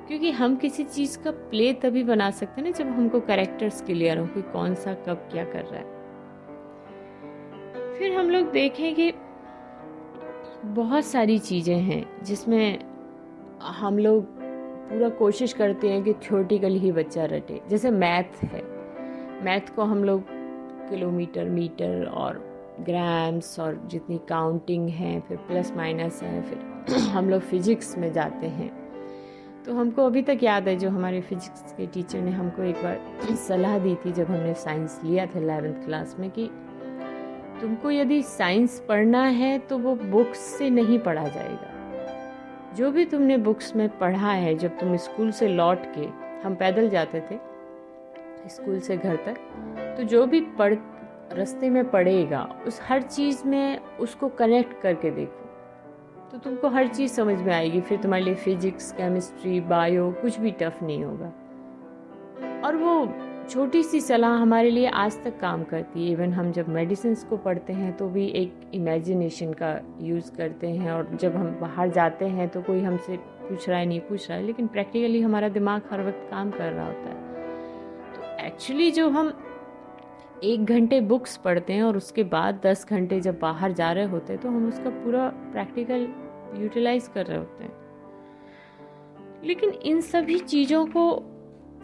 क्योंकि 0.09 0.31
हम 0.31 0.57
किसी 0.57 0.85
चीज़ 0.85 1.19
का 1.19 1.31
प्ले 1.31 1.73
तभी 1.73 2.03
बना 2.03 2.31
सकते 2.31 2.61
हैं 2.61 2.69
ना 2.69 2.73
जब 2.73 2.89
हमको 2.89 3.21
कैरेक्टर्स 3.21 3.83
क्लियर 3.83 4.19
हो 4.19 4.27
कि 4.27 4.43
कौन 4.43 4.75
सा 4.75 4.95
कब 4.95 5.29
क्या 5.33 5.45
कर 5.45 5.63
रहा 5.63 5.81
है। 5.81 5.98
फिर 7.99 8.13
हम 8.13 8.31
लोग 8.31 8.51
देखें 8.51 8.95
कि 8.95 9.13
बहुत 10.65 11.05
सारी 11.05 11.39
चीज़ें 11.39 11.79
हैं 11.79 12.25
जिसमें 12.25 12.79
हम 13.63 13.99
लोग 13.99 14.27
पूरा 14.91 15.09
कोशिश 15.09 15.53
करते 15.53 15.89
हैं 15.89 16.03
कि 16.03 16.13
थियोटिकल 16.13 16.73
ही 16.73 16.93
बच्चा 16.93 17.25
रटे। 17.25 17.61
जैसे 17.69 17.91
मैथ 17.91 18.45
है। 18.45 18.63
मैथ 19.45 19.75
को 19.77 19.83
हम 19.83 20.05
लोग 20.05 20.23
किलोमीटर 20.91 21.45
मीटर 21.45 22.05
और 22.05 22.39
ग्राम्स 22.81 23.61
और 23.61 23.83
जितनी 23.87 24.21
काउंटिंग 24.29 24.89
है, 24.89 25.21
फिर 25.21 25.37
प्लस 25.37 25.73
माइनस 25.77 26.23
है, 26.23 26.43
फिर 26.43 26.97
हम 26.99 27.31
लोग 27.31 27.41
फिजिक्स 27.41 27.99
में 27.99 28.13
जाते 28.13 28.47
हैं। 28.47 28.71
तो 29.67 29.75
हमको 29.75 30.07
अभी 30.07 30.23
तक 30.23 30.39
याद 30.43 30.69
है 30.69 30.77
जो 30.77 30.91
हमारे 30.91 31.21
फिजिक्स 31.21 31.73
के 31.73 31.87
टीचर 31.87 32.19
ने 32.19 32.31
हमको 32.31 32.63
एक 32.63 32.77
बार 32.77 33.01
सलाह 33.37 33.79
दी 33.79 33.95
थी 33.95 34.13
जब 34.13 34.27
हमने 34.27 34.55
साइंस 34.55 35.01
लिया 35.05 35.27
था 35.27 35.39
एलेवेंथ 35.39 35.85
क्लास 35.85 36.17
में 36.19 36.31
कि 36.31 36.51
तुमको 37.61 37.91
यदि 37.91 38.23
साइंस 38.23 38.79
पढ़ना 38.89 39.23
है 39.23 39.59
तो 39.59 39.79
वो 39.79 39.95
बुक्स 39.95 40.39
से 40.59 40.71
नहीं 40.71 40.99
पढ़ा 40.99 41.27
जाएगा। 41.29 42.75
जो 42.77 42.91
भी 42.91 43.05
तुमने 43.05 43.37
बुक्स 43.39 43.75
में 43.77 43.89
पढ़ा 43.99 44.33
है, 44.33 44.55
जब 44.55 44.79
तुम 44.79 44.97
स्कूल 44.97 45.31
से 45.31 45.49
लौट 45.49 45.87
के, 45.95 46.07
हम 46.43 46.55
पैदल 46.55 46.89
जाते 46.89 47.21
थे, 47.21 47.39
स्कूल 48.49 48.79
से 48.81 48.97
घर 48.97 49.17
तक 49.17 49.37
तो 49.97 50.03
जो 50.03 50.27
भी 50.27 50.41
पढ़, 50.59 50.75
रास्ते 51.33 51.71
में 51.71 51.91
पढ़ेगा, 51.91 52.43
उस 52.67 52.81
हर 52.83 53.03
चीज़ 53.03 53.45
में 53.47 53.81
उसको 54.01 54.29
कनेक्ट 54.29 54.81
करके 54.81 55.11
देखो। 55.11 55.45
तो 56.33 56.39
तुमको 56.39 56.69
हर 56.69 56.89
चीज़ 56.89 57.13
समझ 57.13 57.41
में 57.41 57.53
आएगी, 57.55 57.81
फिर 57.81 57.99
तुम्हारे 57.99 58.25
लिए 58.25 58.35
फिजिक्स 58.35 58.93
केमिस्ट्री 58.93 59.61
बायो 59.61 60.11
कुछ 60.23 60.39
भी 60.41 60.51
टफ 60.51 60.83
नहीं 60.83 61.05
होगा। 61.05 61.33
और 62.65 62.77
वो 62.77 63.05
छोटी 63.51 63.83
सी 63.83 64.01
सलाह 64.01 64.31
हमारे 64.31 64.71
लिए 64.71 64.87
आज 64.93 65.17
तक 65.25 65.39
काम 65.41 65.63
करती 65.65 66.05
है। 66.05 66.13
इवन 66.13 66.33
हम 66.33 66.51
जब 66.53 66.69
मेडिसिन 66.69 67.15
को 67.29 67.37
पढ़ते 67.37 67.73
हैं 67.73 67.97
तो 67.97 68.09
भी 68.09 68.27
एक 68.37 68.71
इमेजिनेशन 68.75 69.53
का 69.53 69.71
यूज़ 70.01 70.31
करते 70.37 70.69
हैं 70.69 70.91
और 70.93 71.17
जब 71.21 71.37
हम 71.37 71.47
बाहर 71.61 71.91
जाते 71.91 72.25
हैं 72.25 72.49
तो 72.49 72.63
कोई 72.63 72.81
हमसे 72.81 73.17
पूछ 73.17 73.69
रहा 73.69 73.79
है, 73.79 73.87
नहीं 73.87 74.01
पूछ 74.01 74.29
रहा 74.29 74.39
है, 74.39 74.45
लेकिन 74.47 74.67
प्रैक्टिकली 74.67 75.21
हमारा 75.21 75.49
दिमाग 75.49 75.83
हर 75.91 76.01
वक्त 76.07 76.29
काम 76.31 76.51
कर 76.51 76.73
रहा 76.73 76.87
होता 76.87 77.09
है। 77.09 77.17
तो 78.15 78.47
एक्चुअली 78.47 78.91
जो 78.91 79.09
हम 79.09 79.33
एक 80.45 80.65
घंटे 80.65 81.01
बुक्स 81.01 81.37
पढ़ते 81.37 81.73
हैं 81.73 81.83
और 81.83 81.97
उसके 81.97 82.23
बाद 82.27 82.61
दस 82.65 82.87
घंटे 82.91 83.21
जब 83.21 83.39
बाहर 83.39 83.73
जा 83.73 83.91
रहे 83.93 84.05
होते 84.07 84.33
हैं 84.33 84.43
तो 84.43 84.49
हम 84.49 84.69
उसका 84.69 84.91
पूरा 84.91 85.29
प्रैक्टिकल 85.53 86.07
यूटिलाइज 86.57 87.09
कर 87.09 87.27
रहे 87.27 87.39
होते 87.39 87.65
हैं। 87.65 87.73
लेकिन 89.45 89.71
इन 89.71 90.01
सभी 90.03 90.39
चीज़ों 90.39 90.87
को 90.87 91.11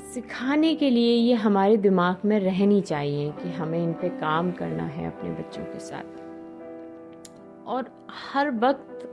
सिखाने 0.05 0.75
के 0.75 0.91
लिए 0.91 1.15
ये 1.15 1.35
हमारे 1.35 1.77
दिमाग 1.77 2.17
में 2.25 2.39
रहनी 2.41 2.81
चाहिए 2.81 3.31
कि 3.33 3.51
हमें 3.51 3.83
इन 3.85 3.93
पे 3.93 4.09
काम 4.09 4.51
करना 4.53 4.85
है 4.87 5.07
अपने 5.07 5.31
बच्चों 5.31 5.65
के 5.65 5.79
साथ। 5.79 7.67
और 7.67 7.91
हर 8.11 8.51
वक्त 8.51 9.11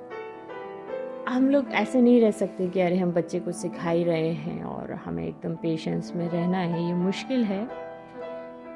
हम 1.30 1.50
लोग 1.50 1.72
ऐसे 1.72 2.02
नहीं 2.02 2.22
रह 2.22 2.32
सकते 2.32 2.68
कि 2.68 2.80
अरे 2.80 2.98
हम 2.98 3.12
बच्चे 3.12 3.40
को 3.40 3.52
सिखा 3.52 3.90
ही 3.90 4.04
रहे 4.04 4.32
हैं 4.32 4.64
और 4.64 4.92
हमें 4.92 5.28
एकदम 5.28 5.56
पेशेंस 5.56 6.12
में 6.16 6.28
रहना 6.30 6.58
है, 6.58 6.86
ये 6.88 6.94
मुश्किल 6.94 7.44
है। 7.44 7.64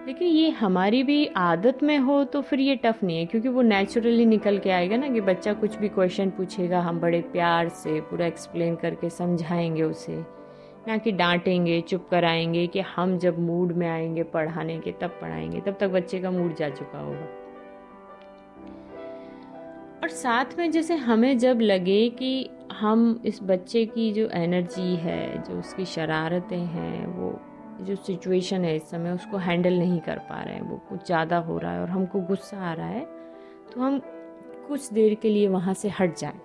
लेकिन 0.07 0.27
ये 0.27 0.49
हमारी 0.49 1.03
भी 1.03 1.25
आदत 1.37 1.83
में 1.83 1.97
हो 1.97 2.23
तो 2.23 2.41
फिर 2.41 2.59
ये 2.59 2.75
टफ 2.75 3.03
नहीं 3.03 3.17
है, 3.17 3.25
क्योंकि 3.25 3.49
वो 3.49 3.61
नेचुरली 3.61 4.25
निकल 4.25 4.57
के 4.57 4.69
आएगा 4.69 4.97
ना 4.97 5.09
कि 5.09 5.21
बच्चा 5.21 5.53
कुछ 5.53 5.75
भी 5.75 5.89
क्वेश्चन 5.89 6.29
पूछेगा, 6.29 6.79
हम 6.79 6.99
बड़े 6.99 7.21
प्यार 7.21 7.69
से 7.69 7.99
पूरा 8.01 8.25
एक्सप्लेन 8.25 8.75
करके 8.75 9.09
समझाएँगे 9.09 9.83
उसे। 9.83 10.44
ना 10.87 10.97
कि 10.97 11.11
डांटेंगे, 11.11 11.79
चुप 11.81 12.07
कराएँगे 12.11 12.65
कि 12.67 12.79
हम 12.87 13.17
जब 13.17 13.39
मूड 13.39 13.71
में 13.71 13.87
आएँगे 13.87 14.23
पढ़ाने 14.23 14.77
के, 14.79 14.91
तब 14.91 15.17
पढ़ाएँगे, 15.21 15.61
तब 15.61 15.77
तक 15.79 15.89
बच्चे 15.89 16.19
का 16.19 16.31
मूड 16.31 16.55
जा 16.55 16.69
चुका 16.69 16.99
होगा। 16.99 17.27
और 20.03 20.09
साथ 20.09 20.57
में 20.57 20.69
जैसे 20.71 20.95
हमें 20.95 21.37
जब 21.37 21.61
लगे 21.61 22.09
कि 22.09 22.49
हम 22.73 23.21
इस 23.25 23.39
बच्चे 23.43 23.85
की 23.85 24.11
जो 24.13 24.27
एनर्जी 24.33 24.95
है, 24.95 25.43
जो 25.43 25.59
उसकी 25.59 25.85
शरारतें 25.85 26.57
हैं, 26.57 27.05
वो 27.07 27.39
जो 27.81 27.95
सिचुएशन 27.95 28.65
है 28.65 28.75
इस 28.75 28.89
समय, 28.89 29.11
उसको 29.11 29.37
हैंडल 29.37 29.73
नहीं 29.73 29.99
कर 29.99 30.19
पा 30.19 30.41
रहे 30.41 30.53
हैं, 30.55 30.61
वो 30.61 30.77
कुछ 30.89 31.05
ज़्यादा 31.05 31.37
हो 31.37 31.57
रहा 31.57 31.71
है 31.71 31.81
और 31.81 31.89
हमको 31.89 32.19
गुस्सा 32.21 32.57
आ 32.59 32.73
रहा 32.73 32.87
है 32.87 33.05
तो 33.73 33.81
हम 33.81 33.99
कुछ 34.67 34.91
देर 34.93 35.13
के 35.13 35.29
लिए 35.29 35.47
वहाँ 35.47 35.73
से 35.73 35.89
हट 35.99 36.17
जाएँ। 36.17 36.39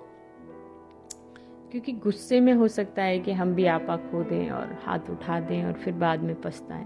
क्योंकि 1.71 1.93
गुस्से 1.93 2.41
में 2.41 2.53
हो 2.53 2.69
सकता 2.69 3.03
है 3.03 3.19
कि 3.19 3.33
हम 3.33 3.55
भी 3.55 3.67
आपा 3.67 3.97
खो 3.97 4.23
दें 4.23 4.51
और 4.51 4.77
हाथ 4.83 5.11
उठा 5.11 5.39
दें 5.41 5.65
और 5.65 5.73
फिर 5.73 5.95
बाद 5.95 6.23
में 6.23 6.35
पछताएँ। 6.41 6.85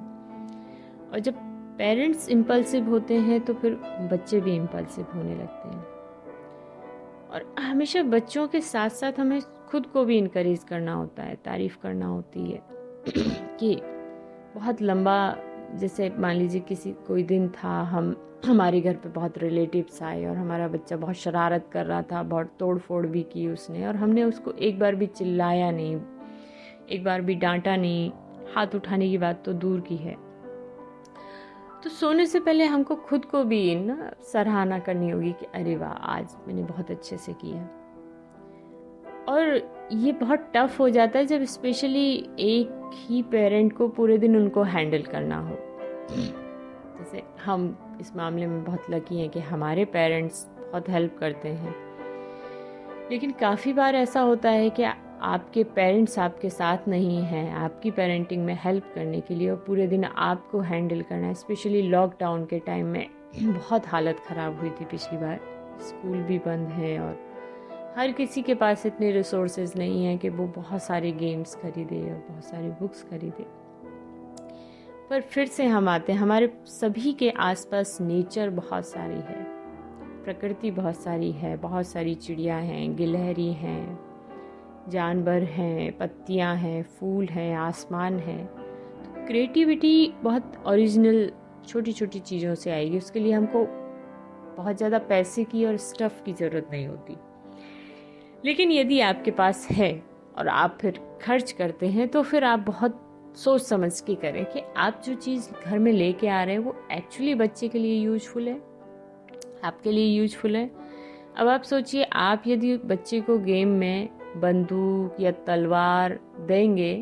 और 1.12 1.18
जब 1.18 1.34
पेरेंट्स 1.78 2.28
इम्पल्सिव 2.28 2.88
होते 2.88 3.14
हैं 3.14 3.40
तो 3.40 3.54
फिर 3.54 3.74
बच्चे 4.12 4.40
भी 4.40 4.54
इम्पल्सिव 4.56 5.06
होने 5.14 5.34
लगते 5.34 5.68
हैं। 5.68 5.82
और 7.30 7.54
हमेशा 7.60 8.02
बच्चों 8.02 8.46
के 8.48 8.60
साथ 8.60 8.90
साथ 8.90 9.12
हमें 9.18 9.40
खुद 9.70 9.86
को 9.86 10.04
भी 10.04 10.18
इनक्रेज 10.18 10.64
करना 10.64 10.92
होता 10.92 11.22
है, 11.22 11.34
तारीफ़ 11.34 11.78
करना 11.82 12.06
होती 12.06 12.50
है 12.50 12.62
कि 13.58 13.76
बहुत 14.54 14.82
लंबा, 14.82 15.36
जैसे 15.74 16.12
मान 16.18 16.36
लीजिए 16.36 16.60
किसी 16.60 16.92
कोई 17.06 17.22
दिन 17.22 17.48
था, 17.48 17.82
हम 17.82 18.12
हमारे 18.44 18.80
घर 18.80 18.94
पे 18.94 19.08
बहुत 19.08 19.38
रिलेटिव्स 19.38 20.02
आए 20.02 20.24
और 20.24 20.36
हमारा 20.36 20.66
बच्चा 20.68 20.96
बहुत 20.96 21.14
शरारत 21.14 21.68
कर 21.72 21.86
रहा 21.86 22.02
था, 22.02 22.22
बहुत 22.22 22.50
तोड़ 22.58 22.78
फोड़ 22.78 23.06
भी 23.06 23.22
की 23.22 23.46
उसने 23.48 23.86
और 23.86 23.96
हमने 23.96 24.24
उसको 24.24 24.52
एक 24.52 24.78
बार 24.78 24.94
भी 24.94 25.06
चिल्लाया 25.06 25.70
नहीं, 25.70 25.96
एक 26.90 27.04
बार 27.04 27.20
भी 27.20 27.34
डांटा 27.34 27.76
नहीं, 27.76 28.10
हाथ 28.54 28.74
उठाने 28.74 29.08
की 29.10 29.18
बात 29.18 29.42
तो 29.44 29.52
दूर 29.52 29.80
की 29.80 29.96
है। 29.96 30.16
तो 31.84 31.90
सोने 31.90 32.26
से 32.26 32.40
पहले 32.40 32.64
हमको 32.64 32.94
खुद 32.96 33.24
को 33.24 33.42
भी 33.44 33.74
ना 33.76 34.10
सराहना 34.22 34.78
करनी 34.78 35.10
होगी 35.10 35.32
कि 35.32 35.46
अरे 35.54 35.76
वाह, 35.76 35.90
आज 35.90 36.36
मैंने 36.46 36.62
बहुत 36.62 36.90
अच्छे 36.90 37.16
से 37.16 37.32
किया। 37.32 37.68
और 39.28 39.88
ये 39.92 40.12
बहुत 40.12 40.50
टफ 40.56 40.78
हो 40.80 40.88
जाता 40.88 41.18
है 41.18 41.26
जब 41.26 41.44
स्पेशली 41.44 42.12
एक 42.40 42.90
ही 42.94 43.22
पेरेंट 43.22 43.72
को 43.72 43.88
पूरे 43.88 44.18
दिन 44.18 44.36
उनको 44.36 44.62
हैंडल 44.62 45.02
करना 45.02 45.38
हो। 45.38 45.56
जैसे 46.98 47.22
हम 47.44 47.76
इस 48.00 48.16
मामले 48.16 48.46
में 48.46 48.64
बहुत 48.64 48.90
लकी 48.90 49.20
हैं 49.20 49.28
कि 49.30 49.40
हमारे 49.40 49.84
पेरेंट्स 49.84 50.46
बहुत 50.60 50.88
हेल्प 50.88 51.16
करते 51.18 51.48
हैं। 51.48 51.74
लेकिन 53.10 53.30
काफ़ी 53.30 53.72
बार 53.72 53.94
ऐसा 53.94 54.20
होता 54.20 54.50
है 54.50 54.70
कि 54.70 54.82
आपके 55.22 55.64
पेरेंट्स 55.64 56.18
आपके 56.18 56.50
साथ 56.50 56.88
नहीं 56.88 57.22
हैं, 57.22 57.52
आपकी 57.52 57.90
पेरेंटिंग 57.90 58.44
में 58.44 58.58
हेल्प 58.60 58.92
करने 58.94 59.20
के 59.20 59.34
लिए 59.34 59.50
और 59.50 59.56
पूरे 59.56 59.86
दिन 59.86 60.04
आपको 60.04 60.60
हैंडल 60.60 61.02
करना 61.02 61.26
है, 61.26 61.34
स्पेशली 61.34 61.82
लॉकडाउन 61.82 62.44
के 62.44 62.58
टाइम 62.58 62.86
में 62.86 63.06
बहुत 63.42 63.86
हालत 63.86 64.20
ख़राब 64.28 64.60
हुई 64.60 64.70
थी 64.70 64.84
पिछली 64.84 65.18
बार। 65.18 65.40
स्कूल 65.80 66.16
भी 66.16 66.38
बंद 66.38 66.68
है 66.68 66.98
और 67.00 67.18
हर 67.96 68.12
किसी 68.12 68.42
के 68.42 68.54
पास 68.54 68.86
इतने 68.86 69.10
रिसोर्सेज 69.12 69.72
नहीं 69.76 70.04
हैं 70.04 70.18
कि 70.18 70.28
वो 70.28 70.46
बहुत 70.46 70.82
सारे 70.82 71.12
गेम्स 71.12 71.54
खरीदे 71.54 72.00
और 72.02 72.24
बहुत 72.30 72.44
सारी 72.44 72.68
बुक्स 72.68 73.02
खरीदे। 73.02 73.63
पर 75.10 75.20
फिर 75.20 75.46
से 75.46 75.64
हम 75.66 75.88
आते 75.88 76.12
हैं। 76.12 76.18
हमारे 76.20 76.52
सभी 76.66 77.12
के 77.12 77.30
आसपास 77.30 77.98
नेचर 78.00 78.50
बहुत 78.50 78.86
सारी 78.86 79.14
है। 79.14 79.42
प्रकृति 80.24 80.70
बहुत 80.70 80.96
सारी 80.96 81.30
है। 81.32 81.56
बहुत 81.56 81.86
सारी 81.86 82.14
चिड़िया 82.14 82.56
हैं, 82.56 82.96
गिलहरी 82.96 83.52
हैं, 83.52 83.98
जानवर 84.88 85.42
हैं, 85.42 85.98
पत्तियाँ 85.98 86.54
हैं, 86.56 86.82
फूल 86.82 87.26
हैं, 87.26 87.56
आसमान 87.56 88.18
है। 88.18 88.44
तो 88.44 89.26
क्रिएटिविटी 89.26 90.12
बहुत 90.22 90.52
ओरिजिनल 90.66 91.30
छोटी 91.68 91.92
छोटी 91.92 92.20
चीज़ों 92.20 92.54
से 92.54 92.70
आएगी। 92.70 92.98
उसके 92.98 93.20
लिए 93.20 93.32
हमको 93.32 93.64
बहुत 94.56 94.76
ज़्यादा 94.76 94.98
पैसे 94.98 95.44
की 95.44 95.64
और 95.64 95.76
स्टफ़ 95.76 96.22
की 96.22 96.32
ज़रूरत 96.32 96.68
नहीं 96.72 96.86
होती। 96.86 97.16
लेकिन 98.44 98.72
यदि 98.72 99.00
आपके 99.00 99.30
पास 99.30 99.66
है 99.70 100.02
और 100.38 100.48
आप 100.48 100.78
फिर 100.80 101.00
खर्च 101.22 101.52
करते 101.52 101.88
हैं 101.88 102.08
तो 102.08 102.22
फिर 102.22 102.44
आप 102.44 102.58
बहुत 102.58 103.03
सोच 103.34 103.62
समझ 103.62 104.00
के 104.00 104.14
करें 104.14 104.44
कि 104.44 104.60
आप 104.76 105.02
जो 105.06 105.14
चीज़ 105.14 105.48
घर 105.64 105.78
में 105.78 105.92
लेके 105.92 106.28
आ 106.28 106.42
रहे 106.42 106.54
हैं, 106.54 106.62
वो 106.62 106.76
एक्चुअली 106.92 107.34
बच्चे 107.34 107.68
के 107.68 107.78
लिए 107.78 107.94
यूजफुल 107.94 108.48
है, 108.48 108.60
आपके 109.64 109.92
लिए 109.92 110.06
यूजफुल 110.08 110.56
है। 110.56 110.70
अब 111.36 111.48
आप 111.48 111.62
सोचिए, 111.62 112.02
आप 112.04 112.42
यदि 112.46 112.76
बच्चे 112.76 113.20
को 113.20 113.38
गेम 113.38 113.68
में 113.70 114.08
बंदूक 114.36 115.20
या 115.20 115.30
तलवार 115.46 116.18
देंगे 116.48 116.92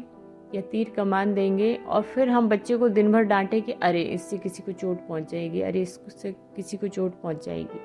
या 0.54 0.60
तीर 0.62 0.90
कमान 0.96 1.34
देंगे 1.34 1.74
और 1.76 2.02
फिर 2.04 2.28
हम 2.28 2.48
बच्चे 2.48 2.76
को 2.76 2.88
दिन 2.88 3.12
भर 3.12 3.22
डांटे 3.22 3.60
कि 3.60 3.72
अरे, 3.72 4.02
इससे 4.02 4.38
किसी 4.38 4.62
को 4.62 4.72
चोट 4.72 5.06
पहुँच 5.08 5.30
जाएगी 5.30 5.60
अरे, 5.60 5.82
इससे 5.82 6.32
किसी 6.56 6.76
को 6.76 6.88
चोट 6.88 7.20
पहुँच 7.22 7.44
जाएगी 7.46 7.80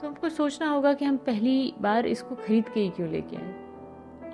तो 0.00 0.06
हमको 0.06 0.28
सोचना 0.28 0.68
होगा 0.70 0.92
कि 0.92 1.04
हम 1.04 1.16
पहली 1.16 1.72
बार 1.80 2.06
इसको 2.06 2.34
खरीद 2.36 2.68
के 2.68 2.80
ही 2.80 2.90
क्यों 2.90 3.08
लेके 3.08 3.36
आए? 3.36 3.59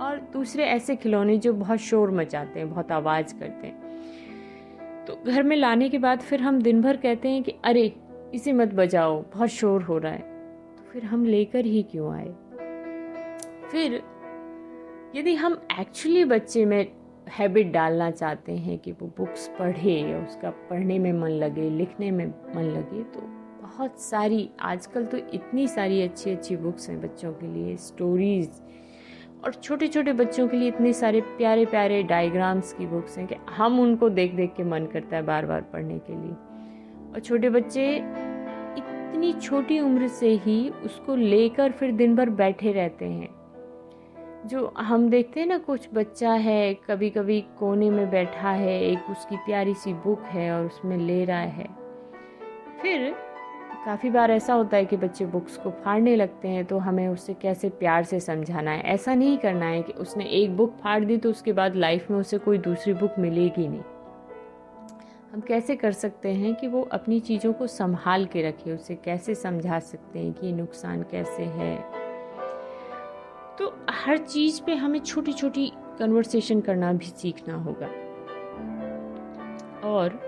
और 0.01 0.19
दूसरे 0.33 0.65
ऐसे 0.65 0.97
खिलौने 0.97 1.39
जो 1.39 1.53
बहुत 1.53 1.79
शोर 1.79 2.11
मचाते 2.11 2.61
हैं, 2.61 2.71
बहुत 2.71 2.93
आवाज़ 2.93 3.39
करते 3.41 3.67
हैं। 3.67 3.87
तो 5.05 5.19
घर 5.27 5.43
में 5.43 5.57
लाने 5.57 5.89
के 5.89 5.99
बाद 5.99 6.21
फिर 6.21 6.43
हम 6.43 6.63
दिन 6.63 6.83
भर 6.83 6.97
कहते 6.97 7.29
हैं 7.29 7.43
कि, 7.43 7.55
अरे, 7.65 7.97
इसे 8.35 8.53
मत 8.53 8.75
बजाओ, 8.75 9.23
बहुत 9.23 9.49
शोर 9.49 9.83
हो 9.83 9.99
रहा 9.99 10.13
है। 10.13 10.23
तो 10.77 10.83
फिर 10.93 11.05
हम 11.05 11.25
लेकर 11.25 11.65
ही 11.65 11.83
क्यों 11.83 12.15
आए? 12.15 12.35
फिर 13.71 14.03
यदि 15.17 15.35
हम 15.35 15.63
एक्चुअली 15.81 16.25
बच्चे 16.25 16.65
में 16.65 16.93
हैबिट 17.29 17.73
डालना 17.73 18.11
चाहते 18.11 18.53
हैं 18.53 18.79
कि 18.79 18.93
वो 18.93 19.07
बुक्स 19.07 19.51
पढ़े 19.59 19.93
या 19.93 20.19
उसका 20.19 20.51
पढ़ने 20.51 20.99
में 20.99 21.13
मन 21.13 21.29
लगे, 21.29 21.71
लिखने 21.71 22.11
में 22.11 22.27
मन 22.27 22.63
लगे 22.63 23.03
तो 23.03 23.21
बहुत 23.63 24.01
सारी, 24.01 24.51
आजकल 24.61 25.05
तो 25.05 25.17
इतनी 25.17 25.69
सारी 25.69 26.03
अच्छी 26.03 26.31
अच्छी 26.31 26.57
बुक्स 26.57 26.91
हैं 26.91 27.01
बच्चों 27.01 27.33
के 27.33 27.47
लिए 27.47 27.77
स्टोरीज़ 27.77 28.51
और 29.45 29.55
छोटे 29.55 29.87
छोटे 29.87 30.13
बच्चों 30.13 30.49
के 30.49 30.57
लिए 30.57 30.69
इतने 30.69 30.93
सारे 30.93 31.21
प्यारे 31.21 31.67
प्यारे 31.67 32.03
डायग्राम्स 32.03 32.73
की 32.73 32.87
बुक्स 32.87 33.19
हैं 33.19 33.27
कि 33.27 33.35
हम 33.51 33.81
उनको 33.81 34.09
देख 34.09 34.35
देख 34.35 34.55
के 34.57 34.65
मन 34.65 34.87
करता 34.87 35.17
है 35.17 35.23
बार 35.23 35.47
बार 35.47 35.61
पढ़ने 35.61 35.99
के 35.99 36.13
लिए। 36.13 36.33
और 37.15 37.21
छोटे 37.21 37.51
बच्चे 37.51 37.97
इतनी 38.79 39.33
छोटी 39.33 39.81
उम्र 39.81 40.09
से 40.09 40.29
ही 40.29 40.69
उसको 40.71 41.17
लेकर 41.17 41.73
फिर 41.73 41.93
दिन 41.93 42.17
भर 42.17 42.31
बैठे 42.31 42.73
रहते 42.73 43.05
हैं। 43.05 43.29
जो 44.47 44.75
हम 44.79 45.09
देखते 45.11 45.41
हैं 45.41 45.47
ना, 45.47 45.59
कुछ 45.59 45.89
बच्चा 45.95 46.33
है 46.33 46.75
कभी 46.75 47.11
कभी 47.11 47.41
कोने 47.41 47.91
में 47.91 48.11
बैठा 48.11 48.51
है, 48.51 48.81
एक 48.83 49.11
उसकी 49.11 49.37
प्यारी 49.37 49.75
सी 49.75 49.93
बुक 49.93 50.23
है 50.23 50.51
और 50.53 50.67
उसमें 50.67 50.97
ले 50.97 51.25
रहा 51.25 51.39
है। 51.39 51.69
फिर 52.83 53.15
काफ़ी 53.87 54.11
बार 54.11 54.31
ऐसा 54.31 54.55
होता 54.55 54.77
है 54.77 54.85
कि 54.85 54.97
बच्चे 54.97 55.27
बुक्स 55.27 55.57
को 55.57 55.71
फाड़ने 55.71 56.17
लगते 56.17 56.49
हैं 56.49 56.65
तो 56.65 56.79
हमें 56.79 57.09
उससे 57.09 57.35
कैसे 57.35 57.69
प्यार 57.69 58.05
से 58.05 58.21
समझाना 58.21 58.71
है? 58.71 58.81
ऐसा 58.83 59.15
नहीं 59.15 59.39
करना 59.39 59.67
है 59.67 59.83
कि 59.83 59.93
उसने 59.93 60.25
एक 60.25 60.57
बुक 60.57 60.77
फाड़ 60.77 61.05
दी 61.05 61.17
तो 61.17 61.31
उसके 61.31 61.53
बाद 61.53 61.77
लाइफ 61.77 62.11
में 62.11 62.19
उसे 62.19 62.39
कोई 62.39 62.59
दूसरी 62.59 62.95
बुक 62.95 63.15
मिलेगी 63.19 63.69
नहीं। 63.69 63.81
हम 65.33 65.41
कैसे 65.41 65.77
कर 65.77 65.93
सकते 65.93 66.33
हैं 66.33 66.55
कि 66.55 66.69
वो 66.69 66.83
अपनी 66.83 67.21
चीज़ों 67.21 67.53
को 67.53 67.67
संभाल 67.67 68.27
के 68.27 68.43
रखे, 68.43 68.73
उसे 68.73 68.95
कैसे 68.95 69.35
समझा 69.35 69.79
सकते 69.79 70.19
हैं 70.19 70.33
कि 70.33 70.53
नुकसान 70.53 71.03
कैसे 71.03 71.43
है? 71.43 71.85
तो 73.59 73.79
हर 73.91 74.19
चीज़ 74.19 74.63
पे 74.63 74.75
हमें 74.75 74.99
छोटी 74.99 75.33
छोटी 75.33 75.73
कन्वर्सेशन 75.99 76.61
करना 76.61 76.93
भी 76.93 77.07
सीखना 77.07 77.55
होगा। 77.55 77.87
और 79.89 80.26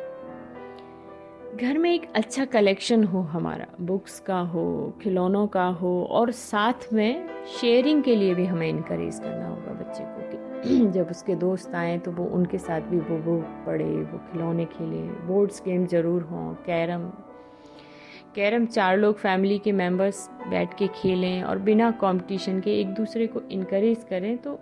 घर 1.56 1.78
में 1.78 1.90
एक 1.92 2.02
अच्छा 2.16 2.44
कलेक्शन 2.44 3.04
हो 3.04 3.20
हमारा 3.20 3.66
बुक्स 3.80 4.18
का 4.20 4.38
हो, 4.38 4.94
खिलौनों 5.02 5.46
का 5.46 5.64
हो, 5.64 6.02
और 6.10 6.30
साथ 6.30 6.92
में 6.92 7.28
शेयरिंग 7.60 8.02
के 8.02 8.16
लिए 8.16 8.34
भी 8.34 8.44
हमें 8.46 8.68
इनक्रेज 8.68 9.18
करना 9.18 9.48
होगा 9.48 9.72
बच्चे 9.74 10.04
को 10.04 10.30
कि 10.30 10.90
जब 10.92 11.08
उसके 11.10 11.34
दोस्त 11.34 11.74
आए 11.74 11.98
तो 11.98 12.12
वो 12.12 12.24
उनके 12.36 12.58
साथ 12.58 12.80
भी 12.80 12.98
वो 12.98 13.18
वो 13.22 13.40
पढ़े, 13.66 13.84
वो 13.84 14.18
खिलौने 14.32 14.64
खेले 14.66 15.02
बोर्ड्स 15.26 15.62
गेम 15.64 15.86
ज़रूर 15.86 16.22
हों, 16.22 16.54
कैरम 16.66 17.10
कैरम 18.34 18.66
चार 18.66 18.96
लोग 18.98 19.18
फैमिली 19.18 19.58
के 19.58 19.72
मेंबर्स 19.72 20.28
बैठ 20.50 20.74
के 20.78 20.86
खेलें 20.94 21.42
और 21.42 21.58
बिना 21.58 21.90
कंपटीशन 22.00 22.60
के 22.60 22.80
एक 22.80 22.94
दूसरे 22.94 23.26
को 23.26 23.40
इनक्रेज 23.50 24.04
करें 24.10 24.36
तो 24.38 24.58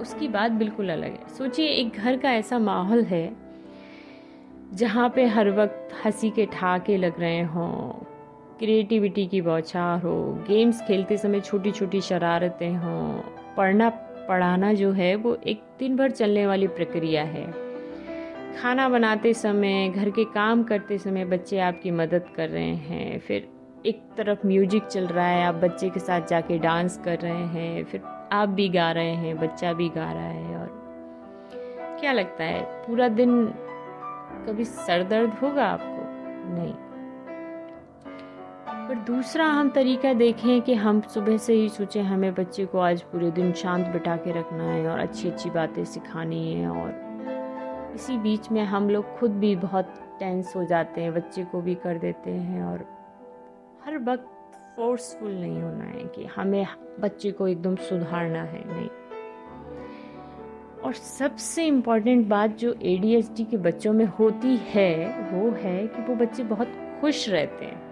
उसकी 0.00 0.28
बात 0.28 0.52
बिल्कुल 0.52 0.90
अलग 0.92 1.10
है। 1.10 1.28
सोचिए, 1.28 1.66
एक 1.66 1.96
घर 1.96 2.16
का 2.16 2.32
ऐसा 2.32 2.58
माहौल 2.58 3.02
है 3.04 3.26
जहाँ 4.72 5.08
पे 5.08 5.24
हर 5.26 5.50
वक्त 5.50 5.88
हँसी 6.04 6.30
के 6.30 6.44
ठहाके 6.46 6.96
लग 6.96 7.18
रहे 7.20 7.40
हों 7.42 7.90
क्रिएटिविटी 8.58 9.26
की 9.26 9.40
बौछार 9.40 10.00
हो 10.00 10.14
गेम्स 10.48 10.80
खेलते 10.82 11.16
समय 11.16 11.40
छोटी 11.40 11.70
छोटी 11.70 12.00
शरारतें 12.00 12.74
हों, 12.74 13.20
पढ़ना, 13.56 13.88
पढ़ाना 14.28 14.72
जो 14.72 14.92
है 14.92 15.14
वो 15.16 15.34
एक 15.46 15.62
दिन 15.78 15.96
भर 15.96 16.10
चलने 16.10 16.46
वाली 16.46 16.66
प्रक्रिया 16.66 17.22
है। 17.24 17.44
खाना 18.62 18.88
बनाते 18.88 19.32
समय, 19.34 19.88
घर 19.88 20.10
के 20.10 20.24
काम 20.24 20.62
करते 20.62 20.98
समय 20.98 21.24
बच्चे 21.24 21.58
आपकी 21.58 21.90
मदद 21.90 22.28
कर 22.36 22.48
रहे 22.48 22.74
हैं, 22.74 23.18
फिर 23.18 23.48
एक 23.86 24.00
तरफ़ 24.16 24.46
म्यूज़िक 24.46 24.86
चल 24.86 25.06
रहा 25.06 25.26
है, 25.26 25.44
आप 25.44 25.54
बच्चे 25.54 25.90
के 25.90 26.00
साथ 26.00 26.28
जाके 26.28 26.58
डांस 26.58 27.00
कर 27.04 27.18
रहे 27.18 27.32
हैं, 27.32 27.84
फिर 27.84 28.02
आप 28.32 28.48
भी 28.48 28.68
गा 28.68 28.90
रहे 28.92 29.14
हैं, 29.14 29.36
बच्चा 29.38 29.72
भी 29.72 29.88
गा 29.88 30.12
रहा 30.12 30.28
है 30.28 30.56
और 30.56 30.80
क्या 32.00 32.12
लगता 32.12 32.44
है, 32.44 32.62
पूरा 32.86 33.08
दिन 33.08 33.54
कभी 34.46 34.64
सर 34.64 35.02
दर्द 35.02 35.30
होगा 35.30 35.64
आपको? 35.64 36.02
नहीं। 36.54 36.74
पर 38.88 38.94
दूसरा 38.94 39.46
हम 39.46 39.70
तरीका 39.70 40.12
देखें 40.12 40.62
कि 40.62 40.74
हम 40.74 41.00
सुबह 41.00 41.36
से 41.36 41.54
ही 41.54 41.68
सोचें, 41.68 42.02
हमें 42.02 42.34
बच्चे 42.34 42.66
को 42.66 42.78
आज 42.78 43.02
पूरे 43.02 43.30
दिन 43.30 43.52
शांत 43.52 43.86
बिठा 43.86 44.16
के 44.16 44.32
रखना 44.32 44.64
है 44.64 44.88
और 44.88 44.98
अच्छी 44.98 45.30
अच्छी 45.30 45.50
बातें 45.50 45.84
सिखानी 45.84 46.54
है 46.54 46.68
और 46.68 47.12
इसी 47.94 48.18
बीच 48.18 48.50
में 48.50 48.64
हम 48.64 48.90
लोग 48.90 49.18
खुद 49.18 49.30
भी 49.30 49.56
बहुत 49.56 49.94
टेंस 50.18 50.52
हो 50.56 50.64
जाते 50.64 51.00
हैं, 51.00 51.14
बच्चे 51.14 51.44
को 51.44 51.60
भी 51.60 51.74
कर 51.74 51.98
देते 51.98 52.30
हैं 52.30 52.64
और 52.64 52.86
हर 53.84 53.98
वक्त 53.98 54.28
फोर्सफुल 54.76 55.32
नहीं 55.32 55.62
होना 55.62 55.84
है 55.84 56.04
कि 56.04 56.24
हमें 56.24 56.66
बच्चे 57.00 57.30
को 57.30 57.48
एकदम 57.48 57.76
सुधारना 57.76 58.42
है, 58.42 58.74
नहीं। 58.74 58.88
और 60.84 60.92
सबसे 60.92 61.66
इंपॉर्टेंट 61.66 62.28
बात 62.28 62.50
जो 62.50 62.74
एडीएसडी 62.82 63.44
के 63.44 63.56
बच्चों 63.56 63.92
में 63.92 64.04
होती 64.04 64.56
है, 64.56 65.08
वो 65.32 65.50
है 65.50 65.86
कि 65.86 66.02
वो 66.02 66.14
बच्चे 66.14 66.42
बहुत 66.42 66.72
खुश 67.00 67.28
रहते 67.28 67.64
हैं। 67.64 67.82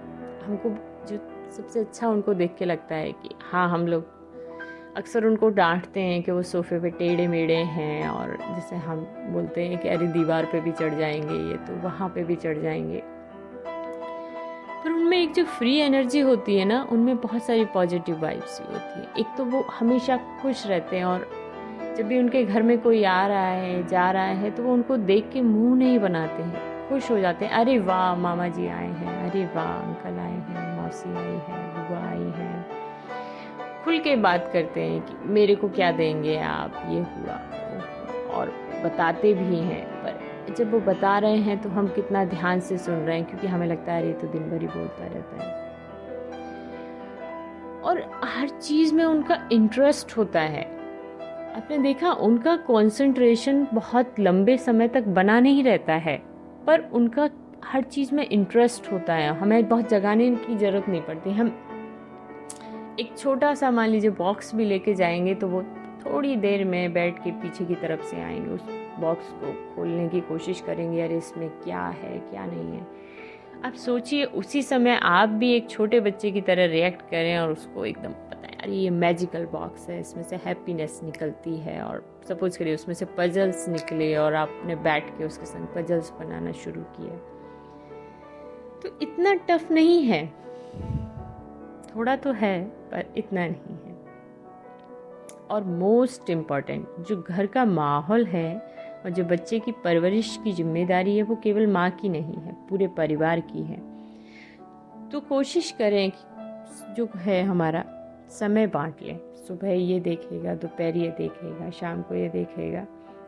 हमको 0.43 0.69
जो 1.07 1.19
सबसे 1.51 1.81
अच्छा 1.81 2.09
उनको 2.09 2.35
देख 2.35 2.55
के 2.59 2.65
लगता 2.65 2.95
है 2.95 3.13
कि 3.13 3.31
हाँ 3.51 3.71
हम 3.71 3.87
लोग 3.87 4.21
अक्सर 4.97 5.25
उनको 5.25 5.49
डांटते 5.49 6.01
हैं 6.01 6.23
कि 6.23 6.33
वो 6.33 6.43
सोफ़े 6.43 6.81
पे 6.81 6.91
टेढ़े 6.91 7.29
मेढ़े 7.29 7.57
हैं 7.57 8.09
और 8.09 8.37
जैसे 8.37 8.77
हम 8.77 9.01
बोलते 9.31 9.65
हैं 9.65 9.79
कि 9.79 9.89
अरे 9.89 10.07
दीवार 10.07 10.45
पे 10.45 10.61
भी 10.61 10.73
चढ़ 10.73 10.95
जाएँगे, 10.95 11.51
ये 11.51 11.57
तो 11.57 11.83
वहाँ 11.83 12.09
पे 12.09 12.25
भी 12.25 12.37
चढ़ 12.37 12.59
जाएँगे। 12.59 13.03
पर 14.85 14.91
उनमें 14.93 15.19
एक 15.19 15.33
जो 15.33 15.45
फ्री 15.45 15.79
एनर्जी 15.79 16.21
होती 16.21 16.57
है 16.59 16.65
ना, 16.65 16.89
उनमें 16.93 17.17
बहुत 17.17 17.43
सारी 17.43 17.65
पॉजिटिव 17.65 18.23
वाइब्स 18.23 18.61
भी 18.61 18.73
होती 18.73 19.01
है। 19.01 19.07
एक 19.19 19.27
तो 19.37 19.45
वो 19.45 19.61
हमेशा 19.61 20.17
खुश 20.17 20.67
रहते 20.67 20.97
हैं 20.97 21.05
और 21.05 21.40
जब 21.97 22.07
भी 22.07 22.19
उनके 22.19 22.45
घर 22.45 22.63
में 22.63 22.79
कोई 22.79 23.05
आ 23.05 23.27
रहा 23.27 23.47
है, 23.47 23.87
जा 23.87 24.11
रहा 24.11 24.23
है 24.23 24.51
तो 24.51 24.63
वो 24.63 24.73
उनको 24.73 24.97
देख 24.97 25.31
के 25.33 25.41
मुँह 25.43 25.79
नहीं 25.79 25.99
बनाते 25.99 26.43
हैं। 26.43 26.89
खुश 26.89 27.11
हो 27.11 27.19
जाते 27.19 27.45
हैं, 27.45 27.53
अरे 27.53 27.79
वाह, 27.79 28.15
मामा 28.15 28.49
जी 28.49 28.67
आए 28.67 28.87
हैं, 28.87 29.31
अरे 29.31 29.45
वाह, 29.45 29.67
अंकल 29.67 30.19
आए 30.19 30.33
हैं, 30.33 30.83
मौसी 30.83 31.11
आई 31.11 31.41
है, 31.49 31.89
बुआ 31.89 32.11
आई 32.11 32.33
है। 32.37 32.67
खुल 33.85 33.99
के 33.99 34.17
बात 34.17 34.51
करते 34.53 34.81
हैं 34.81 35.01
कि, 35.01 35.13
मेरे 35.23 35.55
को 35.55 35.69
क्या 35.69 35.93
देंगे 35.93 36.39
आप? 36.39 36.75
ये 36.89 37.01
हुआ 37.01 37.35
और 38.35 38.53
बताते 38.85 39.35
भी 39.35 39.57
हैं, 39.57 39.87
पर 39.87 40.55
जब 40.55 40.73
वो 40.73 40.81
बता 40.81 41.19
रहे 41.19 41.37
हैं 41.37 41.63
तो 41.63 41.69
हम 41.69 41.89
कितना 41.89 42.25
ध्यान 42.25 42.61
से 42.61 42.79
सुन 42.79 42.95
रहे 42.95 43.17
हैं, 43.17 43.25
क्योंकि 43.25 43.47
हमें 43.47 43.67
लगता 43.67 43.93
है, 43.93 44.03
अरे 44.03 44.13
तो 44.13 44.27
दिन 44.27 44.51
भर 44.51 44.61
ही 44.61 44.67
बोलता 44.67 45.07
रहता 45.07 45.43
है। 45.43 45.71
और 47.83 48.21
हर 48.25 48.49
चीज़ 48.49 48.95
में 48.95 49.05
उनका 49.05 49.49
इंटरेस्ट 49.53 50.17
होता 50.17 50.41
है। 50.41 50.80
आपने 51.57 51.79
देखा, 51.79 52.13
उनका 52.13 52.57
कंसंट्रेशन 52.57 53.67
बहुत 53.75 54.21
लंबे 54.21 54.57
समय 54.57 54.89
तक 54.89 55.05
बना 55.05 55.41
नहीं 55.41 55.63
रहता 55.65 55.95
है, 55.95 56.23
पर 56.67 56.81
उनका 56.93 57.29
हर 57.65 57.83
चीज़ 57.83 58.15
में 58.15 58.27
इंटरेस्ट 58.27 58.93
होता 58.93 59.15
है। 59.15 59.29
हमें 59.39 59.69
बहुत 59.69 59.89
जगाने 59.89 60.31
की 60.37 60.57
ज़रूरत 60.57 60.89
नहीं 60.89 61.03
पड़ती। 61.03 61.31
हम 61.31 61.49
एक 63.01 63.19
छोटा 63.19 63.55
सा, 63.55 63.71
मान 63.71 63.89
लीजिए 63.89 64.11
बॉक्स 64.11 64.55
भी 64.55 64.65
लेके 64.65 64.95
जाएँगे 64.95 65.35
तो 65.35 65.49
वो 65.49 65.63
थोड़ी 66.07 66.37
देर 66.37 66.65
में 66.65 66.93
बैठ 66.93 67.19
के 67.25 67.31
पीछे 67.31 67.65
की 67.65 67.75
तरफ़ 67.75 68.03
से 68.03 68.23
आएँगे। 68.23 68.51
उस 68.51 68.61
बॉक्स 68.99 69.31
को 69.33 69.75
खोलने 69.75 70.09
की 70.09 70.21
कोशिश 70.21 70.61
करेंगे, 70.61 71.01
अरे, 71.03 71.17
इसमें 71.17 71.49
क्या 71.51 71.87
है, 71.87 72.19
क्या 72.19 72.47
नहीं 72.47 72.73
है। 72.73 72.87
अब 73.65 73.75
सोचिए, 73.75 74.25
उसी 74.25 74.63
समय 74.63 74.99
आप 75.03 75.29
भी 75.29 75.53
एक 75.53 75.69
छोटे 75.71 76.01
बच्चे 76.01 76.31
की 76.31 76.41
तरह 76.41 76.67
रिएक्ट 76.67 77.03
करें 77.03 77.39
और 77.39 77.51
उसको 77.53 77.85
एकदम 77.85 78.13
पता 78.13 78.49
अरे, 78.63 78.73
ये 78.73 78.91
मैजिकल 78.91 79.45
बॉक्स 79.47 79.89
है, 79.89 80.01
इसमें 80.01 80.23
से 80.23 80.37
हैप्पीनेस 80.37 81.01
निकलती 81.05 81.57
है। 81.57 81.81
और 81.83 82.03
सपोज़ 82.29 82.59
करिए, 82.59 82.75
उसमें 82.75 82.95
से 82.95 83.05
पजल्स 83.19 83.69
निकले 83.69 84.15
और 84.17 84.35
आपने 84.35 84.77
बैठ 84.77 85.09
के 85.19 85.25
उसके 85.25 85.47
संग 85.47 85.67
पजल्स 85.77 86.11
बनाना 86.11 86.53
शुरू 86.53 86.83
किया 86.97 87.17
तो 88.81 88.99
इतना 89.03 89.35
टफ 89.49 89.71
नहीं 89.71 90.03
है। 90.03 90.27
थोड़ा 91.97 92.17
तो 92.17 92.33
है, 92.33 92.65
पर 92.65 93.13
इतना 93.17 93.47
नहीं 93.47 93.77
है। 93.77 93.97
और 95.51 95.65
मोस्ट 95.65 96.31
इंपॉर्टेंट 96.31 96.87
जो 97.01 97.23
घर 97.23 97.47
का 97.47 97.65
माहौल 97.65 98.27
है 98.27 98.70
और 99.05 99.11
जो 99.11 99.25
बच्चे 99.25 99.59
की 99.59 99.73
परवरिश 99.85 100.39
की 100.45 100.53
ज़िम्मेदारी 100.53 101.17
है, 101.17 101.23
वो 101.23 101.37
केवल 101.37 101.67
माँ 101.67 101.91
की 101.91 102.09
नहीं 102.09 102.35
है, 102.35 102.57
पूरे 102.69 102.87
परिवार 102.89 103.41
की 103.41 103.63
है। 103.63 103.77
तो 105.11 105.21
कोशिश 105.21 105.71
करें 105.71 106.11
कि 106.11 106.95
जो 106.95 107.09
है 107.17 107.43
हमारा 107.43 107.85
समय 108.31 108.67
बांट 108.67 109.03
लें। 109.03 109.19
सुबह 109.49 109.73
ये 109.73 110.01
देखेगा, 110.01 110.55
दोपहर 110.55 110.97
ये 110.97 111.09
देखेगा, 111.09 111.71
शाम 111.71 112.03
को 112.03 112.15
ये 112.15 112.29
देखेगा। 112.29 112.87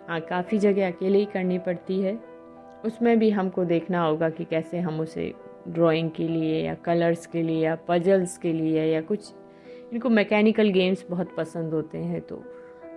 हाँ 0.08 0.20
काफ़ी 0.20 0.58
जगह 0.58 0.86
अकेले 0.88 1.18
ही 1.18 1.24
करनी 1.24 1.58
पड़ती 1.58 2.00
है। 2.00 2.18
उसमें 2.84 3.18
भी 3.18 3.30
हमको 3.30 3.64
देखना 3.64 4.00
होगा 4.00 4.28
कि 4.30 4.44
कैसे 4.44 4.78
हम 4.78 5.00
उसे 5.00 5.32
ड्राइंग 5.68 6.10
के 6.10 6.28
लिए 6.28 6.62
या 6.64 6.74
कलर्स 6.74 7.26
के 7.26 7.42
लिए 7.42 7.64
या 7.64 7.74
पजल्स 7.88 8.36
के 8.38 8.52
लिए 8.52 8.84
या 8.84 9.00
कुछ। 9.00 9.32
इनको 9.92 10.08
मैकेनिकल 10.10 10.68
गेम्स 10.68 11.04
बहुत 11.10 11.34
पसंद 11.36 11.72
होते 11.74 11.98
हैं 11.98 12.20
तो 12.20 12.42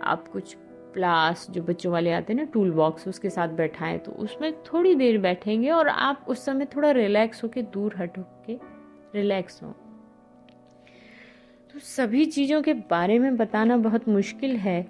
आप 0.04 0.28
कुछ 0.28 0.56
प्लास 0.96 1.48
जो 1.52 1.62
बच्चों 1.64 1.92
वाले 1.92 2.12
आते 2.12 2.34
हैं 2.34 2.40
ना 2.40 2.46
टूल 2.52 2.72
बॉक्स 2.72 3.08
उसके 3.08 3.30
साथ 3.30 3.50
बैठाएँ 3.54 3.98
तो 4.00 4.12
उसमें 4.12 4.52
थोड़ी 4.64 4.94
देर 4.96 5.18
बैठेंगे 5.18 5.70
और 5.70 5.88
आप 5.88 6.26
उस 6.30 6.46
समय 6.46 6.66
थोड़ा 6.66 6.92
रिलैक्स 6.92 7.44
होके, 7.44 7.62
दूर 7.62 7.96
हट 7.98 8.14
के 8.18 8.58
रिलैक्स 9.16 9.62
हों। 9.64 9.72
तो 11.74 11.80
सभी 11.80 12.26
चीज़ों 12.26 12.62
के 12.62 12.74
बारे 12.74 13.20
में 13.20 13.36
बताना 13.38 13.78
बहुत 13.78 14.08
मुश्किल 14.10 14.56
है, 14.58 14.88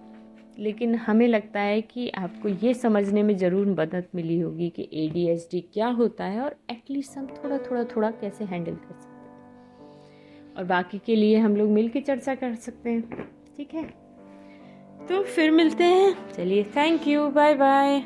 लेकिन 0.59 0.95
हमें 0.95 1.27
लगता 1.27 1.59
है 1.59 1.81
कि 1.81 2.09
आपको 2.09 2.49
ये 2.49 2.73
समझने 2.73 3.23
में 3.23 3.35
ज़रूर 3.37 3.67
मदद 3.69 4.07
मिली 4.15 4.39
होगी 4.39 4.69
कि 4.69 4.89
ए 4.93 5.61
क्या 5.73 5.87
होता 5.89 6.25
है 6.25 6.41
और 6.41 6.55
एटलीस्ट 6.71 7.17
हम 7.17 7.27
थोड़ा 7.35 7.57
थोड़ा 7.57 7.83
थोड़ा 7.85 8.11
कैसे 8.11 8.45
हैंडल 8.45 8.75
कर 8.75 8.93
सकते 8.93 9.09
हैं। 9.09 10.53
और 10.55 10.63
बाकी 10.63 10.97
के 10.97 11.15
लिए 11.15 11.37
हम 11.37 11.55
लोग 11.55 11.69
मिल 11.69 11.89
चर्चा 11.97 12.35
कर 12.35 12.55
सकते 12.55 12.89
हैं, 12.89 13.29
ठीक 13.57 13.73
है? 13.73 14.04
तो 15.09 15.21
फिर 15.25 15.51
मिलते 15.51 15.83
हैं। 15.83 16.33
चलिए 16.33 16.63
थैंक 16.75 17.07
यू 17.07 17.27
बाय 17.29 17.55
बाय 17.55 18.03